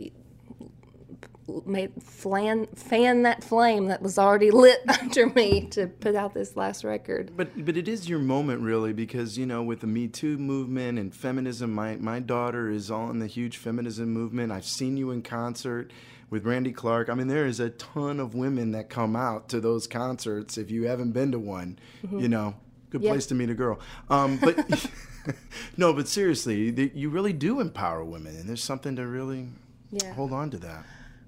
made 1.65 1.91
flan, 2.01 2.67
fan 2.75 3.21
that 3.23 3.43
flame 3.43 3.87
that 3.87 4.01
was 4.01 4.17
already 4.17 4.51
lit 4.51 4.79
under 5.01 5.27
me 5.27 5.67
to 5.71 5.87
put 5.87 6.15
out 6.15 6.33
this 6.33 6.55
last 6.55 6.83
record 6.83 7.31
But 7.37 7.65
but 7.65 7.77
it 7.77 7.87
is 7.87 8.09
your 8.09 8.19
moment 8.19 8.61
really 8.61 8.93
because 8.93 9.37
you 9.37 9.45
know 9.45 9.61
with 9.63 9.81
the 9.81 9.87
Me 9.87 10.07
Too 10.07 10.37
movement 10.37 10.97
and 10.99 11.13
feminism, 11.13 11.73
my 11.73 11.95
my 11.97 12.19
daughter 12.19 12.69
is 12.69 12.89
all 12.89 13.09
in 13.09 13.19
the 13.19 13.27
huge 13.27 13.57
feminism 13.57 14.11
movement. 14.11 14.51
I've 14.51 14.65
seen 14.65 14.97
you 14.97 15.11
in 15.11 15.21
concert 15.21 15.91
with 16.29 16.43
Brandy 16.43 16.71
Clark. 16.71 17.09
I 17.09 17.13
mean, 17.13 17.27
there 17.27 17.45
is 17.45 17.59
a 17.59 17.69
ton 17.69 18.19
of 18.19 18.33
women 18.33 18.71
that 18.71 18.89
come 18.89 19.15
out 19.15 19.47
to 19.49 19.59
those 19.61 19.85
concerts. 19.85 20.57
If 20.57 20.71
you 20.71 20.83
haven't 20.87 21.11
been 21.11 21.31
to 21.31 21.39
one, 21.39 21.77
you 22.11 22.27
know, 22.27 22.55
good 22.89 23.03
Yeah. 23.03 23.11
place 23.11 23.27
to 23.27 23.35
meet 23.35 23.49
a 23.51 23.53
girl. 23.53 23.79
Um, 24.09 24.37
but 24.41 24.57
no, 25.77 25.93
but 25.93 26.07
seriously, 26.07 26.91
you 26.95 27.09
really 27.09 27.33
do 27.33 27.59
empower 27.59 28.03
women, 28.03 28.35
and 28.35 28.49
there's 28.49 28.63
something 28.63 28.95
to 28.95 29.05
really 29.05 29.47
Yeah. 29.91 30.13
hold 30.13 30.33
on 30.33 30.49
to 30.51 30.57
that. 30.57 30.83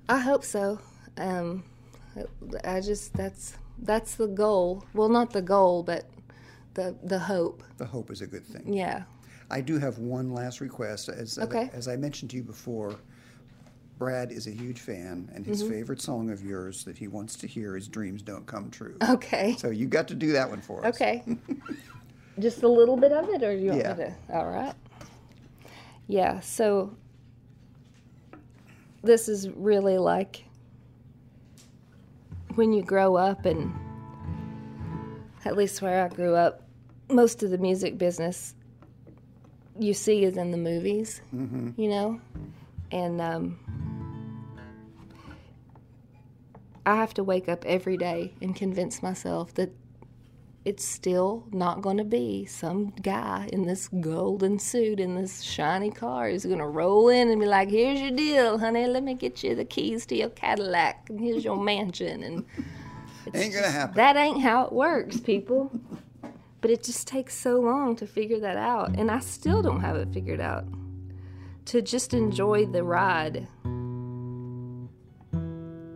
I 0.10 0.20
hope 0.20 0.44
so. 0.44 0.80
Um, 1.18 1.64
I 2.64 2.82
just 2.82 3.14
that's 3.14 3.56
that's 3.80 4.16
the 4.16 4.28
goal. 4.28 4.86
Well, 4.94 5.10
not 5.10 5.32
the 5.34 5.42
goal, 5.42 5.84
but 5.84 6.06
the 6.74 6.96
the 7.04 7.20
hope. 7.20 7.64
The 7.78 7.86
hope 7.86 8.12
is 8.12 8.22
a 8.22 8.28
good 8.28 8.46
thing. 8.46 8.74
Yeah. 8.74 9.04
I 9.50 9.62
do 9.62 9.78
have 9.80 9.98
one 9.98 10.34
last 10.34 10.60
request. 10.60 11.08
As, 11.10 11.38
Okay. 11.40 11.70
as 11.74 11.88
I 11.88 11.96
mentioned 11.96 12.32
to 12.32 12.38
you 12.38 12.44
before, 12.44 12.96
Brad 13.98 14.30
is 14.32 14.46
a 14.46 14.52
huge 14.52 14.80
fan, 14.82 15.30
and 15.34 15.46
his 15.46 15.64
favorite 15.64 16.02
song 16.02 16.30
of 16.32 16.44
yours 16.44 16.84
that 16.84 16.98
he 16.98 17.08
wants 17.08 17.36
to 17.38 17.48
hear 17.48 17.78
is 17.78 17.88
Dreams 17.88 18.22
Don't 18.22 18.46
Come 18.46 18.70
True. 18.70 18.98
Okay. 19.10 19.56
So 19.58 19.70
you 19.70 19.88
got 19.88 20.08
to 20.10 20.16
do 20.16 20.34
that 20.34 20.50
one 20.50 20.60
for 20.62 20.86
us. 20.86 20.96
Okay. 20.96 21.24
Just 22.40 22.62
a 22.64 22.68
little 22.68 22.98
bit 22.98 23.12
of 23.14 23.30
it, 23.30 23.42
or 23.42 23.54
you 23.56 23.70
want 23.70 23.82
Yeah. 23.82 23.94
me 23.94 24.04
to? 24.04 24.16
All 24.36 24.48
right. 24.48 24.76
Yeah. 26.08 26.40
So 26.42 26.96
this 29.08 29.28
is 29.28 29.50
really 29.50 29.98
like 29.98 30.44
when 32.56 32.74
you 32.74 32.84
grow 32.84 33.16
up, 33.16 33.46
and 33.46 33.74
at 35.46 35.58
least 35.58 35.82
where 35.82 36.06
I 36.06 36.10
grew 36.10 36.36
up, 36.36 36.62
most 37.10 37.42
of 37.42 37.50
the 37.50 37.58
music 37.58 37.98
business 37.98 38.54
you 39.80 39.94
see 39.94 40.24
is 40.24 40.38
in 40.38 40.52
the 40.52 40.58
movies. 40.58 41.22
You 41.78 41.88
know, 41.90 42.22
and 42.92 43.22
um, 43.22 43.60
I 46.86 46.96
have 46.96 47.14
to 47.16 47.24
wake 47.24 47.50
up 47.50 47.66
every 47.66 47.98
day 47.98 48.34
and 48.42 48.56
convince 48.56 49.02
myself 49.02 49.54
that 49.56 49.72
it's 50.68 50.84
still 50.84 51.46
not 51.54 51.82
going 51.82 51.96
to 51.96 52.04
be 52.04 52.44
some 52.44 52.90
guy 53.02 53.48
in 53.54 53.66
this 53.66 53.88
golden 53.88 54.60
suit 54.60 55.00
in 55.00 55.16
this 55.16 55.42
shiny 55.42 55.90
car 55.90 56.30
who's 56.30 56.46
going 56.46 56.60
to 56.60 56.68
roll 56.68 57.08
in 57.08 57.30
and 57.30 57.40
be 57.40 57.48
like, 57.48 57.70
"Here's 57.70 58.02
your 58.02 58.12
deal, 58.12 58.58
honey. 58.58 58.86
Let 58.86 59.04
me 59.04 59.14
get 59.14 59.42
you 59.46 59.56
the 59.56 59.64
keys 59.64 60.06
to 60.08 60.16
your 60.18 60.30
Cadillac, 60.30 61.10
and 61.10 61.22
here's 61.22 61.46
your 61.46 61.56
mansion." 61.56 62.22
And 62.22 62.44
Ain't 63.34 63.54
gonna 63.54 63.72
happen. 63.72 63.96
that 63.96 64.18
ain't 64.18 64.42
how 64.42 64.66
it 64.66 64.74
works, 64.74 65.22
people. 65.22 65.72
But 66.60 66.70
it 66.70 66.84
just 66.84 67.08
takes 67.08 67.34
so 67.34 67.62
long 67.62 67.96
to 67.96 68.06
figure 68.06 68.42
that 68.42 68.58
out, 68.58 69.00
and 69.00 69.10
I 69.10 69.20
still 69.20 69.62
don't 69.62 69.80
have 69.80 69.96
it 69.96 70.10
figured 70.12 70.42
out. 70.42 70.66
To 71.68 71.82
just 71.82 72.14
enjoy 72.14 72.66
the 72.66 72.84
ride 72.84 73.48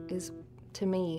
is, 0.07 0.32
to 0.74 0.86
me, 0.86 1.17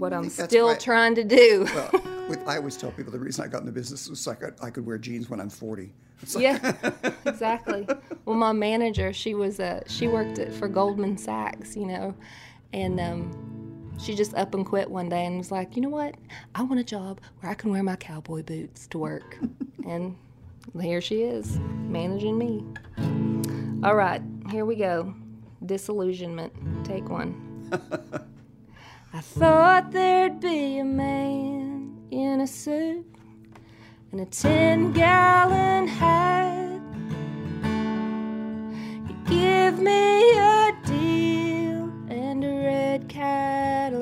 what 0.00 0.12
I'm 0.12 0.28
still 0.28 0.68
why- 0.68 0.76
trying 0.76 1.14
to 1.16 1.24
do. 1.24 1.66
Well, 1.74 1.90
with, 2.28 2.46
I 2.48 2.56
always 2.58 2.76
tell 2.76 2.92
people 2.92 3.10
the 3.12 3.18
reason 3.18 3.44
I 3.44 3.48
got 3.48 3.60
in 3.60 3.66
the 3.66 3.72
business 3.72 4.08
was 4.08 4.24
like 4.26 4.42
I 4.44 4.50
could, 4.50 4.54
I 4.62 4.70
could 4.70 4.86
wear 4.86 4.98
jeans 4.98 5.28
when 5.28 5.40
I'm 5.40 5.50
40. 5.50 5.92
Like, 6.34 6.42
yeah, 6.42 6.72
exactly. 7.26 7.88
Well, 8.24 8.36
my 8.36 8.52
manager, 8.52 9.12
she 9.12 9.34
was 9.34 9.58
a 9.58 9.82
she 9.88 10.06
worked 10.06 10.38
at, 10.38 10.52
for 10.54 10.68
Goldman 10.68 11.16
Sachs, 11.18 11.74
you 11.74 11.86
know, 11.86 12.14
and 12.72 13.00
um, 13.00 13.92
she 13.98 14.14
just 14.14 14.34
up 14.34 14.54
and 14.54 14.64
quit 14.64 14.88
one 14.88 15.08
day 15.08 15.24
and 15.26 15.38
was 15.38 15.50
like, 15.50 15.74
you 15.74 15.82
know 15.82 15.88
what? 15.88 16.14
I 16.54 16.62
want 16.62 16.78
a 16.78 16.84
job 16.84 17.20
where 17.40 17.50
I 17.50 17.54
can 17.54 17.70
wear 17.72 17.82
my 17.82 17.96
cowboy 17.96 18.42
boots 18.42 18.86
to 18.88 18.98
work, 18.98 19.38
and 19.88 20.14
here 20.80 21.00
she 21.00 21.22
is 21.22 21.58
managing 21.88 22.38
me. 22.38 22.64
All 23.82 23.96
right, 23.96 24.22
here 24.50 24.64
we 24.66 24.76
go. 24.76 25.14
Disillusionment. 25.66 26.52
Take 26.84 27.08
one. 27.08 27.46
I 29.12 29.20
thought 29.20 29.90
there'd 29.90 30.38
be 30.38 30.78
a 30.78 30.84
man 30.84 31.96
in 32.12 32.40
a 32.42 32.46
suit 32.46 33.04
and 34.12 34.20
a 34.20 34.24
ten 34.26 34.92
gallon 34.92 35.88
hat. 35.88 36.80
You 39.08 39.16
give 39.26 39.80
me 39.80 40.38
a 40.38 40.72
deal 40.86 41.90
and 42.08 42.44
a 42.44 42.52
red 42.64 43.08
Cadillac. 43.08 43.98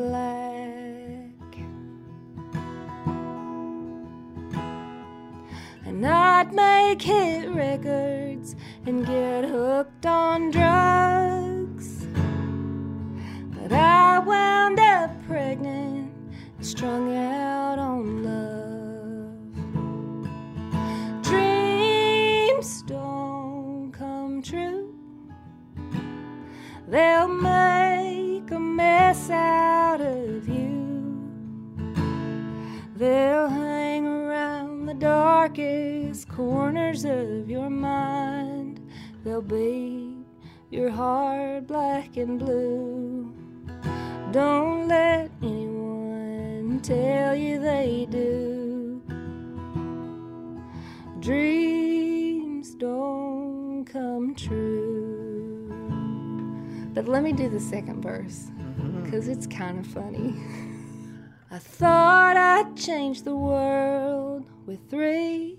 And 5.87 6.07
I'd 6.07 6.53
make 6.53 7.01
hit 7.01 7.49
records 7.49 8.57
and 8.85 9.07
get 9.07 9.47
hooked 9.47 10.05
on 10.05 10.51
drugs. 10.51 11.38
But 13.69 13.81
I 13.81 14.19
wound 14.21 14.81
up 14.81 15.11
pregnant, 15.27 16.11
and 16.57 16.67
strung 16.67 17.15
out 17.15 17.79
on 17.79 18.25
love. 18.25 19.35
Dreams 21.23 22.83
don't 22.87 23.93
come 23.93 24.41
true. 24.41 24.95
They'll 26.87 27.29
make 27.29 28.51
a 28.51 28.59
mess 28.59 29.29
out 29.29 30.01
of 30.01 30.49
you. 30.49 31.21
They'll 32.97 33.49
hang 33.49 34.07
around 34.07 34.87
the 34.87 34.95
darkest 34.95 36.27
corners 36.31 37.05
of 37.05 37.51
your 37.51 37.69
mind. 37.69 38.81
They'll 39.25 39.43
beat 39.43 40.25
your 40.71 40.89
heart 40.89 41.67
black 41.67 42.17
and 42.17 42.39
blue. 42.39 43.18
Don't 44.33 44.89
let 44.89 45.31
anyone 45.43 46.81
tell 46.83 47.35
you 47.35 47.61
they 47.61 48.07
do. 48.11 49.03
Dreams 51.21 52.75
don't 52.75 53.85
come 53.85 54.35
true. 54.35 55.49
But 56.95 57.09
let 57.09 57.23
me 57.23 57.33
do 57.33 57.49
the 57.49 57.61
second 57.61 58.03
verse 58.03 58.51
mm-hmm. 58.51 59.03
because 59.03 59.29
it's 59.29 59.47
kind 59.47 59.79
of 59.79 59.87
funny. 59.87 60.35
I 61.51 61.59
thought 61.59 62.37
I'd 62.37 62.77
change 62.77 63.23
the 63.23 63.35
world 63.35 64.51
with 64.67 64.79
three 64.91 65.59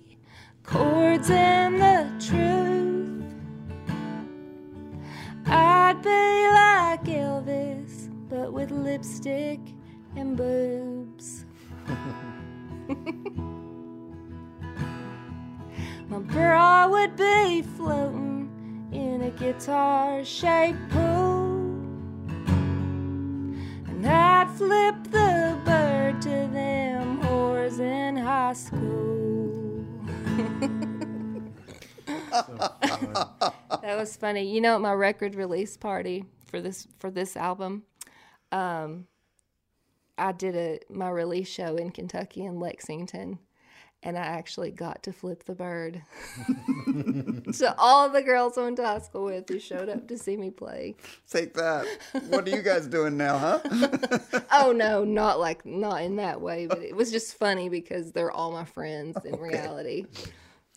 chords 0.64 1.32
and 1.32 1.82
the 1.82 2.08
truth. 2.24 3.24
I'd 5.46 6.00
be 6.04 6.10
like 6.10 7.04
Elvis, 7.06 7.99
but 8.30 8.54
with 8.54 8.72
lipstick 8.72 9.60
and 10.16 10.38
boobs. 10.38 11.46
My 16.08 16.20
bra 16.20 16.88
would 16.88 17.16
be 17.16 17.64
floating 17.76 18.50
in 18.92 19.22
a 19.22 19.32
guitar 19.32 20.24
shaped 20.24 20.90
pool. 20.90 21.76
And 23.88 24.06
I'd 24.06 24.50
flip 24.56 24.96
the 25.06 25.60
bird 25.66 26.22
to 26.22 26.48
them 26.52 27.22
whores 27.22 27.80
in 27.80 28.16
high 28.18 28.54
school. 28.54 29.86
that 33.82 33.98
was 33.98 34.16
funny. 34.16 34.52
You 34.52 34.62
know, 34.62 34.76
at 34.76 34.82
my 34.82 34.94
record 34.94 35.36
release 35.36 35.78
party 35.78 36.26
for 36.46 36.62
this 36.62 36.88
for 37.00 37.12
this 37.12 37.36
album, 37.36 37.84
um, 38.52 39.08
I 40.18 40.32
did 40.32 40.56
a 40.56 40.80
my 40.90 41.10
release 41.10 41.48
show 41.48 41.76
in 41.76 41.92
Kentucky 41.92 42.44
in 42.46 42.60
Lexington, 42.60 43.40
and 44.04 44.18
I 44.18 44.22
actually 44.22 44.72
got 44.72 45.04
to 45.04 45.14
flip 45.14 45.46
the 45.46 45.56
bird. 45.56 46.02
to 47.54 47.76
all 47.78 48.10
the 48.10 48.22
girls 48.22 48.58
I 48.58 48.64
went 48.64 48.78
to 48.78 48.86
high 48.86 49.00
school 49.00 49.26
with 49.26 49.48
who 49.50 49.60
showed 49.60 49.90
up 49.90 50.08
to 50.08 50.18
see 50.18 50.38
me 50.38 50.52
play. 50.52 50.96
Take 51.30 51.54
that. 51.56 51.86
What 52.28 52.48
are 52.48 52.52
you 52.52 52.62
guys 52.62 52.88
doing 52.88 53.18
now, 53.18 53.38
huh? 53.38 53.60
Oh 54.52 54.72
no, 54.72 55.04
not 55.06 55.40
like 55.40 55.66
not 55.66 56.02
in 56.02 56.18
that 56.18 56.42
way, 56.42 56.66
but 56.66 56.80
it 56.80 56.96
was 56.96 57.12
just 57.12 57.38
funny 57.38 57.70
because 57.70 58.12
they're 58.12 58.32
all 58.32 58.52
my 58.52 58.66
friends 58.66 59.18
in 59.24 59.40
reality. 59.40 60.06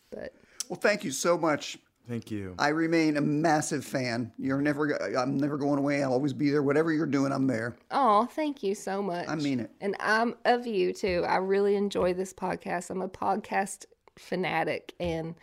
But 0.09 0.33
Well, 0.69 0.79
thank 0.79 1.03
you 1.03 1.11
so 1.11 1.37
much. 1.37 1.77
Thank 2.07 2.31
you. 2.31 2.55
I 2.59 2.69
remain 2.69 3.15
a 3.17 3.21
massive 3.21 3.85
fan. 3.85 4.31
You're 4.37 4.61
never. 4.61 4.91
I'm 5.17 5.37
never 5.37 5.57
going 5.57 5.79
away. 5.79 6.03
I'll 6.03 6.11
always 6.11 6.33
be 6.33 6.49
there. 6.49 6.61
Whatever 6.61 6.91
you're 6.91 7.05
doing, 7.05 7.31
I'm 7.31 7.47
there. 7.47 7.77
oh, 7.91 8.25
thank 8.25 8.61
you 8.61 8.75
so 8.75 9.01
much. 9.01 9.27
I 9.27 9.35
mean 9.35 9.61
it. 9.61 9.71
And 9.79 9.95
I'm 9.99 10.35
of 10.45 10.67
you 10.67 10.91
too. 10.93 11.23
I 11.27 11.37
really 11.37 11.75
enjoy 11.75 12.13
this 12.13 12.33
podcast. 12.33 12.89
I'm 12.89 13.01
a 13.01 13.07
podcast 13.09 13.85
fanatic 14.19 14.93
and 14.99 15.35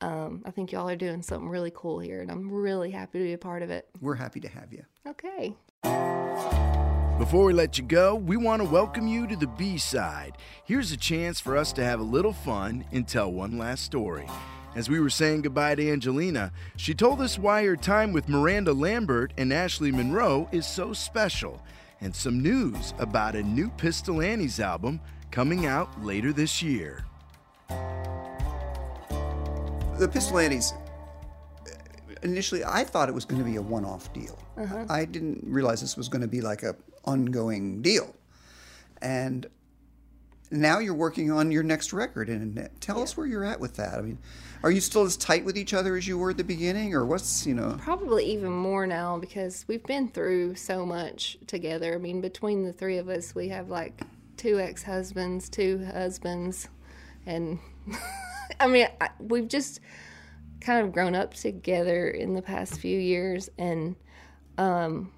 um, 0.00 0.42
I 0.44 0.50
think 0.50 0.72
y'all 0.72 0.88
are 0.88 0.96
doing 0.96 1.22
something 1.22 1.48
really 1.48 1.72
cool 1.74 2.00
here 2.00 2.20
and 2.22 2.30
I'm 2.30 2.50
really 2.50 2.90
happy 2.90 3.18
to 3.18 3.24
be 3.24 3.32
a 3.32 3.38
part 3.38 3.62
of 3.62 3.70
it. 3.70 3.88
We're 4.00 4.14
happy 4.14 4.40
to 4.40 4.48
have 4.48 4.72
you. 4.72 4.84
Okay. 5.06 5.54
Before 7.18 7.44
we 7.44 7.52
let 7.52 7.76
you 7.78 7.84
go, 7.84 8.14
we 8.14 8.36
want 8.36 8.62
to 8.62 8.68
welcome 8.68 9.06
you 9.06 9.26
to 9.26 9.36
the 9.36 9.46
B 9.46 9.76
side. 9.78 10.38
Here's 10.64 10.90
a 10.90 10.96
chance 10.96 11.38
for 11.38 11.56
us 11.56 11.72
to 11.74 11.84
have 11.84 12.00
a 12.00 12.02
little 12.04 12.32
fun 12.32 12.84
and 12.92 13.06
tell 13.06 13.30
one 13.30 13.58
last 13.58 13.84
story. 13.84 14.26
As 14.76 14.88
we 14.88 15.00
were 15.00 15.10
saying 15.10 15.42
goodbye 15.42 15.74
to 15.74 15.82
Angaleena, 15.82 16.52
she 16.76 16.94
told 16.94 17.20
us 17.20 17.38
why 17.38 17.64
her 17.64 17.76
time 17.76 18.12
with 18.12 18.28
Miranda 18.28 18.72
Lambert 18.72 19.32
and 19.36 19.52
Ashley 19.52 19.90
Monroe 19.90 20.48
is 20.52 20.64
so 20.64 20.92
special, 20.92 21.60
and 22.00 22.14
some 22.14 22.40
news 22.40 22.94
about 22.98 23.34
a 23.34 23.42
new 23.42 23.68
Pistol 23.70 24.22
Annies 24.22 24.60
album 24.60 25.00
coming 25.32 25.66
out 25.66 26.04
later 26.04 26.32
this 26.32 26.62
year. 26.62 27.04
The 29.98 30.08
Pistol 30.10 30.38
Annies, 30.38 30.72
initially 32.22 32.64
I 32.64 32.84
thought 32.84 33.08
it 33.08 33.14
was 33.14 33.24
going 33.24 33.42
to 33.42 33.48
be 33.48 33.56
a 33.56 33.62
one-off 33.62 34.12
deal. 34.12 34.38
Uh-huh. 34.56 34.86
I 34.88 35.04
didn't 35.04 35.42
realize 35.44 35.80
this 35.80 35.96
was 35.96 36.08
going 36.08 36.22
to 36.22 36.28
be 36.28 36.40
like 36.40 36.62
a 36.62 36.76
ongoing 37.04 37.82
deal. 37.82 38.14
And 39.02 39.46
now 40.50 40.78
you're 40.78 40.94
working 40.94 41.30
on 41.30 41.50
your 41.50 41.62
next 41.62 41.92
record, 41.92 42.28
and 42.28 42.68
tell 42.80 43.02
us 43.02 43.16
where 43.16 43.26
you're 43.26 43.44
at 43.44 43.60
with 43.60 43.76
that. 43.76 43.98
I 43.98 44.02
mean, 44.02 44.18
are 44.62 44.70
you 44.70 44.80
still 44.80 45.02
as 45.02 45.16
tight 45.16 45.44
with 45.44 45.56
each 45.56 45.72
other 45.72 45.96
as 45.96 46.06
you 46.06 46.18
were 46.18 46.30
at 46.30 46.36
the 46.36 46.44
beginning, 46.44 46.94
or 46.94 47.04
what's 47.04 47.46
you 47.46 47.54
know? 47.54 47.76
Probably 47.80 48.24
even 48.26 48.52
more 48.52 48.86
now 48.86 49.18
because 49.18 49.64
we've 49.68 49.84
been 49.84 50.08
through 50.08 50.56
so 50.56 50.84
much 50.84 51.38
together. 51.46 51.94
I 51.94 51.98
mean, 51.98 52.20
between 52.20 52.64
the 52.64 52.72
three 52.72 52.98
of 52.98 53.08
us, 53.08 53.34
we 53.34 53.48
have 53.48 53.68
like 53.68 54.00
two 54.36 54.58
ex 54.58 54.82
husbands, 54.82 55.48
two 55.48 55.84
husbands, 55.92 56.68
and 57.26 57.58
I 58.60 58.66
mean, 58.66 58.88
I, 59.00 59.10
we've 59.18 59.48
just 59.48 59.80
kind 60.60 60.84
of 60.84 60.92
grown 60.92 61.14
up 61.14 61.34
together 61.34 62.08
in 62.08 62.34
the 62.34 62.42
past 62.42 62.78
few 62.78 62.98
years. 62.98 63.48
And 63.58 63.96
um, 64.58 65.12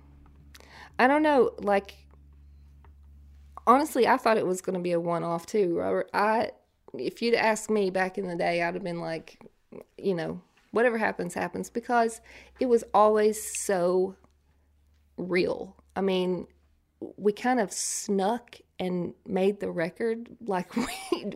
I 0.98 1.06
don't 1.06 1.22
know, 1.22 1.52
like, 1.58 1.94
honestly, 3.66 4.06
I 4.06 4.16
thought 4.16 4.36
it 4.36 4.46
was 4.46 4.60
going 4.60 4.74
to 4.74 4.80
be 4.80 4.92
a 4.92 5.00
one 5.00 5.24
off 5.24 5.46
too, 5.46 5.76
Robert. 5.76 6.10
I, 6.12 6.50
if 6.94 7.22
you'd 7.22 7.34
asked 7.34 7.70
me 7.70 7.90
back 7.90 8.18
in 8.18 8.26
the 8.28 8.36
day, 8.36 8.62
I'd 8.62 8.74
have 8.74 8.84
been 8.84 9.00
like, 9.00 9.38
you 9.96 10.14
know, 10.14 10.40
whatever 10.70 10.98
happens, 10.98 11.34
happens 11.34 11.70
because 11.70 12.20
it 12.60 12.66
was 12.66 12.84
always 12.92 13.58
so 13.58 14.16
real. 15.16 15.76
I 15.94 16.00
mean, 16.00 16.46
we 17.16 17.32
kind 17.32 17.60
of 17.60 17.72
snuck 17.72 18.56
and 18.78 19.14
made 19.26 19.60
the 19.60 19.70
record 19.70 20.28
like 20.46 20.74
we 20.76 20.86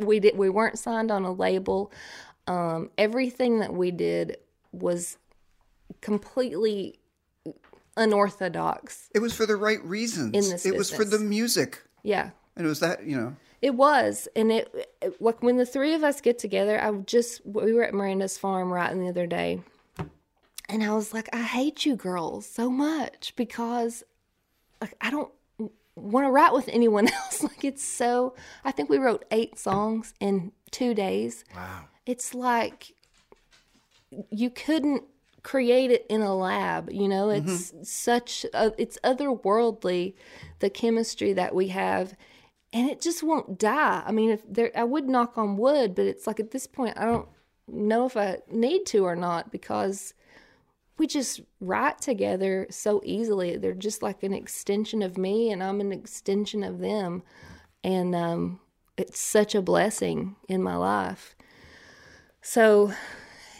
we 0.00 0.20
did 0.20 0.36
we 0.36 0.48
weren't 0.48 0.78
signed 0.78 1.10
on 1.10 1.24
a 1.24 1.32
label. 1.32 1.92
Um, 2.46 2.90
everything 2.96 3.60
that 3.60 3.72
we 3.72 3.90
did 3.90 4.38
was 4.72 5.18
completely 6.00 6.98
unorthodox. 7.96 9.08
It 9.14 9.20
was 9.20 9.34
for 9.34 9.46
the 9.46 9.56
right 9.56 9.82
reasons. 9.84 10.34
In 10.34 10.52
this 10.52 10.66
it 10.66 10.76
was 10.76 10.90
for 10.90 11.04
the 11.04 11.18
music, 11.18 11.82
Yeah. 12.06 12.30
and 12.56 12.64
it 12.64 12.68
was 12.68 12.80
that 12.80 13.04
you 13.04 13.16
know. 13.16 13.36
It 13.62 13.74
was, 13.74 14.28
and 14.36 14.52
it, 14.52 14.92
it 15.02 15.20
like 15.20 15.42
when 15.42 15.56
the 15.56 15.66
three 15.66 15.94
of 15.94 16.04
us 16.04 16.20
get 16.20 16.38
together. 16.38 16.80
I 16.80 16.90
just 17.00 17.44
we 17.44 17.72
were 17.72 17.82
at 17.84 17.94
Miranda's 17.94 18.38
farm 18.38 18.72
right 18.72 18.94
the 18.94 19.08
other 19.08 19.26
day, 19.26 19.60
and 20.68 20.84
I 20.84 20.94
was 20.94 21.12
like, 21.12 21.28
I 21.34 21.42
hate 21.42 21.84
you 21.84 21.96
girls 21.96 22.46
so 22.48 22.70
much 22.70 23.32
because 23.34 24.04
like 24.80 24.94
I 25.00 25.10
don't 25.10 25.32
want 25.96 26.26
to 26.26 26.30
write 26.30 26.52
with 26.52 26.68
anyone 26.68 27.08
else. 27.12 27.42
like 27.42 27.64
it's 27.64 27.82
so. 27.84 28.34
I 28.64 28.70
think 28.72 28.88
we 28.88 28.98
wrote 28.98 29.24
eight 29.30 29.58
songs 29.58 30.14
in 30.20 30.52
two 30.70 30.94
days. 30.94 31.44
Wow. 31.54 31.84
It's 32.04 32.34
like 32.34 32.92
you 34.30 34.50
couldn't 34.50 35.02
create 35.46 35.92
it 35.92 36.04
in 36.08 36.22
a 36.22 36.34
lab 36.34 36.90
you 36.90 37.06
know? 37.06 37.30
It's 37.30 37.72
such 37.82 38.44
a, 38.52 38.72
it's 38.76 38.98
otherworldly 39.04 40.14
the 40.58 40.68
chemistry 40.68 41.32
that 41.34 41.54
we 41.54 41.68
have 41.68 42.16
and 42.72 42.90
it 42.90 43.00
just 43.00 43.22
won't 43.22 43.56
die. 43.56 44.02
I 44.04 44.10
mean 44.10 44.30
if 44.30 44.42
there 44.48 44.72
i 44.74 44.82
would 44.82 45.08
knock 45.08 45.38
on 45.38 45.56
wood 45.56 45.94
but 45.94 46.04
it's 46.04 46.26
like 46.26 46.40
at 46.40 46.50
this 46.50 46.66
point 46.66 46.98
i 46.98 47.04
don't 47.04 47.28
know 47.68 48.06
if 48.06 48.16
i 48.16 48.38
need 48.50 48.86
to 48.86 49.04
or 49.04 49.14
not 49.14 49.52
because 49.52 50.14
we 50.98 51.06
just 51.06 51.42
write 51.60 52.00
together 52.00 52.66
so 52.70 53.02
easily. 53.04 53.56
They're 53.56 53.74
just 53.74 54.02
like 54.02 54.22
an 54.22 54.32
extension 54.32 55.00
of 55.02 55.16
me 55.16 55.52
and 55.52 55.62
i'm 55.62 55.80
an 55.80 55.92
extension 55.92 56.64
of 56.64 56.80
them. 56.80 57.22
And 57.84 58.16
um, 58.16 58.60
it's 58.96 59.20
such 59.20 59.54
a 59.54 59.62
blessing 59.62 60.34
in 60.48 60.60
my 60.60 60.74
life. 60.74 61.36
So 62.42 62.92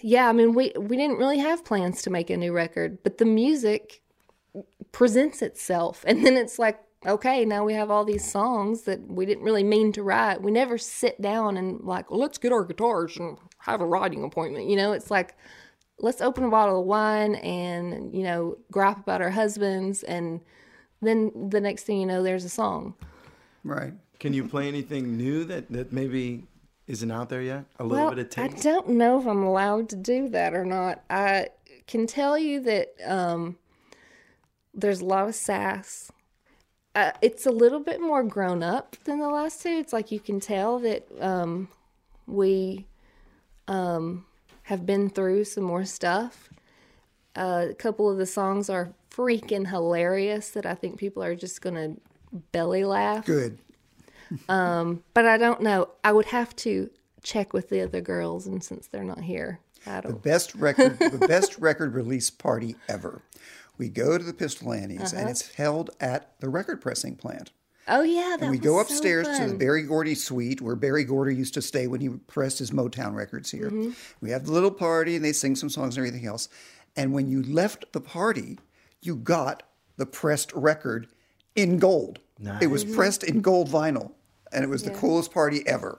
yeah, 0.07 0.29
I 0.29 0.33
mean, 0.33 0.55
we 0.55 0.73
we 0.79 0.97
didn't 0.97 1.17
really 1.17 1.39
have 1.39 1.65
plans 1.65 2.01
to 2.03 2.11
make 2.11 2.31
a 2.31 2.37
new 2.37 2.53
record, 2.53 3.03
but 3.03 3.19
the 3.19 3.25
music 3.25 4.03
presents 4.93 5.43
itself, 5.43 6.05
and 6.07 6.25
then 6.25 6.37
it's 6.37 6.61
like, 6.61 6.79
okay, 7.05 7.45
now 7.45 7.65
we 7.65 7.75
have 7.75 7.91
all 7.91 8.05
these 8.05 8.25
songs 8.25 8.83
that 8.83 9.01
we 9.09 9.27
didn't 9.27 9.43
really 9.43 9.65
mean 9.65 9.91
to 9.95 10.05
write. 10.05 10.43
We 10.43 10.53
never 10.53 10.79
sit 10.79 11.21
down 11.21 11.57
and 11.57 11.81
like, 11.81 12.09
let's 12.09 12.39
get 12.39 12.53
our 12.53 12.65
guitars 12.65 13.17
and 13.17 13.37
have 13.59 13.81
a 13.81 13.87
writing 13.87 14.23
appointment. 14.23 14.69
You 14.69 14.77
know, 14.77 14.93
it's 14.93 15.11
like, 15.11 15.35
let's 15.99 16.21
open 16.21 16.45
a 16.45 16.51
bottle 16.51 16.79
of 16.79 16.87
wine 16.87 17.35
and 17.35 18.15
you 18.15 18.23
know 18.23 18.59
gripe 18.71 18.99
about 18.99 19.21
our 19.21 19.31
husbands, 19.31 20.05
and 20.05 20.41
then 21.03 21.33
the 21.51 21.61
next 21.61 21.83
thing 21.83 21.99
you 21.99 22.07
know, 22.07 22.23
there's 22.23 22.45
a 22.45 22.49
song. 22.49 22.95
Right. 23.65 23.93
Can 24.21 24.33
you 24.33 24.47
play 24.47 24.69
anything 24.69 25.17
new 25.17 25.43
that, 25.47 25.69
that 25.73 25.93
maybe 25.93 26.45
isn't 26.87 27.11
out 27.11 27.29
there 27.29 27.43
yet? 27.43 27.65
A 27.79 27.85
little 27.85 28.07
Well, 28.07 28.15
bit 28.15 28.39
of 28.39 28.45
I 28.45 28.49
don't 28.49 28.91
know 28.91 29.21
if 29.21 29.27
I'm 29.27 29.43
allowed 29.43 29.89
to 29.91 29.97
do 29.97 30.29
that 30.31 30.55
or 30.55 30.65
not. 30.65 31.03
I 31.11 31.49
can 31.87 32.07
tell 32.07 32.39
you 32.39 32.61
that 32.61 32.95
um, 33.05 33.57
there's 34.75 35.01
a 35.01 35.05
lot 35.05 35.29
of 35.29 35.35
sass. 35.35 36.13
Uh, 36.95 37.13
it's 37.21 37.45
a 37.45 37.51
little 37.51 37.81
bit 37.81 38.01
more 38.01 38.23
grown 38.23 38.63
up 38.63 38.97
than 39.05 39.19
the 39.19 39.29
last 39.29 39.63
two. 39.63 39.69
It's 39.69 39.93
like 39.93 40.11
you 40.11 40.21
can 40.21 40.41
tell 40.41 40.79
that 40.79 41.07
um, 41.21 41.69
we 42.27 42.87
um, 43.69 44.25
have 44.63 44.87
been 44.87 45.11
through 45.11 45.45
some 45.45 45.65
more 45.65 45.85
stuff. 45.85 46.49
Uh, 47.35 47.67
a 47.71 47.75
couple 47.75 48.11
of 48.11 48.17
the 48.17 48.27
songs 48.27 48.71
are 48.71 48.95
freaking 49.11 49.69
hilarious 49.69 50.51
that 50.51 50.65
I 50.67 50.75
think 50.75 50.99
people 50.99 51.23
are 51.23 51.35
just 51.35 51.61
going 51.61 51.75
to 51.75 52.01
belly 52.53 52.85
laugh 52.85 53.25
Good. 53.25 53.59
But 54.49 55.27
I 55.27 55.37
don't 55.39 55.63
know. 55.63 55.89
I 56.05 56.13
would 56.13 56.27
have 56.27 56.55
to 56.57 56.91
check 57.23 57.53
with 57.53 57.69
the 57.69 57.83
other 57.83 58.01
girls, 58.01 58.47
and 58.47 58.63
since 58.63 58.87
they're 58.87 59.05
not 59.05 59.21
here, 59.21 59.61
I 59.87 60.01
don't. 60.01 60.23
Best 60.23 60.55
record, 60.55 60.99
the 60.99 61.27
best 61.27 61.59
record 61.59 61.95
release 61.95 62.31
party 62.31 62.77
ever. 62.89 63.23
We 63.79 63.89
go 63.89 64.17
to 64.17 64.25
the 64.25 64.33
Pistol 64.33 64.73
Annies, 64.73 65.13
Uh-huh. 65.13 65.21
and 65.21 65.31
it's 65.31 65.53
held 65.55 65.91
at 66.01 66.33
the 66.41 66.49
record 66.49 66.81
pressing 66.81 67.17
plant. 67.17 67.51
Oh 67.89 68.03
yeah, 68.03 68.37
that 68.39 68.43
And 68.43 68.51
we 68.51 68.57
was 68.57 68.65
go 68.67 68.75
so 68.77 68.81
upstairs 68.81 69.29
to 69.39 69.49
the. 69.49 69.55
Berry 69.55 69.83
Gordy 69.83 70.15
suite 70.17 70.61
where 70.61 70.75
Berry 70.75 71.05
Gordy 71.05 71.37
used 71.37 71.55
to 71.55 71.63
stay 71.63 71.87
when 71.87 72.01
he 72.01 72.09
pressed 72.09 72.59
his 72.59 72.73
Motown 72.73 73.15
records 73.15 73.51
here. 73.51 73.71
Mm-hmm. 73.71 73.91
We 74.21 74.31
have 74.31 74.47
the 74.47 74.53
little 74.53 74.73
party 74.73 75.15
and 75.15 75.25
they 75.25 75.33
sing 75.33 75.55
some 75.55 75.69
songs 75.71 75.97
and 75.97 76.05
everything 76.05 76.27
else. 76.27 76.49
And 76.97 77.13
when 77.13 77.29
you 77.29 77.43
left 77.45 77.93
the 77.93 78.01
party, 78.01 78.59
you 79.03 79.15
got 79.15 79.63
the 79.99 80.07
pressed 80.07 80.53
record 80.53 81.07
in 81.55 81.79
gold. 81.79 82.19
It 82.61 82.67
was 82.67 82.85
pressed 82.85 83.23
in 83.23 83.41
gold 83.41 83.69
vinyl. 83.71 84.13
And 84.53 84.65
it 84.65 84.69
was 84.69 84.83
the 84.83 84.91
coolest 84.91 85.33
party 85.33 85.63
ever. 85.67 85.99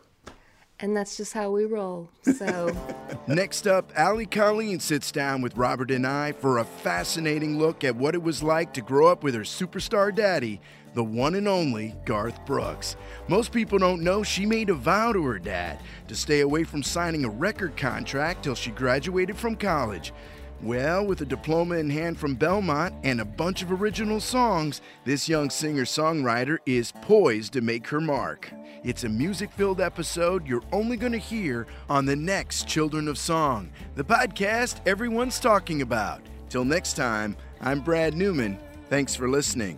and 0.79 0.95
that's 0.95 1.17
just 1.17 1.33
how 1.33 1.49
we 1.51 1.65
roll. 1.65 2.09
So 2.21 2.75
Next 3.27 3.67
up, 3.67 3.91
Allie 3.95 4.25
Colleen 4.27 4.79
sits 4.79 5.11
down 5.11 5.41
with 5.41 5.57
Robert 5.57 5.91
and 5.91 6.05
I 6.05 6.31
for 6.33 6.59
a 6.59 6.63
fascinating 6.65 7.57
look 7.57 7.83
at 7.83 7.95
what 7.95 8.13
it 8.15 8.21
was 8.21 8.43
like 8.43 8.73
to 8.73 8.81
grow 8.81 9.07
up 9.07 9.23
with 9.23 9.33
her 9.35 9.41
superstar 9.41 10.13
daddy, 10.13 10.61
the 10.93 11.03
one 11.03 11.35
and 11.35 11.47
only 11.47 11.95
Garth 12.05 12.45
Brooks. 12.45 12.95
Most 13.27 13.51
people 13.51 13.77
don't 13.79 14.01
know 14.03 14.23
she 14.23 14.45
made 14.45 14.69
a 14.69 14.73
vow 14.75 15.11
to 15.13 15.23
her 15.25 15.39
dad 15.39 15.79
to 16.07 16.15
stay 16.15 16.39
away 16.41 16.63
from 16.63 16.83
signing 16.83 17.25
a 17.25 17.29
record 17.29 17.75
contract 17.75 18.43
till 18.43 18.55
she 18.55 18.71
graduated 18.71 19.35
from 19.35 19.55
college. 19.55 20.13
Well, 20.61 21.05
with 21.05 21.21
a 21.21 21.25
diploma 21.25 21.75
in 21.75 21.89
hand 21.91 22.17
from 22.17 22.33
Belmont 22.33 22.95
and 23.03 23.21
a 23.21 23.25
bunch 23.25 23.61
of 23.61 23.71
original 23.71 24.19
songs, 24.19 24.81
this 25.05 25.29
young 25.29 25.51
singer 25.51 25.83
songwriter 25.83 26.57
is 26.65 26.91
poised 26.91 27.53
to 27.53 27.61
make 27.61 27.87
her 27.87 28.01
mark. 28.01 28.51
It's 28.83 29.03
a 29.03 29.09
music 29.09 29.51
filled 29.51 29.79
episode 29.79 30.47
you're 30.47 30.63
only 30.71 30.97
going 30.97 31.11
to 31.11 31.19
hear 31.19 31.67
on 31.89 32.05
the 32.05 32.15
next 32.15 32.67
Children 32.67 33.07
of 33.07 33.19
Song, 33.19 33.69
the 33.95 34.03
podcast 34.03 34.77
everyone's 34.87 35.39
talking 35.39 35.83
about. 35.83 36.21
Till 36.49 36.65
next 36.65 36.93
time, 36.93 37.37
I'm 37.61 37.81
Brad 37.81 38.15
Newman. 38.15 38.57
Thanks 38.89 39.15
for 39.15 39.29
listening. 39.29 39.77